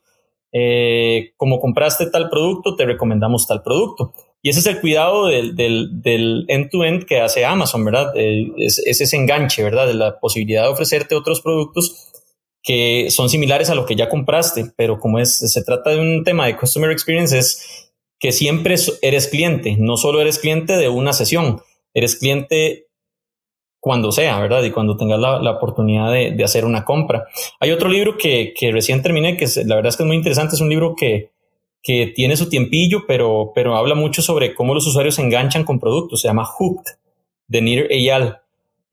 Eh, 0.53 1.33
como 1.37 1.59
compraste 1.59 2.07
tal 2.11 2.31
producto, 2.31 2.77
te 2.77 2.87
recomendamos 2.87 3.47
tal 3.47 3.63
producto. 3.63 4.15
Y 4.41 4.51
ese 4.51 4.61
es 4.61 4.67
el 4.67 4.81
cuidado 4.81 5.27
del, 5.27 6.45
end-to-end 6.49 7.07
que 7.07 7.21
hace 7.21 7.45
Amazon, 7.45 7.85
¿verdad? 7.85 8.13
Eh, 8.15 8.53
es, 8.59 8.79
ese 8.87 9.17
enganche, 9.17 9.65
¿verdad? 9.65 9.87
De 9.87 9.95
la 9.95 10.21
posibilidad 10.21 10.63
de 10.63 10.69
ofrecerte 10.69 11.17
otros 11.17 11.41
productos 11.41 12.13
que 12.65 13.11
son 13.11 13.29
similares 13.29 13.71
a 13.71 13.75
lo 13.75 13.87
que 13.87 13.95
ya 13.95 14.09
compraste, 14.09 14.73
pero 14.77 14.99
como 14.99 15.21
es, 15.21 15.39
se 15.39 15.63
trata 15.63 15.91
de 15.91 16.01
un 16.01 16.25
tema 16.25 16.47
de 16.47 16.57
customer 16.57 16.91
experience, 16.91 17.39
es 17.39 17.93
que 18.19 18.33
siempre 18.33 18.75
eres 19.03 19.29
cliente, 19.29 19.77
no 19.79 19.97
solo 19.99 20.21
eres 20.21 20.39
cliente 20.39 20.77
de 20.79 20.89
una 20.89 21.13
sesión, 21.13 21.61
eres 21.93 22.17
cliente 22.17 22.87
cuando 23.81 24.13
sea, 24.13 24.41
¿verdad? 24.41 24.65
Y 24.65 24.71
cuando 24.71 24.97
tengas 24.97 25.21
la, 25.21 25.51
oportunidad 25.51 26.11
de, 26.11 26.43
hacer 26.43 26.65
una 26.65 26.87
compra. 26.87 27.27
Hay 27.61 27.71
otro 27.71 27.91
libro 27.91 28.17
que, 28.17 28.55
que 28.59 28.73
recién 28.73 29.03
terminé, 29.03 29.37
que 29.37 29.47
la 29.67 29.77
verdad 29.77 29.91
es 29.91 29.99
que 29.99 30.05
es 30.05 30.07
muy 30.07 30.17
interesante, 30.17 30.55
es 30.55 30.63
un 30.63 30.71
libro 30.71 30.95
que, 30.97 31.33
que 31.83 32.07
tiene 32.07 32.35
su 32.39 32.49
tiempillo, 32.49 33.05
pero, 33.07 33.53
pero 33.55 33.77
habla 33.77 33.95
mucho 33.95 34.23
sobre 34.23 34.55
cómo 34.55 34.73
los 34.73 34.87
usuarios 34.87 35.17
se 35.17 35.23
enganchan 35.23 35.65
con 35.65 35.79
productos, 35.79 36.23
se 36.23 36.29
llama 36.29 36.47
Hooked, 36.47 36.95
de 37.47 37.61
Nir 37.61 37.87
Eyal. 37.91 38.41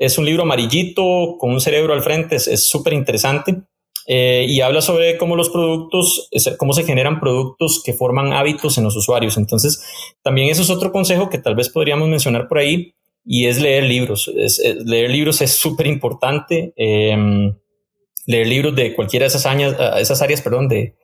Es 0.02 0.18
un 0.18 0.26
libro 0.26 0.43
amarillito, 0.43 1.36
con 1.38 1.52
un 1.52 1.62
cerebro 1.62 1.93
al 1.93 2.02
frente, 2.02 2.38
es 2.38 2.68
súper 2.68 2.93
interesante. 2.93 3.62
Eh, 4.08 4.47
y 4.49 4.62
habla 4.62 4.82
sobre 4.82 5.16
cómo 5.18 5.36
los 5.36 5.49
productos, 5.49 6.28
cómo 6.58 6.74
se 6.74 6.84
generan 6.84 7.20
productos 7.20 7.84
que 7.86 7.93
forman 7.93 8.34
hábitos 8.34 8.80
en 8.80 8.84
los 8.84 8.95
usuarios. 8.95 9.38
Entonces, 9.38 9.80
también 10.24 10.49
eso 10.49 10.64
es 10.64 10.72
otro 10.72 10.91
consejo 10.91 11.30
que 11.30 11.38
tal 11.38 11.56
vez 11.56 11.70
podríamos 11.70 12.10
mencionar 12.10 12.47
por 12.47 12.58
ahí 12.58 12.95
y 13.24 13.45
es 13.45 13.62
leer 13.62 13.84
libros. 13.84 14.32
leer 14.86 15.12
libros 15.12 15.39
es 15.41 15.54
súper 15.54 15.86
importante. 15.86 16.74
Em, 16.76 17.56
leer 18.26 18.47
libros 18.47 18.76
de 18.76 18.95
cualquiera 18.95 19.26
de 19.26 19.28
esas, 19.28 19.45
años, 19.45 19.76
esas 19.99 20.22
áreas, 20.24 20.41
perdón, 20.41 20.68
de, 20.68 20.95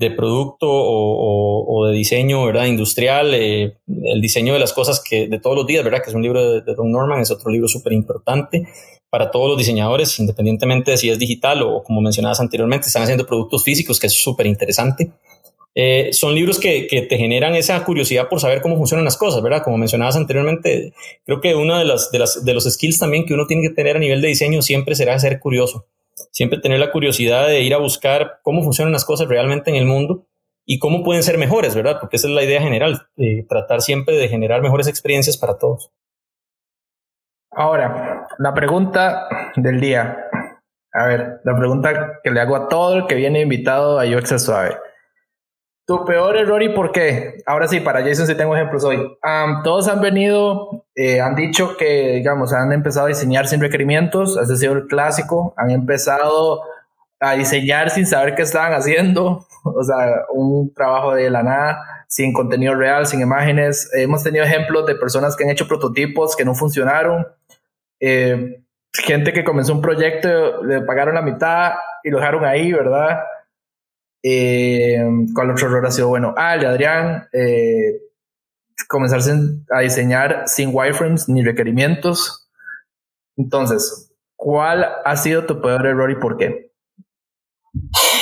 de 0.00 0.10
producto 0.10 0.66
o, 0.70 1.86
de 1.86 1.94
diseño, 1.94 2.44
¿verdad? 2.46 2.64
Industrial, 2.64 3.34
eh, 3.34 3.76
el 3.86 4.20
diseño 4.22 4.54
de 4.54 4.58
las 4.58 4.72
cosas 4.72 5.02
que 5.06 5.28
de 5.28 5.38
todos 5.38 5.54
los 5.54 5.66
días, 5.66 5.84
¿verdad? 5.84 6.02
Que 6.02 6.08
es 6.08 6.16
un 6.16 6.22
libro 6.22 6.52
de, 6.52 6.62
de 6.62 6.74
Don 6.74 6.90
Norman, 6.90 7.20
es 7.20 7.30
otro 7.30 7.50
libro 7.50 7.68
súper 7.68 7.92
importante 7.92 8.66
para 9.10 9.30
todos 9.30 9.48
los 9.48 9.58
diseñadores, 9.58 10.18
independientemente 10.18 10.92
de 10.92 10.96
si 10.96 11.10
es 11.10 11.18
digital 11.18 11.62
o 11.62 11.82
como 11.82 12.00
mencionabas 12.00 12.40
anteriormente, 12.40 12.86
están 12.86 13.02
haciendo 13.02 13.26
productos 13.26 13.62
físicos, 13.62 14.00
que 14.00 14.06
es 14.06 14.14
súper 14.14 14.46
interesante. 14.46 15.10
Eh, 15.74 16.08
son 16.12 16.34
libros 16.34 16.58
que, 16.58 16.86
que, 16.86 17.02
te 17.02 17.16
generan 17.16 17.54
esa 17.54 17.84
curiosidad 17.84 18.28
por 18.28 18.40
saber 18.40 18.62
cómo 18.62 18.76
funcionan 18.76 19.04
las 19.04 19.16
cosas, 19.16 19.42
¿verdad? 19.42 19.62
Como 19.62 19.76
mencionabas 19.76 20.16
anteriormente, 20.16 20.94
creo 21.24 21.40
que 21.40 21.54
uno 21.54 21.78
de, 21.78 21.84
las, 21.84 22.10
de, 22.10 22.18
las, 22.18 22.44
de 22.44 22.54
los 22.54 22.64
skills 22.64 22.98
también 22.98 23.26
que 23.26 23.34
uno 23.34 23.46
tiene 23.46 23.68
que 23.68 23.74
tener 23.74 23.96
a 23.96 24.00
nivel 24.00 24.20
de 24.20 24.28
diseño 24.28 24.62
siempre 24.62 24.94
será 24.94 25.18
ser 25.18 25.38
curioso, 25.38 25.86
siempre 26.32 26.58
tener 26.58 26.78
la 26.78 26.90
curiosidad 26.92 27.46
de 27.46 27.62
ir 27.62 27.74
a 27.74 27.78
buscar 27.78 28.40
cómo 28.42 28.62
funcionan 28.62 28.92
las 28.92 29.04
cosas 29.04 29.28
realmente 29.28 29.70
en 29.70 29.76
el 29.76 29.86
mundo 29.86 30.26
y 30.66 30.78
cómo 30.78 31.02
pueden 31.02 31.22
ser 31.22 31.38
mejores, 31.38 31.74
¿verdad? 31.74 31.98
Porque 32.00 32.16
esa 32.16 32.28
es 32.28 32.34
la 32.34 32.44
idea 32.44 32.60
general, 32.60 33.08
tratar 33.48 33.80
siempre 33.80 34.16
de 34.16 34.28
generar 34.28 34.62
mejores 34.62 34.86
experiencias 34.86 35.36
para 35.36 35.58
todos. 35.58 35.90
Ahora, 37.50 38.26
la 38.38 38.54
pregunta 38.54 39.26
del 39.56 39.80
día. 39.80 40.28
A 40.92 41.06
ver, 41.06 41.40
la 41.44 41.56
pregunta 41.56 42.20
que 42.22 42.30
le 42.30 42.40
hago 42.40 42.56
a 42.56 42.68
todo 42.68 42.96
el 42.96 43.06
que 43.06 43.14
viene 43.14 43.40
invitado 43.40 43.98
a 43.98 44.04
UX 44.04 44.42
Suave. 44.42 44.76
Tu 45.86 46.04
peor 46.04 46.36
error 46.36 46.62
y 46.62 46.68
por 46.68 46.92
qué. 46.92 47.42
Ahora 47.46 47.66
sí, 47.66 47.80
para 47.80 48.02
Jason 48.02 48.26
sí 48.26 48.36
tengo 48.36 48.54
ejemplos 48.54 48.84
hoy. 48.84 49.16
todos 49.64 49.88
han 49.88 50.00
venido, 50.00 50.84
eh, 50.94 51.20
han 51.20 51.34
dicho 51.34 51.76
que, 51.76 52.12
digamos, 52.16 52.52
han 52.52 52.72
empezado 52.72 53.06
a 53.06 53.08
diseñar 53.08 53.48
sin 53.48 53.60
requerimientos. 53.60 54.36
Ese 54.36 54.52
ha 54.52 54.56
sido 54.56 54.72
el 54.74 54.86
clásico. 54.86 55.54
Han 55.56 55.70
empezado 55.70 56.62
a 57.18 57.32
diseñar 57.32 57.90
sin 57.90 58.06
saber 58.06 58.34
qué 58.34 58.42
estaban 58.42 58.72
haciendo. 58.72 59.46
O 59.62 59.84
sea, 59.84 60.24
un 60.32 60.72
trabajo 60.72 61.14
de 61.14 61.28
la 61.28 61.42
nada, 61.42 62.06
sin 62.08 62.32
contenido 62.32 62.74
real, 62.74 63.06
sin 63.06 63.20
imágenes. 63.20 63.90
Hemos 63.92 64.22
tenido 64.22 64.42
ejemplos 64.42 64.86
de 64.86 64.94
personas 64.94 65.36
que 65.36 65.44
han 65.44 65.50
hecho 65.50 65.68
prototipos 65.68 66.34
que 66.34 66.46
no 66.46 66.54
funcionaron 66.54 67.26
eh, 68.00 68.62
gente 68.92 69.32
que 69.32 69.44
comenzó 69.44 69.74
un 69.74 69.82
proyecto, 69.82 70.64
le 70.64 70.80
pagaron 70.80 71.14
la 71.14 71.22
mitad 71.22 71.74
y 72.02 72.10
lo 72.10 72.18
dejaron 72.18 72.44
ahí, 72.44 72.72
¿verdad? 72.72 73.20
Eh, 74.22 74.98
¿Cuál 75.34 75.50
otro 75.50 75.66
error 75.66 75.86
ha 75.86 75.90
sido 75.90 76.08
bueno? 76.08 76.34
Ah, 76.36 76.54
el 76.54 76.60
de 76.60 76.66
Adrián, 76.66 77.28
eh, 77.32 78.00
comenzar 78.88 79.20
a 79.70 79.80
diseñar 79.80 80.44
sin 80.46 80.70
wireframes 80.72 81.28
ni 81.28 81.42
requerimientos. 81.42 82.48
Entonces, 83.36 84.12
¿cuál 84.36 84.86
ha 85.04 85.16
sido 85.16 85.46
tu 85.46 85.60
peor 85.60 85.86
error 85.86 86.10
y 86.10 86.16
por 86.16 86.36
qué? 86.36 86.72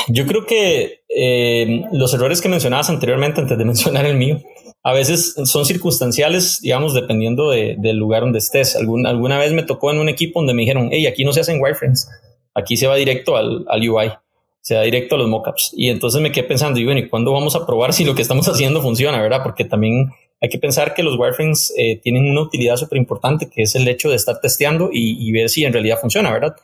Yo 0.09 0.27
creo 0.27 0.47
que 0.47 1.03
eh, 1.09 1.85
los 1.93 2.15
errores 2.15 2.41
que 2.41 2.49
mencionabas 2.49 2.91
anteriormente, 2.91 3.41
antes 3.41 3.59
de 3.59 3.65
mencionar 3.65 4.07
el 4.07 4.17
mío, 4.17 4.41
a 4.85 4.93
veces 4.93 5.35
son 5.45 5.67
circunstanciales, 5.67 6.61
digamos, 6.63 6.95
dependiendo 6.95 7.51
del 7.51 7.97
lugar 7.97 8.23
donde 8.23 8.39
estés. 8.39 8.77
alguna 8.77 9.39
vez 9.39 9.53
me 9.53 9.65
tocó 9.65 9.91
en 9.91 9.99
un 9.99 10.09
equipo 10.09 10.41
donde 10.41 10.55
me 10.55 10.63
dijeron, 10.63 10.89
hey, 10.93 11.07
aquí 11.07 11.25
no 11.25 11.33
se 11.33 11.41
hacen 11.41 11.61
wireframes, 11.61 12.09
aquí 12.55 12.77
se 12.77 12.87
va 12.87 12.95
directo 12.95 13.37
al, 13.37 13.67
al 13.69 13.89
UI, 13.89 14.13
se 14.61 14.75
va 14.75 14.83
directo 14.83 15.15
a 15.15 15.19
los 15.19 15.29
mockups. 15.29 15.73
Y 15.77 15.89
entonces 15.89 16.21
me 16.21 16.33
quedé 16.33 16.45
pensando, 16.45 16.79
y 16.79 16.85
bueno, 16.85 17.01
¿y 17.01 17.09
cuándo 17.09 17.33
vamos 17.33 17.57
a 17.57 17.67
probar 17.67 17.93
si 17.93 18.05
lo 18.05 18.15
que 18.15 18.23
estamos 18.23 18.49
haciendo 18.49 18.83
funciona, 18.83 19.21
verdad? 19.21 19.43
Porque 19.43 19.65
también 19.65 20.13
hay 20.41 20.49
que 20.49 20.59
pensar 20.59 20.95
que 20.95 21.03
los 21.03 21.19
wireframes 21.19 21.73
eh, 21.77 22.01
tienen 22.03 22.31
una 22.31 22.43
utilidad 22.43 22.77
súper 22.77 22.99
importante, 22.99 23.49
que 23.49 23.63
es 23.63 23.75
el 23.75 23.89
hecho 23.89 24.11
de 24.11 24.17
estar 24.17 24.41
testeando 24.41 24.91
y, 24.93 25.31
ver 25.33 25.49
si 25.49 25.65
en 25.65 25.73
realidad 25.73 25.99
funciona, 26.01 26.33
¿verdad? 26.33 26.55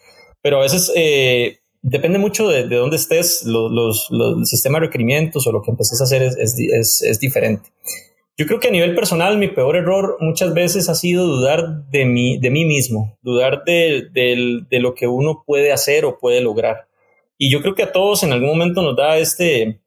Pero 0.43 0.59
a 0.59 0.63
veces 0.63 0.93
eh, 0.95 1.59
depende 1.83 2.19
mucho 2.19 2.49
de, 2.49 2.69
de 2.69 2.77
dónde 2.77 2.97
estés, 2.97 3.45
los, 3.45 3.71
los, 3.71 4.09
los, 4.11 4.39
el 4.39 4.47
sistema 4.47 4.79
de 4.79 4.87
requerimientos 4.87 5.47
o 5.47 5.53
lo 5.53 5.63
que 5.63 5.71
empeces 5.71 6.01
a 6.01 6.05
hacer 6.05 6.23
es, 6.23 6.37
es, 6.37 7.03
es, 7.03 7.21
diferente. 7.21 7.71
Yo 8.37 8.47
creo 8.47 8.59
que 8.59 8.69
a 8.69 8.73
nivel 8.73 8.95
personal 8.95 9.39
mi 9.39 9.49
peor 9.49 9.77
error 9.77 10.17
muchas 10.21 10.55
veces 10.55 10.89
ha 10.89 10.95
sido 10.95 11.27
dudar 11.27 11.85
de 11.91 12.05
mí, 12.05 12.39
de 12.39 12.51
mí 12.51 12.65
mismo, 12.65 13.17
dudar 13.23 13.65
de, 13.65 14.09
de, 14.13 14.61
de 14.69 14.81
lo 14.81 14.95
que 14.95 15.07
uno 15.07 15.45
puede 15.47 15.73
hacer 15.73 16.05
o 16.05 16.19
puede 16.19 16.41
lograr. 16.41 16.87
Y 17.45 17.51
yo 17.51 17.61
creo 17.61 17.75
que 17.75 17.83
a 17.83 17.93
todos 17.93 18.23
en 18.23 18.33
algún 18.33 18.49
momento 18.49 18.81
nos 18.81 18.97
da 18.97 19.19
este 19.19 19.83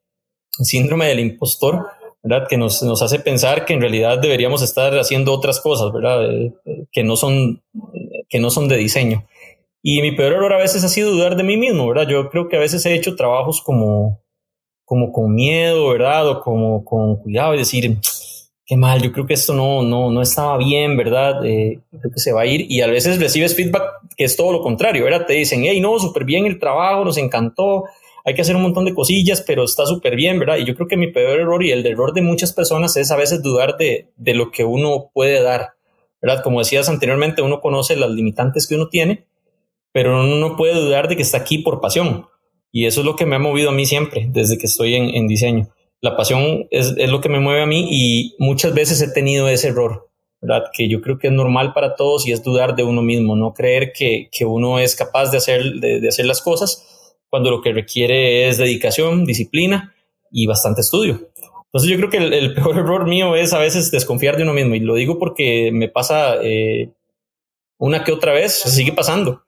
síndrome 0.60 1.06
del 1.06 1.18
impostor, 1.18 1.88
¿verdad? 2.22 2.46
Que 2.48 2.56
nos, 2.56 2.84
nos 2.84 3.02
hace 3.02 3.18
pensar 3.18 3.64
que 3.64 3.74
en 3.74 3.80
realidad 3.80 4.20
deberíamos 4.20 4.62
estar 4.62 4.96
haciendo 4.96 5.32
otras 5.32 5.58
cosas, 5.60 5.92
¿verdad? 5.92 6.30
Eh, 6.30 6.52
que, 6.92 7.02
no 7.02 7.16
son, 7.16 7.60
que 8.28 8.38
no 8.38 8.50
son 8.50 8.68
de 8.68 8.76
diseño. 8.76 9.26
Y 9.82 10.02
mi 10.02 10.12
peor 10.12 10.34
error 10.34 10.52
a 10.52 10.58
veces 10.58 10.84
ha 10.84 10.88
sido 10.88 11.10
dudar 11.10 11.34
de 11.34 11.42
mí 11.42 11.56
mismo, 11.56 11.88
¿verdad? 11.88 12.06
Yo 12.06 12.30
creo 12.30 12.48
que 12.48 12.54
a 12.54 12.60
veces 12.60 12.86
he 12.86 12.94
hecho 12.94 13.16
trabajos 13.16 13.60
como, 13.60 14.22
como 14.84 15.10
con 15.10 15.34
miedo, 15.34 15.88
¿verdad? 15.88 16.28
O 16.28 16.40
como 16.40 16.84
con 16.84 17.16
cuidado 17.16 17.56
y 17.56 17.58
decir, 17.58 17.96
qué 18.68 18.76
mal, 18.76 19.00
yo 19.02 19.10
creo 19.12 19.26
que 19.26 19.32
esto 19.32 19.54
no, 19.54 19.82
no, 19.82 20.10
no 20.10 20.20
estaba 20.20 20.58
bien, 20.58 20.94
¿verdad? 20.96 21.44
Eh, 21.44 21.80
creo 21.90 22.12
que 22.12 22.20
se 22.20 22.32
va 22.32 22.42
a 22.42 22.46
ir. 22.46 22.70
Y 22.70 22.82
a 22.82 22.86
veces 22.86 23.18
recibes 23.18 23.56
feedback 23.56 23.82
que 24.14 24.24
es 24.24 24.36
todo 24.36 24.52
lo 24.52 24.60
contrario, 24.60 25.04
¿verdad? 25.04 25.24
Te 25.26 25.32
dicen, 25.32 25.62
hey, 25.64 25.80
no, 25.80 25.98
súper 25.98 26.24
bien 26.24 26.44
el 26.44 26.58
trabajo, 26.58 27.02
nos 27.02 27.16
encantó, 27.16 27.84
hay 28.26 28.34
que 28.34 28.42
hacer 28.42 28.56
un 28.56 28.62
montón 28.62 28.84
de 28.84 28.92
cosillas, 28.92 29.42
pero 29.46 29.64
está 29.64 29.86
súper 29.86 30.16
bien, 30.16 30.38
¿verdad? 30.38 30.58
Y 30.58 30.66
yo 30.66 30.74
creo 30.74 30.86
que 30.86 30.98
mi 30.98 31.10
peor 31.10 31.40
error 31.40 31.64
y 31.64 31.70
el 31.70 31.86
error 31.86 32.12
de 32.12 32.20
muchas 32.20 32.52
personas 32.52 32.94
es 32.98 33.10
a 33.10 33.16
veces 33.16 33.42
dudar 33.42 33.78
de, 33.78 34.10
de 34.16 34.34
lo 34.34 34.50
que 34.50 34.64
uno 34.64 35.10
puede 35.14 35.42
dar, 35.42 35.70
¿verdad? 36.20 36.42
Como 36.42 36.58
decías 36.58 36.90
anteriormente, 36.90 37.40
uno 37.40 37.62
conoce 37.62 37.96
las 37.96 38.10
limitantes 38.10 38.66
que 38.66 38.74
uno 38.74 38.90
tiene, 38.90 39.24
pero 39.92 40.20
uno 40.20 40.36
no 40.36 40.56
puede 40.56 40.74
dudar 40.74 41.08
de 41.08 41.16
que 41.16 41.22
está 41.22 41.38
aquí 41.38 41.58
por 41.58 41.80
pasión. 41.80 42.26
Y 42.70 42.84
eso 42.84 43.00
es 43.00 43.06
lo 43.06 43.16
que 43.16 43.24
me 43.24 43.36
ha 43.36 43.38
movido 43.38 43.70
a 43.70 43.72
mí 43.72 43.86
siempre, 43.86 44.26
desde 44.30 44.58
que 44.58 44.66
estoy 44.66 44.94
en, 44.94 45.14
en 45.14 45.26
diseño. 45.26 45.70
La 46.00 46.16
pasión 46.16 46.66
es, 46.70 46.94
es, 46.96 47.10
lo 47.10 47.20
que 47.20 47.28
me 47.28 47.40
mueve 47.40 47.62
a 47.62 47.66
mí 47.66 47.88
y 47.90 48.36
muchas 48.38 48.72
veces 48.74 49.02
he 49.02 49.10
tenido 49.12 49.48
ese 49.48 49.68
error, 49.68 50.08
¿verdad? 50.40 50.64
Que 50.72 50.88
yo 50.88 51.00
creo 51.00 51.18
que 51.18 51.26
es 51.26 51.32
normal 51.32 51.72
para 51.72 51.96
todos 51.96 52.26
y 52.26 52.32
es 52.32 52.42
dudar 52.42 52.76
de 52.76 52.84
uno 52.84 53.02
mismo, 53.02 53.34
no 53.34 53.52
creer 53.52 53.92
que, 53.92 54.28
que 54.30 54.44
uno 54.44 54.78
es 54.78 54.94
capaz 54.94 55.30
de 55.30 55.38
hacer, 55.38 55.62
de, 55.80 56.06
hacer 56.06 56.26
las 56.26 56.40
cosas 56.40 57.14
cuando 57.28 57.50
lo 57.50 57.60
que 57.60 57.72
requiere 57.72 58.48
es 58.48 58.58
dedicación, 58.58 59.24
disciplina 59.24 59.94
y 60.30 60.46
bastante 60.46 60.80
estudio. 60.82 61.28
Entonces 61.66 61.90
yo 61.90 61.96
creo 61.96 62.10
que 62.10 62.18
el, 62.18 62.54
peor 62.54 62.78
error 62.78 63.06
mío 63.06 63.34
es 63.36 63.52
a 63.52 63.58
veces 63.58 63.90
desconfiar 63.90 64.36
de 64.36 64.44
uno 64.44 64.54
mismo 64.54 64.74
y 64.74 64.80
lo 64.80 64.94
digo 64.94 65.18
porque 65.18 65.70
me 65.72 65.88
pasa 65.88 66.36
eh, 66.42 66.90
una 67.78 68.04
que 68.04 68.12
otra 68.12 68.32
vez, 68.32 68.52
sigue 68.52 68.92
pasando. 68.92 69.42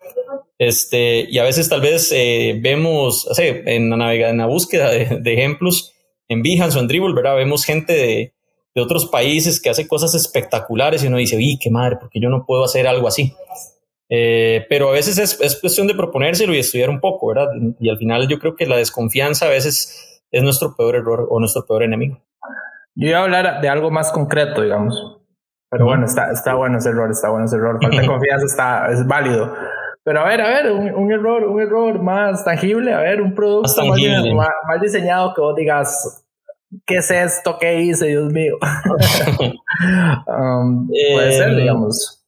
Este, 0.59 1.27
y 1.31 1.39
a 1.39 1.45
veces 1.45 1.71
tal 1.71 1.81
vez 1.81 2.13
eh, 2.13 2.59
vemos, 2.61 3.27
en 3.39 3.89
la 3.89 3.97
navega, 3.97 4.29
en 4.29 4.39
la 4.39 4.47
búsqueda 4.47 4.91
de, 4.91 5.33
ejemplos 5.33 5.95
en 6.31 6.43
Behance 6.43 6.79
o 6.79 6.81
en 6.81 6.89
Dribble, 6.89 7.13
¿verdad? 7.13 7.37
Vemos 7.37 7.65
gente 7.65 7.93
de, 7.93 8.33
de, 8.75 8.81
otros 8.81 9.07
países 9.07 9.61
que 9.61 9.69
hace 9.69 9.89
cosas 9.89 10.15
espectaculares 10.15 11.03
y 11.03 11.09
uno 11.09 11.17
dice, 11.17 11.37
uy, 11.37 11.59
qué 11.61 11.71
madre, 11.71 11.97
porque 12.01 12.21
yo 12.21 12.31
no 12.31 12.47
puedo 12.47 12.65
hacer 12.65 12.87
algo 12.87 13.09
así. 13.09 13.35
Eh, 14.09 14.65
pero 14.69 14.89
a 14.89 14.93
veces 14.93 15.19
es, 15.19 15.41
es, 15.41 15.61
cuestión 15.61 15.89
de 15.89 15.95
proponérselo 15.95 16.55
y 16.55 16.59
estudiar 16.59 16.89
un 16.89 17.01
poco, 17.01 17.29
¿verdad? 17.29 17.49
Y 17.81 17.91
al 17.91 17.99
final 17.99 18.29
yo 18.29 18.39
creo 18.39 18.55
que 18.55 18.67
la 18.67 18.77
desconfianza 18.77 19.47
a 19.47 19.51
veces 19.51 20.23
es 20.31 20.43
nuestro 20.43 20.77
peor 20.77 20.95
error 20.95 21.27
o 21.29 21.41
nuestro 21.41 21.67
peor 21.67 21.83
enemigo. 21.83 22.21
Yo 22.95 23.09
iba 23.09 23.19
a 23.19 23.23
hablar 23.23 23.61
de 23.61 23.69
algo 23.69 23.91
más 23.91 24.13
concreto, 24.13 24.63
digamos. 24.63 25.19
Pero 25.69 25.85
bueno, 25.85 26.05
está, 26.05 26.31
está 26.31 26.55
bueno 26.55 26.79
ese 26.79 26.91
error, 26.91 27.11
está 27.11 27.29
bueno 27.29 27.47
ese 27.47 27.57
error. 27.57 27.79
Falta 27.81 28.01
de 28.01 28.07
confianza 28.09 28.47
está, 28.47 28.91
es 28.93 29.07
válido. 29.07 29.53
Pero 30.03 30.21
a 30.21 30.25
ver, 30.25 30.41
a 30.41 30.49
ver, 30.49 30.73
un, 30.73 30.95
un, 30.95 31.13
error, 31.13 31.45
un 31.45 31.61
error 31.61 32.03
más 32.03 32.45
tangible, 32.45 32.93
a 32.93 33.01
ver, 33.01 33.21
un 33.21 33.35
producto 33.35 33.85
más, 33.85 34.01
más, 34.67 34.81
diseñado 34.81 35.35
que 35.35 35.41
vos 35.41 35.55
digas, 35.55 36.25
¿qué 36.87 36.97
es 36.97 37.11
esto? 37.11 37.59
¿Qué 37.61 37.81
hice? 37.83 38.07
Dios 38.07 38.33
mío. 38.33 38.57
um, 40.27 40.87
puede 40.89 41.29
eh, 41.29 41.33
ser, 41.33 41.57
digamos. 41.57 42.27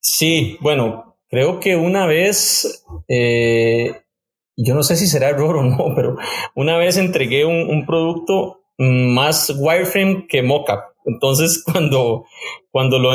Sí, 0.00 0.58
bueno, 0.60 1.16
creo 1.28 1.58
que 1.58 1.76
una 1.76 2.06
vez, 2.06 2.84
eh, 3.08 4.02
yo 4.56 4.74
no 4.74 4.84
sé 4.84 4.94
si 4.94 5.08
será 5.08 5.30
error 5.30 5.56
o 5.56 5.62
no, 5.64 5.92
pero 5.96 6.16
una 6.54 6.78
vez 6.78 6.96
entregué 6.96 7.44
un, 7.44 7.68
un 7.68 7.84
producto 7.84 8.60
más 8.78 9.50
wireframe 9.58 10.26
que 10.28 10.42
mockup. 10.42 10.95
Entonces, 11.06 11.64
cuando, 11.72 12.26
cuando 12.70 12.98
lo, 12.98 13.14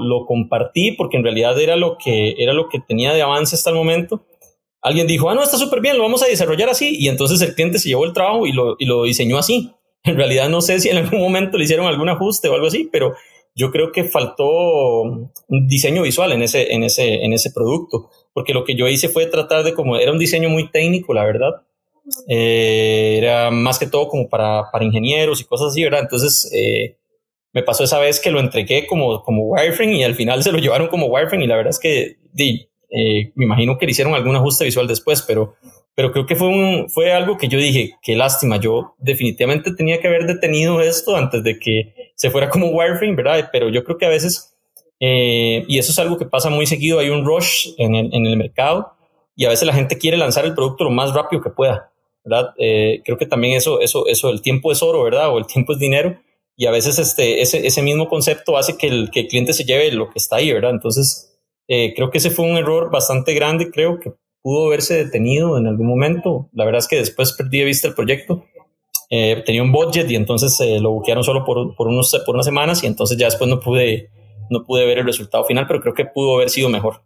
lo, 0.00 0.26
compartí, 0.26 0.92
porque 0.92 1.18
en 1.18 1.24
realidad 1.24 1.60
era 1.60 1.76
lo, 1.76 1.98
que, 1.98 2.36
era 2.38 2.52
lo 2.52 2.68
que 2.68 2.80
tenía 2.80 3.12
de 3.12 3.22
avance 3.22 3.54
hasta 3.54 3.70
el 3.70 3.76
momento, 3.76 4.24
alguien 4.80 5.06
dijo, 5.06 5.28
ah, 5.28 5.34
no, 5.34 5.42
está 5.42 5.58
súper 5.58 5.80
bien, 5.80 5.96
lo 5.96 6.04
vamos 6.04 6.22
a 6.22 6.26
desarrollar 6.26 6.68
así. 6.68 6.96
Y 6.98 7.08
entonces 7.08 7.42
el 7.42 7.54
cliente 7.54 7.78
se 7.78 7.88
llevó 7.88 8.04
el 8.04 8.12
trabajo 8.12 8.46
y 8.46 8.52
lo, 8.52 8.76
y 8.78 8.86
lo 8.86 9.04
diseñó 9.04 9.36
así. 9.36 9.72
En 10.04 10.16
realidad 10.16 10.48
no 10.48 10.60
sé 10.60 10.78
si 10.80 10.88
en 10.88 10.98
algún 10.98 11.20
momento 11.20 11.58
le 11.58 11.64
hicieron 11.64 11.86
algún 11.86 12.08
ajuste 12.08 12.48
o 12.48 12.54
algo 12.54 12.68
así, 12.68 12.88
pero 12.90 13.14
yo 13.56 13.72
creo 13.72 13.90
que 13.90 14.04
faltó 14.04 14.46
un 14.48 15.66
diseño 15.66 16.02
visual 16.02 16.30
en 16.32 16.42
ese, 16.42 16.74
en 16.74 16.84
ese, 16.84 17.24
en 17.24 17.32
ese 17.32 17.50
producto, 17.50 18.10
porque 18.34 18.52
lo 18.52 18.64
que 18.64 18.76
yo 18.76 18.86
hice 18.86 19.08
fue 19.08 19.26
tratar 19.26 19.64
de 19.64 19.74
como, 19.74 19.96
era 19.96 20.12
un 20.12 20.18
diseño 20.18 20.50
muy 20.50 20.70
técnico, 20.70 21.14
la 21.14 21.24
verdad. 21.24 21.62
Eh, 22.28 23.16
era 23.18 23.50
más 23.50 23.78
que 23.78 23.86
todo 23.86 24.08
como 24.08 24.28
para, 24.28 24.70
para 24.70 24.84
ingenieros 24.84 25.40
y 25.40 25.44
cosas 25.44 25.68
así, 25.68 25.82
¿verdad? 25.82 26.00
Entonces, 26.02 26.50
eh, 26.54 26.96
me 27.52 27.62
pasó 27.62 27.84
esa 27.84 27.98
vez 27.98 28.20
que 28.20 28.30
lo 28.30 28.38
entregué 28.38 28.86
como, 28.86 29.22
como 29.22 29.44
wireframe 29.44 29.96
y 29.96 30.02
al 30.04 30.14
final 30.14 30.42
se 30.42 30.52
lo 30.52 30.58
llevaron 30.58 30.88
como 30.88 31.06
wireframe 31.06 31.44
y 31.44 31.48
la 31.48 31.56
verdad 31.56 31.70
es 31.70 31.78
que 31.78 32.18
di, 32.32 32.68
eh, 32.90 33.32
me 33.34 33.46
imagino 33.46 33.78
que 33.78 33.86
le 33.86 33.92
hicieron 33.92 34.14
algún 34.14 34.36
ajuste 34.36 34.64
visual 34.64 34.86
después, 34.86 35.22
pero, 35.22 35.56
pero 35.94 36.12
creo 36.12 36.26
que 36.26 36.36
fue, 36.36 36.48
un, 36.48 36.88
fue 36.88 37.12
algo 37.12 37.36
que 37.36 37.48
yo 37.48 37.58
dije, 37.58 37.94
qué 38.02 38.14
lástima, 38.14 38.58
yo 38.58 38.94
definitivamente 38.98 39.72
tenía 39.74 40.00
que 40.00 40.08
haber 40.08 40.26
detenido 40.26 40.80
esto 40.80 41.16
antes 41.16 41.42
de 41.42 41.58
que 41.58 42.12
se 42.14 42.30
fuera 42.30 42.50
como 42.50 42.68
wireframe, 42.68 43.16
¿verdad? 43.16 43.48
Pero 43.50 43.70
yo 43.70 43.84
creo 43.84 43.98
que 43.98 44.06
a 44.06 44.10
veces, 44.10 44.54
eh, 45.00 45.64
y 45.66 45.78
eso 45.78 45.92
es 45.92 45.98
algo 45.98 46.18
que 46.18 46.26
pasa 46.26 46.50
muy 46.50 46.66
seguido, 46.66 46.98
hay 46.98 47.08
un 47.08 47.24
rush 47.24 47.68
en 47.78 47.94
el, 47.94 48.14
en 48.14 48.26
el 48.26 48.36
mercado 48.36 48.92
y 49.34 49.44
a 49.44 49.48
veces 49.48 49.66
la 49.66 49.74
gente 49.74 49.98
quiere 49.98 50.16
lanzar 50.16 50.44
el 50.44 50.54
producto 50.54 50.84
lo 50.84 50.90
más 50.90 51.12
rápido 51.14 51.42
que 51.42 51.50
pueda, 51.50 51.90
¿verdad? 52.26 52.50
Eh, 52.58 53.00
creo 53.04 53.16
que 53.16 53.24
también 53.24 53.54
eso, 53.54 53.80
eso, 53.80 54.06
eso, 54.06 54.28
el 54.28 54.42
tiempo 54.42 54.70
es 54.70 54.82
oro, 54.82 55.02
¿verdad? 55.02 55.32
O 55.32 55.38
el 55.38 55.46
tiempo 55.46 55.72
es 55.72 55.78
dinero 55.78 56.18
y 56.56 56.66
a 56.66 56.70
veces 56.70 56.98
este, 56.98 57.40
ese, 57.40 57.66
ese 57.66 57.80
mismo 57.80 58.08
concepto 58.08 58.58
hace 58.58 58.76
que 58.76 58.88
el, 58.88 59.10
que 59.10 59.20
el 59.20 59.28
cliente 59.28 59.54
se 59.54 59.64
lleve 59.64 59.90
lo 59.92 60.10
que 60.10 60.18
está 60.18 60.36
ahí, 60.36 60.52
¿verdad? 60.52 60.72
Entonces, 60.72 61.38
eh, 61.68 61.94
creo 61.96 62.10
que 62.10 62.18
ese 62.18 62.30
fue 62.30 62.44
un 62.44 62.58
error 62.58 62.90
bastante 62.90 63.32
grande, 63.32 63.70
creo 63.70 63.98
que 63.98 64.12
pudo 64.42 64.66
haberse 64.66 64.94
detenido 64.94 65.56
en 65.56 65.66
algún 65.66 65.86
momento. 65.86 66.50
La 66.52 66.64
verdad 66.66 66.80
es 66.80 66.88
que 66.88 66.96
después 66.96 67.32
perdí 67.32 67.60
de 67.60 67.64
vista 67.64 67.88
el 67.88 67.94
proyecto 67.94 68.44
eh, 69.08 69.42
tenía 69.46 69.62
un 69.62 69.70
budget 69.70 70.10
y 70.10 70.16
entonces 70.16 70.58
eh, 70.60 70.80
lo 70.80 70.90
buquearon 70.90 71.22
solo 71.22 71.44
por, 71.44 71.76
por, 71.76 71.86
unos, 71.86 72.12
por 72.26 72.34
unas 72.34 72.46
semanas 72.46 72.82
y 72.82 72.86
entonces 72.86 73.16
ya 73.16 73.26
después 73.26 73.48
no 73.48 73.60
pude, 73.60 74.10
no 74.50 74.64
pude 74.64 74.84
ver 74.84 74.98
el 74.98 75.06
resultado 75.06 75.44
final, 75.44 75.66
pero 75.68 75.80
creo 75.80 75.94
que 75.94 76.06
pudo 76.06 76.34
haber 76.34 76.50
sido 76.50 76.68
mejor. 76.68 77.02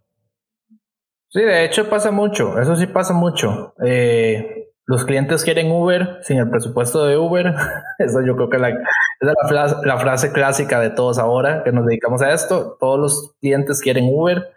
Sí, 1.29 1.43
de 1.43 1.65
hecho 1.65 1.89
pasa 1.89 2.11
mucho, 2.11 2.59
eso 2.59 2.75
sí 2.75 2.87
pasa 2.87 3.13
mucho. 3.13 3.75
Eh, 3.85 4.70
los 4.87 5.05
clientes 5.05 5.45
quieren 5.45 5.71
Uber 5.71 6.19
sin 6.23 6.39
el 6.39 6.51
presupuesto 6.51 7.07
de 7.07 7.17
Uber. 7.17 7.55
Eso 7.99 8.21
yo 8.23 8.35
creo 8.37 8.49
que 8.49 8.57
esa 8.57 8.69
es 8.71 9.77
la 9.85 9.99
frase, 9.99 10.33
clásica 10.33 10.81
de 10.81 10.91
todos 10.91 11.19
ahora 11.19 11.63
que 11.63 11.73
nos 11.73 11.87
dedicamos 11.87 12.23
a 12.23 12.33
esto. 12.33 12.77
Todos 12.81 12.99
los 12.99 13.35
clientes 13.41 13.81
quieren 13.81 14.09
Uber. 14.11 14.51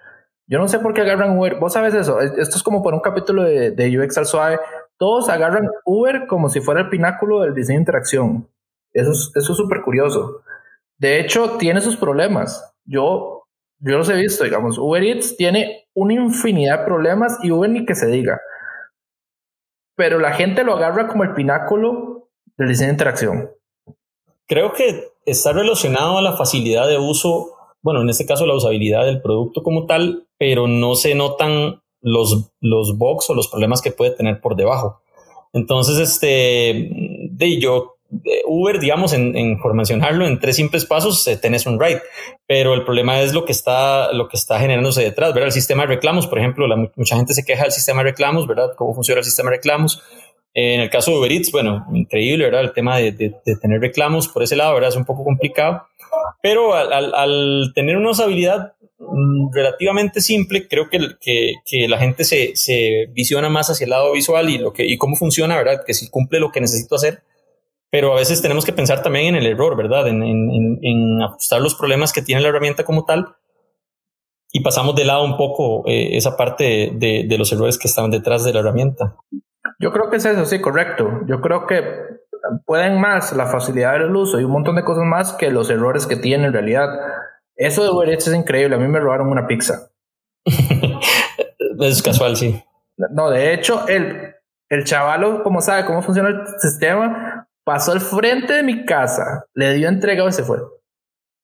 Yo 0.48 0.58
no 0.58 0.68
sé 0.68 0.80
por 0.80 0.94
qué 0.94 1.02
agarran 1.02 1.38
Uber. 1.38 1.56
Vos 1.60 1.74
sabes 1.74 1.94
eso. 1.94 2.20
Esto 2.22 2.56
es 2.56 2.64
como 2.64 2.82
por 2.82 2.94
un 2.94 3.02
capítulo 3.02 3.44
de, 3.44 3.72
de 3.72 4.00
UX 4.00 4.18
al 4.18 4.26
suave 4.26 4.60
todos 5.04 5.28
agarran 5.28 5.70
Uber 5.86 6.28
como 6.28 6.50
si 6.50 6.62
fuera 6.62 6.80
el 6.80 6.90
pináculo 6.90 7.42
del 7.42 7.54
diseño 7.54 7.78
de 7.78 7.82
interacción. 7.82 8.50
Eso 8.94 9.12
es 9.12 9.46
súper 9.46 9.82
curioso. 9.82 10.44
De 10.98 11.20
hecho, 11.20 11.58
tiene 11.58 11.82
sus 11.82 11.98
problemas. 11.98 12.74
Yo, 12.86 13.44
yo 13.80 13.98
los 13.98 14.10
he 14.10 14.14
visto, 14.14 14.44
digamos. 14.44 14.78
Uber 14.78 15.04
Eats 15.04 15.36
tiene 15.36 15.90
una 15.94 16.14
infinidad 16.14 16.80
de 16.80 16.86
problemas 16.86 17.38
y 17.44 17.52
Uber 17.52 17.70
ni 17.70 17.86
que 17.86 17.96
se 17.96 18.08
diga. 18.08 18.40
Pero 19.96 20.20
la 20.20 20.34
gente 20.34 20.64
lo 20.64 20.76
agarra 20.76 21.08
como 21.08 21.24
el 21.24 21.34
pináculo 21.34 22.30
del 22.58 22.70
diseño 22.70 22.88
de 22.88 22.94
interacción. 22.94 23.52
Creo 24.48 24.74
que 24.74 25.12
está 25.26 25.54
relacionado 25.54 26.18
a 26.18 26.22
la 26.22 26.34
facilidad 26.34 26.88
de 26.88 26.98
uso, 26.98 27.56
bueno, 27.82 28.02
en 28.02 28.10
este 28.10 28.26
caso 28.26 28.46
la 28.46 28.56
usabilidad 28.56 29.06
del 29.06 29.22
producto 29.22 29.64
como 29.64 29.86
tal, 29.86 30.28
pero 30.38 30.68
no 30.68 30.96
se 30.96 31.16
notan 31.16 31.82
los, 32.02 32.52
los 32.60 32.98
bugs 32.98 33.30
o 33.30 33.34
los 33.34 33.48
problemas 33.48 33.82
que 33.82 33.92
puede 33.92 34.12
tener 34.12 34.42
por 34.42 34.56
debajo. 34.56 35.02
Entonces, 35.54 35.98
este, 36.00 36.90
de 37.30 37.60
yo, 37.60 37.93
Uber, 38.46 38.80
digamos, 38.80 39.14
en, 39.14 39.36
en, 39.36 39.60
por 39.60 39.74
mencionarlo, 39.74 40.26
en 40.26 40.40
tres 40.40 40.56
simples 40.56 40.86
pasos 40.86 41.28
eh, 41.28 41.38
tenés 41.38 41.66
un 41.66 41.80
ride, 41.80 42.02
pero 42.48 42.74
el 42.74 42.84
problema 42.84 43.22
es 43.22 43.34
lo 43.34 43.46
que 43.46 43.52
está, 43.52 44.12
lo 44.14 44.28
que 44.28 44.38
está 44.38 44.60
generándose 44.60 45.02
detrás, 45.02 45.34
¿verdad? 45.34 45.48
El 45.48 45.54
sistema 45.54 45.84
de 45.84 45.88
reclamos, 45.88 46.28
por 46.28 46.40
ejemplo, 46.40 46.68
la, 46.68 46.76
mucha 46.76 47.16
gente 47.16 47.34
se 47.34 47.44
queja 47.44 47.64
del 47.64 47.72
sistema 47.72 48.04
de 48.04 48.12
reclamos, 48.12 48.48
¿verdad? 48.48 48.74
¿Cómo 48.78 48.94
funciona 48.94 49.20
el 49.20 49.26
sistema 49.26 49.50
de 49.50 49.58
reclamos? 49.58 50.02
en 50.56 50.82
el 50.82 50.90
caso 50.92 51.10
de 51.10 51.18
Uber 51.18 51.32
Eats, 51.32 51.52
bueno, 51.52 51.88
increíble, 51.94 52.46
¿verdad? 52.46 52.62
El 52.62 52.74
tema 52.74 52.98
de, 52.98 53.12
de, 53.12 53.34
de, 53.44 53.56
tener 53.56 53.82
reclamos 53.82 54.28
por 54.28 54.44
ese 54.44 54.56
lado, 54.56 54.76
¿verdad? 54.76 54.90
Es 54.90 54.96
un 54.96 55.04
poco 55.04 55.24
complicado, 55.24 55.88
pero 56.44 56.76
al, 56.76 56.94
al, 56.94 57.16
al 57.16 57.72
tener 57.74 57.98
una 57.98 58.12
usabilidad 58.12 58.74
Mm, 59.10 59.52
relativamente 59.54 60.22
simple, 60.22 60.68
creo 60.68 60.90
que, 60.90 61.00
que, 61.20 61.56
que 61.66 61.88
la 61.88 61.98
gente 61.98 62.24
se, 62.24 62.56
se, 62.56 63.08
visiona 63.12 63.50
más 63.50 63.70
hacia 63.70 63.84
el 63.86 63.90
lado 63.90 64.14
visual 64.14 64.50
y, 64.50 64.58
lo 64.58 64.72
que, 64.72 64.86
y 64.86 64.98
cómo 64.98 65.16
funciona, 65.16 65.58
¿verdad? 65.58 65.84
Que 65.86 65.94
si 65.94 66.10
cumple 66.10 66.40
lo 66.40 66.52
que 66.52 66.62
necesito 66.62 66.96
hacer, 66.96 67.22
pero 67.94 68.12
a 68.12 68.16
veces 68.16 68.42
tenemos 68.42 68.66
que 68.66 68.74
pensar 68.74 69.04
también 69.04 69.28
en 69.28 69.36
el 69.36 69.46
error, 69.46 69.78
¿verdad? 69.78 70.08
En, 70.08 70.24
en, 70.24 70.80
en 70.82 71.22
ajustar 71.22 71.62
los 71.62 71.76
problemas 71.76 72.12
que 72.12 72.24
tiene 72.24 72.42
la 72.42 72.48
herramienta 72.48 72.84
como 72.84 73.06
tal 73.06 73.36
y 74.52 74.64
pasamos 74.64 74.96
de 74.96 75.06
lado 75.06 75.24
un 75.24 75.38
poco 75.38 75.88
eh, 75.88 76.18
esa 76.18 76.36
parte 76.36 76.90
de, 76.96 77.28
de, 77.30 77.38
los 77.38 77.54
errores 77.54 77.78
que 77.78 77.88
están 77.88 78.10
detrás 78.10 78.44
de 78.44 78.52
la 78.52 78.62
herramienta. 78.62 79.16
Yo 79.78 79.92
creo 79.92 80.10
que 80.10 80.16
es 80.16 80.26
eso, 80.26 80.44
sí, 80.46 80.60
correcto. 80.60 81.22
Yo 81.28 81.40
creo 81.40 81.68
que 81.68 81.84
pueden 82.66 83.00
más 83.00 83.32
la 83.34 83.46
facilidad 83.46 83.94
del 83.94 84.16
uso 84.16 84.40
y 84.40 84.44
un 84.44 84.54
montón 84.54 84.76
de 84.76 84.84
cosas 84.84 85.04
más 85.06 85.34
que 85.34 85.52
los 85.52 85.70
errores 85.70 86.08
que 86.08 86.16
tiene 86.16 86.48
en 86.48 86.54
realidad. 86.54 86.90
Eso 87.56 87.84
de 87.84 87.92
Uber 87.92 88.10
Eats 88.10 88.28
es 88.28 88.34
increíble. 88.34 88.76
A 88.76 88.80
mí 88.80 88.88
me 88.88 89.00
robaron 89.00 89.28
una 89.28 89.46
pizza. 89.46 89.92
es 91.80 92.02
casual, 92.02 92.38
sí. 92.38 92.60
No, 93.12 93.30
de 93.30 93.54
hecho, 93.54 93.88
el, 93.88 94.34
El 94.68 94.84
chavalo, 94.84 95.44
como 95.44 95.62
sabe 95.62 95.86
cómo 95.86 96.02
funciona 96.02 96.30
el 96.30 96.48
sistema, 96.58 97.43
pasó 97.64 97.92
al 97.92 98.02
frente 98.02 98.54
de 98.54 98.64
mi 98.64 98.86
casa, 98.86 99.46
le 99.54 99.74
dio 99.74 99.88
entregado 99.88 100.30
y 100.30 100.34
se 100.34 100.44
fue. 100.44 100.60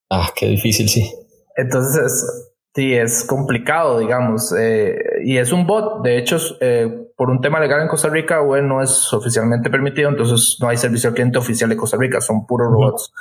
Ah, 0.09 0.29
qué 0.35 0.47
difícil, 0.47 0.89
sí. 0.89 1.11
Entonces, 1.55 2.47
sí, 2.73 2.93
es 2.93 3.23
complicado, 3.23 3.99
digamos. 3.99 4.53
Eh, 4.57 4.97
y 5.23 5.37
es 5.37 5.51
un 5.51 5.67
bot. 5.67 6.03
De 6.03 6.17
hecho, 6.17 6.37
eh, 6.61 7.11
por 7.15 7.29
un 7.29 7.41
tema 7.41 7.59
legal 7.59 7.81
en 7.81 7.87
Costa 7.87 8.09
Rica, 8.09 8.41
web 8.41 8.63
no 8.63 8.81
es 8.81 9.13
oficialmente 9.13 9.69
permitido, 9.69 10.09
entonces 10.09 10.57
no 10.61 10.69
hay 10.69 10.77
servicio 10.77 11.09
al 11.09 11.15
cliente 11.15 11.37
oficial 11.37 11.69
de 11.69 11.77
Costa 11.77 11.97
Rica, 11.97 12.21
son 12.21 12.45
puros 12.47 12.71
robots. 12.71 13.13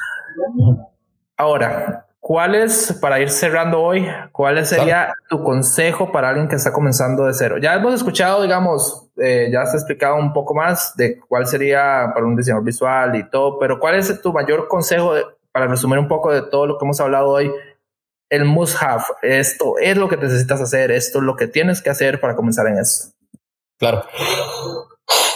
Ahora, 1.36 2.07
¿cuál 2.28 2.54
es, 2.54 2.92
para 3.00 3.18
ir 3.20 3.30
cerrando 3.30 3.80
hoy, 3.80 4.06
cuál 4.32 4.62
sería 4.66 5.14
tu 5.30 5.42
consejo 5.42 6.12
para 6.12 6.28
alguien 6.28 6.46
que 6.46 6.56
está 6.56 6.74
comenzando 6.74 7.24
de 7.24 7.32
cero? 7.32 7.56
Ya 7.56 7.72
hemos 7.72 7.94
escuchado, 7.94 8.42
digamos, 8.42 9.08
eh, 9.16 9.48
ya 9.50 9.62
has 9.62 9.72
explicado 9.72 10.16
un 10.16 10.34
poco 10.34 10.52
más 10.52 10.94
de 10.94 11.18
cuál 11.26 11.46
sería 11.46 12.10
para 12.12 12.26
un 12.26 12.36
diseñador 12.36 12.66
visual 12.66 13.16
y 13.16 13.30
todo, 13.30 13.58
pero 13.58 13.80
¿cuál 13.80 13.94
es 13.94 14.20
tu 14.20 14.30
mayor 14.34 14.68
consejo 14.68 15.14
para 15.52 15.68
resumir 15.68 15.98
un 15.98 16.06
poco 16.06 16.30
de 16.30 16.42
todo 16.42 16.66
lo 16.66 16.76
que 16.76 16.84
hemos 16.84 17.00
hablado 17.00 17.30
hoy? 17.30 17.50
El 18.28 18.44
must 18.44 18.76
have, 18.82 19.04
esto 19.22 19.78
es 19.80 19.96
lo 19.96 20.10
que 20.10 20.18
necesitas 20.18 20.60
hacer, 20.60 20.90
esto 20.90 21.20
es 21.20 21.24
lo 21.24 21.34
que 21.34 21.46
tienes 21.46 21.80
que 21.80 21.88
hacer 21.88 22.20
para 22.20 22.36
comenzar 22.36 22.66
en 22.66 22.76
esto. 22.76 23.16
Claro. 23.78 24.04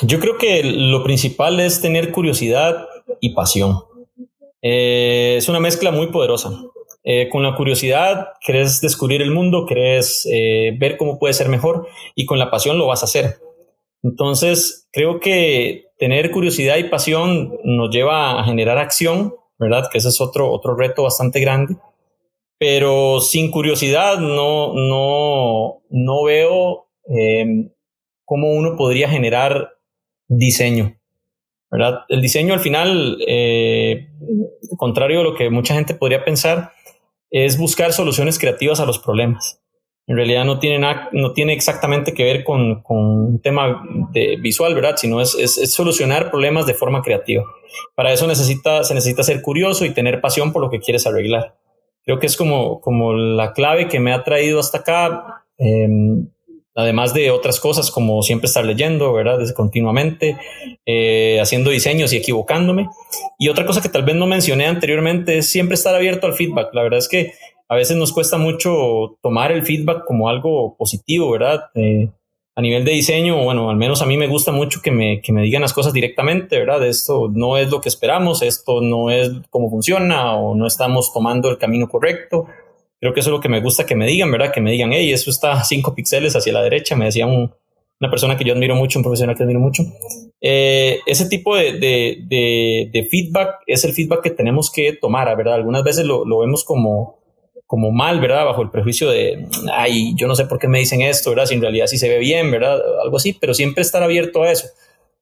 Yo 0.02 0.20
creo 0.20 0.36
que 0.36 0.62
lo 0.62 1.02
principal 1.02 1.58
es 1.58 1.80
tener 1.80 2.12
curiosidad 2.12 2.86
y 3.18 3.34
pasión. 3.34 3.82
Eh, 4.60 5.36
es 5.38 5.48
una 5.48 5.58
mezcla 5.58 5.90
muy 5.90 6.08
poderosa. 6.08 6.50
Eh, 7.04 7.28
con 7.28 7.42
la 7.42 7.56
curiosidad 7.56 8.28
querés 8.44 8.80
descubrir 8.80 9.22
el 9.22 9.32
mundo, 9.32 9.66
querés 9.66 10.26
eh, 10.32 10.76
ver 10.78 10.96
cómo 10.96 11.18
puede 11.18 11.34
ser 11.34 11.48
mejor 11.48 11.88
y 12.14 12.26
con 12.26 12.38
la 12.38 12.50
pasión 12.50 12.78
lo 12.78 12.86
vas 12.86 13.02
a 13.02 13.06
hacer. 13.06 13.38
Entonces, 14.02 14.88
creo 14.92 15.18
que 15.20 15.86
tener 15.98 16.30
curiosidad 16.30 16.76
y 16.76 16.84
pasión 16.84 17.58
nos 17.64 17.90
lleva 17.90 18.40
a 18.40 18.44
generar 18.44 18.78
acción, 18.78 19.34
¿verdad? 19.58 19.88
Que 19.90 19.98
ese 19.98 20.08
es 20.08 20.20
otro, 20.20 20.50
otro 20.50 20.76
reto 20.76 21.04
bastante 21.04 21.40
grande. 21.40 21.76
Pero 22.58 23.20
sin 23.20 23.50
curiosidad 23.50 24.18
no, 24.18 24.72
no, 24.74 25.82
no 25.90 26.24
veo 26.24 26.86
cómo 28.24 28.52
uno 28.52 28.76
podría 28.76 29.08
generar 29.08 29.70
diseño. 30.28 30.96
¿verdad? 31.72 32.00
El 32.08 32.20
diseño 32.20 32.52
al 32.52 32.60
final, 32.60 33.18
eh, 33.26 34.10
contrario 34.76 35.20
a 35.20 35.24
lo 35.24 35.34
que 35.34 35.48
mucha 35.48 35.74
gente 35.74 35.94
podría 35.94 36.22
pensar, 36.22 36.72
es 37.32 37.58
buscar 37.58 37.92
soluciones 37.92 38.38
creativas 38.38 38.78
a 38.78 38.86
los 38.86 38.98
problemas. 38.98 39.58
En 40.06 40.16
realidad 40.16 40.44
no 40.44 40.58
tiene, 40.58 40.84
no 41.12 41.32
tiene 41.32 41.54
exactamente 41.54 42.12
que 42.12 42.24
ver 42.24 42.44
con, 42.44 42.82
un 42.86 43.40
tema 43.40 43.82
de 44.12 44.36
visual, 44.36 44.74
¿verdad? 44.74 44.96
Sino 44.96 45.20
es, 45.20 45.34
es, 45.34 45.72
solucionar 45.72 46.30
problemas 46.30 46.66
de 46.66 46.74
forma 46.74 47.02
creativa. 47.02 47.44
Para 47.94 48.12
eso 48.12 48.26
necesita, 48.26 48.84
se 48.84 48.94
necesita 48.94 49.22
ser 49.22 49.40
curioso 49.40 49.84
y 49.84 49.94
tener 49.94 50.20
pasión 50.20 50.52
por 50.52 50.60
lo 50.60 50.70
que 50.70 50.80
quieres 50.80 51.06
arreglar. 51.06 51.56
Creo 52.04 52.18
que 52.18 52.26
es 52.26 52.36
como, 52.36 52.80
como 52.80 53.14
la 53.14 53.52
clave 53.52 53.88
que 53.88 54.00
me 54.00 54.12
ha 54.12 54.24
traído 54.24 54.60
hasta 54.60 54.78
acá. 54.78 55.44
Em, 55.56 56.28
además 56.74 57.14
de 57.14 57.30
otras 57.30 57.60
cosas 57.60 57.90
como 57.90 58.22
siempre 58.22 58.46
estar 58.46 58.64
leyendo, 58.64 59.12
¿verdad? 59.12 59.38
Desde 59.38 59.54
continuamente, 59.54 60.38
eh, 60.86 61.38
haciendo 61.40 61.70
diseños 61.70 62.12
y 62.12 62.16
equivocándome. 62.16 62.88
Y 63.38 63.48
otra 63.48 63.66
cosa 63.66 63.82
que 63.82 63.88
tal 63.88 64.04
vez 64.04 64.16
no 64.16 64.26
mencioné 64.26 64.66
anteriormente 64.66 65.38
es 65.38 65.48
siempre 65.48 65.74
estar 65.74 65.94
abierto 65.94 66.26
al 66.26 66.34
feedback. 66.34 66.72
La 66.72 66.82
verdad 66.82 66.98
es 66.98 67.08
que 67.08 67.32
a 67.68 67.76
veces 67.76 67.96
nos 67.96 68.12
cuesta 68.12 68.38
mucho 68.38 69.18
tomar 69.22 69.52
el 69.52 69.62
feedback 69.62 70.04
como 70.04 70.28
algo 70.28 70.76
positivo, 70.76 71.30
¿verdad? 71.30 71.64
Eh, 71.74 72.08
a 72.54 72.60
nivel 72.60 72.84
de 72.84 72.92
diseño, 72.92 73.42
bueno, 73.42 73.70
al 73.70 73.76
menos 73.76 74.02
a 74.02 74.06
mí 74.06 74.18
me 74.18 74.26
gusta 74.26 74.52
mucho 74.52 74.82
que 74.82 74.90
me, 74.90 75.22
que 75.22 75.32
me 75.32 75.40
digan 75.40 75.62
las 75.62 75.72
cosas 75.72 75.94
directamente, 75.94 76.58
¿verdad? 76.58 76.86
Esto 76.86 77.30
no 77.32 77.56
es 77.56 77.70
lo 77.70 77.80
que 77.80 77.88
esperamos, 77.88 78.42
esto 78.42 78.82
no 78.82 79.10
es 79.10 79.30
cómo 79.48 79.70
funciona 79.70 80.36
o 80.36 80.54
no 80.54 80.66
estamos 80.66 81.14
tomando 81.14 81.48
el 81.48 81.56
camino 81.56 81.88
correcto 81.88 82.46
Creo 83.02 83.12
que 83.12 83.18
eso 83.18 83.30
es 83.30 83.32
lo 83.32 83.40
que 83.40 83.48
me 83.48 83.60
gusta 83.60 83.84
que 83.84 83.96
me 83.96 84.06
digan, 84.06 84.30
¿verdad? 84.30 84.52
Que 84.52 84.60
me 84.60 84.70
digan, 84.70 84.92
hey, 84.92 85.12
eso 85.12 85.28
está 85.28 85.54
a 85.54 85.64
5 85.64 85.92
píxeles 85.92 86.36
hacia 86.36 86.52
la 86.52 86.62
derecha, 86.62 86.94
me 86.94 87.06
decía 87.06 87.26
una 87.26 88.10
persona 88.10 88.36
que 88.36 88.44
yo 88.44 88.52
admiro 88.52 88.76
mucho, 88.76 89.00
un 89.00 89.02
profesional 89.02 89.34
que 89.34 89.42
admiro 89.42 89.58
mucho. 89.58 89.82
Eh, 90.40 91.00
ese 91.04 91.28
tipo 91.28 91.56
de, 91.56 93.08
feedback 93.10 93.56
es 93.66 93.84
el 93.84 93.92
feedback 93.92 94.22
que 94.22 94.30
tenemos 94.30 94.70
que 94.70 94.92
tomar, 94.92 95.36
¿verdad? 95.36 95.54
Algunas 95.54 95.82
veces 95.82 96.04
lo, 96.04 96.38
vemos 96.38 96.62
como, 96.62 97.18
como 97.66 97.90
mal, 97.90 98.20
¿verdad? 98.20 98.44
Bajo 98.44 98.62
el 98.62 98.70
prejuicio 98.70 99.10
de, 99.10 99.48
ay, 99.72 100.14
yo 100.14 100.28
no 100.28 100.36
sé 100.36 100.46
por 100.46 100.60
qué 100.60 100.68
me 100.68 100.78
dicen 100.78 101.02
esto, 101.02 101.30
¿verdad? 101.30 101.46
Si 101.46 101.54
en 101.54 101.60
realidad 101.60 101.88
sí 101.88 101.98
se 101.98 102.08
ve 102.08 102.20
bien, 102.20 102.52
¿verdad? 102.52 102.80
Algo 103.02 103.16
así, 103.16 103.32
pero 103.32 103.52
siempre 103.52 103.82
estar 103.82 104.04
abierto 104.04 104.44
a 104.44 104.52
eso. 104.52 104.68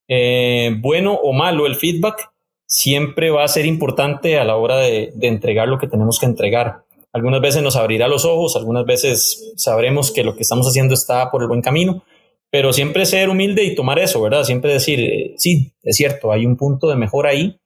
Eh, 0.06 0.76
bueno 0.80 1.14
o 1.14 1.32
malo 1.32 1.64
el 1.64 1.76
feedback 1.76 2.30
siempre 2.66 3.30
va 3.30 3.42
a 3.42 3.48
ser 3.48 3.64
importante 3.64 4.38
a 4.38 4.44
la 4.44 4.56
hora 4.56 4.76
de 4.76 5.14
entregar 5.22 5.66
lo 5.66 5.78
que 5.78 5.88
tenemos 5.88 6.20
que 6.20 6.26
entregar. 6.26 6.82
Algunas 7.12 7.40
veces 7.40 7.62
nos 7.62 7.76
abrirá 7.76 8.06
los 8.06 8.24
ojos, 8.24 8.56
algunas 8.56 8.84
veces 8.84 9.52
sabremos 9.56 10.12
que 10.12 10.22
lo 10.22 10.36
que 10.36 10.42
estamos 10.42 10.66
haciendo 10.66 10.94
está 10.94 11.30
por 11.30 11.42
el 11.42 11.48
buen 11.48 11.62
camino, 11.62 12.04
pero 12.50 12.72
siempre 12.72 13.06
ser 13.06 13.28
humilde 13.28 13.64
y 13.64 13.74
tomar 13.74 13.98
eso, 13.98 14.20
¿verdad? 14.20 14.44
Siempre 14.44 14.72
decir, 14.72 15.00
eh, 15.00 15.34
sí, 15.36 15.72
es 15.82 15.96
cierto, 15.96 16.32
hay 16.32 16.46
un 16.46 16.56
punto 16.56 16.88
de 16.88 16.96
mejora 16.96 17.30
ahí 17.30 17.58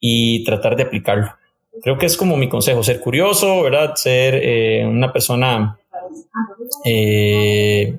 y 0.00 0.44
tratar 0.44 0.76
de 0.76 0.84
aplicarlo. 0.84 1.32
Creo 1.82 1.98
que 1.98 2.06
es 2.06 2.16
como 2.16 2.36
mi 2.36 2.48
consejo, 2.48 2.82
ser 2.82 3.00
curioso, 3.00 3.62
¿verdad? 3.62 3.94
Ser 3.96 4.34
eh, 4.42 4.86
una 4.86 5.12
persona 5.12 5.78
eh, 6.84 7.98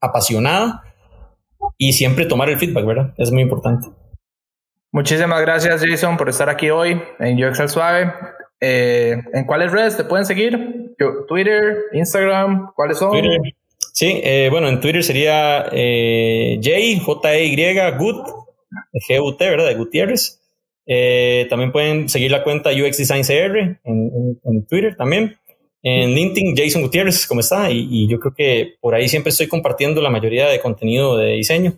apasionada 0.00 0.84
y 1.76 1.92
siempre 1.92 2.26
tomar 2.26 2.48
el 2.48 2.58
feedback, 2.58 2.84
¿verdad? 2.84 3.14
Es 3.16 3.30
muy 3.30 3.42
importante. 3.42 3.88
Muchísimas 4.92 5.40
gracias, 5.42 5.84
Jason, 5.84 6.16
por 6.16 6.28
estar 6.28 6.48
aquí 6.48 6.70
hoy 6.70 7.00
en 7.18 7.38
Yo 7.38 7.48
Excel 7.48 7.68
Suave. 7.68 8.12
Eh, 8.60 9.16
¿En 9.32 9.44
cuáles 9.44 9.72
redes 9.72 9.96
te 9.96 10.04
pueden 10.04 10.26
seguir? 10.26 10.94
Twitter, 11.28 11.78
Instagram, 11.92 12.72
¿cuáles 12.74 12.98
son? 12.98 13.12
Sí, 13.92 14.20
eh, 14.22 14.48
bueno, 14.50 14.68
en 14.68 14.80
Twitter 14.80 15.02
sería 15.02 15.66
eh, 15.72 16.60
J, 16.62 17.04
J-Y, 17.04 17.56
Good, 17.98 18.16
G-U-T, 19.08 19.50
¿verdad? 19.50 19.66
De 19.66 19.74
Gutiérrez. 19.74 20.40
Eh, 20.86 21.46
también 21.50 21.72
pueden 21.72 22.08
seguir 22.08 22.30
la 22.30 22.42
cuenta 22.42 22.70
UX 22.70 22.98
Design 22.98 23.22
CR 23.22 23.78
en, 23.84 24.66
Twitter 24.68 24.96
también. 24.96 25.36
En 25.82 26.14
LinkedIn, 26.14 26.54
Jason 26.56 26.82
Gutiérrez, 26.82 27.26
¿cómo 27.26 27.40
está? 27.40 27.70
y, 27.70 28.06
yo 28.08 28.18
creo 28.20 28.34
que 28.34 28.74
por 28.80 28.94
ahí 28.94 29.08
siempre 29.08 29.30
estoy 29.30 29.48
compartiendo 29.48 30.02
la 30.02 30.10
mayoría 30.10 30.46
de 30.48 30.60
contenido 30.60 31.16
de 31.16 31.32
diseño. 31.32 31.74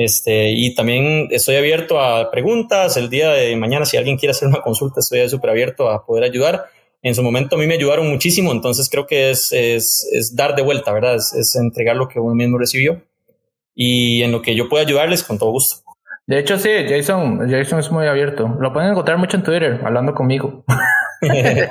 Este, 0.00 0.52
y 0.52 0.74
también 0.74 1.28
estoy 1.30 1.56
abierto 1.56 2.00
a 2.00 2.30
preguntas. 2.30 2.96
El 2.96 3.10
día 3.10 3.32
de 3.32 3.54
mañana, 3.54 3.84
si 3.84 3.98
alguien 3.98 4.16
quiere 4.16 4.30
hacer 4.30 4.48
una 4.48 4.62
consulta, 4.62 5.00
estoy 5.00 5.28
súper 5.28 5.50
abierto 5.50 5.90
a 5.90 6.06
poder 6.06 6.24
ayudar. 6.24 6.68
En 7.02 7.14
su 7.14 7.22
momento 7.22 7.56
a 7.56 7.58
mí 7.58 7.66
me 7.66 7.74
ayudaron 7.74 8.08
muchísimo, 8.08 8.50
entonces 8.50 8.88
creo 8.90 9.06
que 9.06 9.30
es, 9.30 9.52
es, 9.52 10.08
es 10.10 10.34
dar 10.34 10.56
de 10.56 10.62
vuelta, 10.62 10.90
¿verdad? 10.94 11.16
Es, 11.16 11.54
entregar 11.54 11.96
lo 11.96 12.08
que 12.08 12.18
uno 12.18 12.34
mismo 12.34 12.56
recibió. 12.56 13.02
Y 13.74 14.22
en 14.22 14.32
lo 14.32 14.40
que 14.40 14.54
yo 14.54 14.70
pueda 14.70 14.84
ayudarles, 14.86 15.22
con 15.22 15.38
todo 15.38 15.50
gusto. 15.50 15.82
De 16.26 16.38
hecho, 16.38 16.58
sí, 16.58 16.70
Jason, 16.88 17.50
Jason 17.50 17.80
es 17.80 17.90
muy 17.90 18.06
abierto. 18.06 18.56
Lo 18.58 18.72
pueden 18.72 18.92
encontrar 18.92 19.18
mucho 19.18 19.36
en 19.36 19.42
Twitter, 19.42 19.82
hablando 19.84 20.14
conmigo. 20.14 20.64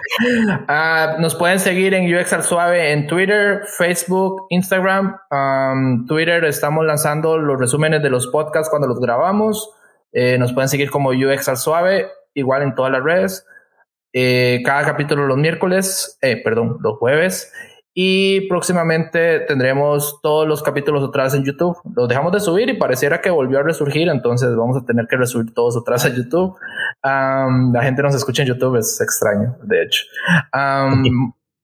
Ah, 0.67 1.15
nos 1.19 1.35
pueden 1.35 1.59
seguir 1.59 1.93
en 1.93 2.13
UX 2.13 2.33
al 2.33 2.43
Suave 2.43 2.91
en 2.91 3.07
Twitter, 3.07 3.63
Facebook, 3.77 4.45
Instagram. 4.49 5.17
Twitter 6.07 6.43
estamos 6.45 6.85
lanzando 6.85 7.37
los 7.37 7.59
resúmenes 7.59 8.03
de 8.03 8.09
los 8.09 8.27
podcasts 8.27 8.69
cuando 8.69 8.87
los 8.87 8.99
grabamos. 8.99 9.71
Eh, 10.11 10.37
nos 10.37 10.53
pueden 10.53 10.69
seguir 10.69 10.89
como 10.91 11.09
UX 11.09 11.47
al 11.49 11.57
Suave, 11.57 12.07
igual 12.33 12.63
en 12.63 12.75
todas 12.75 12.91
las 12.91 13.03
redes. 13.03 13.45
Eh, 14.13 14.61
cada 14.65 14.83
capítulo 14.85 15.27
los 15.27 15.37
miércoles, 15.37 16.17
eh, 16.21 16.41
perdón, 16.43 16.77
los 16.81 16.97
jueves. 16.97 17.51
Y 17.93 18.47
próximamente 18.47 19.39
tendremos 19.41 20.19
todos 20.21 20.47
los 20.47 20.61
capítulos 20.61 21.03
otra 21.03 21.23
vez 21.23 21.33
en 21.33 21.43
YouTube. 21.43 21.77
Los 21.95 22.07
dejamos 22.07 22.31
de 22.31 22.39
subir 22.39 22.69
y 22.69 22.77
pareciera 22.77 23.19
que 23.19 23.29
volvió 23.29 23.59
a 23.59 23.63
resurgir, 23.63 24.07
entonces 24.09 24.55
vamos 24.55 24.77
a 24.77 24.85
tener 24.85 25.07
que 25.07 25.17
resubir 25.17 25.53
todos 25.53 25.75
otra 25.75 25.95
vez 25.95 26.05
a 26.05 26.09
YouTube. 26.09 26.55
la 27.03 27.81
gente 27.81 28.01
nos 28.01 28.15
escucha 28.15 28.43
en 28.43 28.49
YouTube, 28.49 28.77
es 28.77 29.01
extraño, 29.01 29.57
de 29.63 29.83
hecho. 29.83 30.03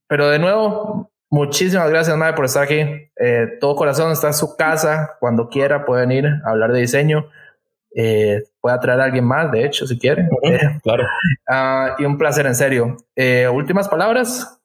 pero 0.07 0.29
de 0.29 0.39
nuevo, 0.39 1.11
muchísimas 1.29 1.89
gracias, 1.89 2.17
Mae, 2.17 2.33
por 2.33 2.45
estar 2.45 2.63
aquí. 2.63 2.79
Eh, 3.17 3.57
todo 3.59 3.75
corazón 3.75 4.11
está 4.11 4.27
en 4.27 4.33
su 4.33 4.55
casa. 4.57 5.17
Cuando 5.19 5.47
quiera 5.49 5.85
pueden 5.85 6.11
ir 6.11 6.25
a 6.27 6.49
hablar 6.49 6.71
de 6.71 6.79
diseño. 6.79 7.27
Eh, 7.97 8.43
puede 8.59 8.77
traer 8.79 8.99
a 8.99 9.05
alguien 9.05 9.23
más, 9.23 9.49
de 9.51 9.65
hecho, 9.65 9.87
si 9.87 9.97
quieren. 9.97 10.27
claro. 10.83 11.05
Ah, 11.47 11.95
y 11.97 12.03
un 12.03 12.17
placer, 12.17 12.45
en 12.45 12.55
serio. 12.55 12.97
Eh, 13.15 13.47
últimas 13.47 13.87
palabras. 13.87 14.59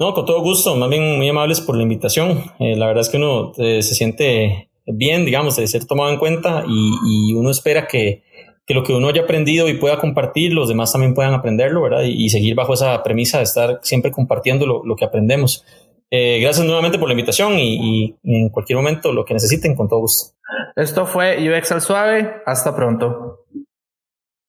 No, 0.00 0.12
con 0.12 0.26
todo 0.26 0.40
gusto, 0.40 0.74
más 0.74 0.90
bien 0.90 1.16
muy 1.18 1.28
amables 1.28 1.60
por 1.60 1.76
la 1.76 1.84
invitación. 1.84 2.44
Eh, 2.58 2.74
la 2.76 2.86
verdad 2.86 3.02
es 3.02 3.10
que 3.10 3.16
uno 3.16 3.52
eh, 3.58 3.80
se 3.80 3.94
siente 3.94 4.68
bien, 4.86 5.24
digamos, 5.24 5.56
de 5.56 5.66
ser 5.68 5.86
tomado 5.86 6.10
en 6.10 6.18
cuenta 6.18 6.64
y, 6.66 7.32
uno 7.34 7.50
espera 7.50 7.86
que, 7.86 8.24
que, 8.66 8.74
lo 8.74 8.82
que 8.82 8.92
uno 8.92 9.08
haya 9.08 9.22
aprendido 9.22 9.68
y 9.68 9.74
pueda 9.74 9.98
compartir, 9.98 10.52
los 10.52 10.68
demás 10.68 10.92
también 10.92 11.14
puedan 11.14 11.32
aprenderlo, 11.32 11.82
¿verdad? 11.82 12.02
Y, 12.02 12.28
seguir 12.28 12.56
bajo 12.56 12.74
esa 12.74 13.02
premisa 13.04 13.38
de 13.38 13.44
estar 13.44 13.78
siempre 13.82 14.10
compartiendo 14.10 14.66
lo, 14.66 14.96
que 14.96 15.04
aprendemos. 15.04 15.64
Eh, 16.10 16.40
gracias 16.40 16.66
nuevamente 16.66 16.98
por 16.98 17.08
la 17.08 17.14
invitación 17.14 17.58
y, 17.58 18.16
y 18.22 18.36
en 18.36 18.48
cualquier 18.48 18.76
momento 18.76 19.12
lo 19.12 19.24
que 19.24 19.34
necesiten, 19.34 19.76
con 19.76 19.88
todo 19.88 20.00
gusto. 20.00 20.34
Esto 20.74 21.06
fue 21.06 21.38
UX 21.38 21.70
al 21.70 21.80
Suave. 21.80 22.42
Hasta 22.46 22.74
pronto. 22.74 23.43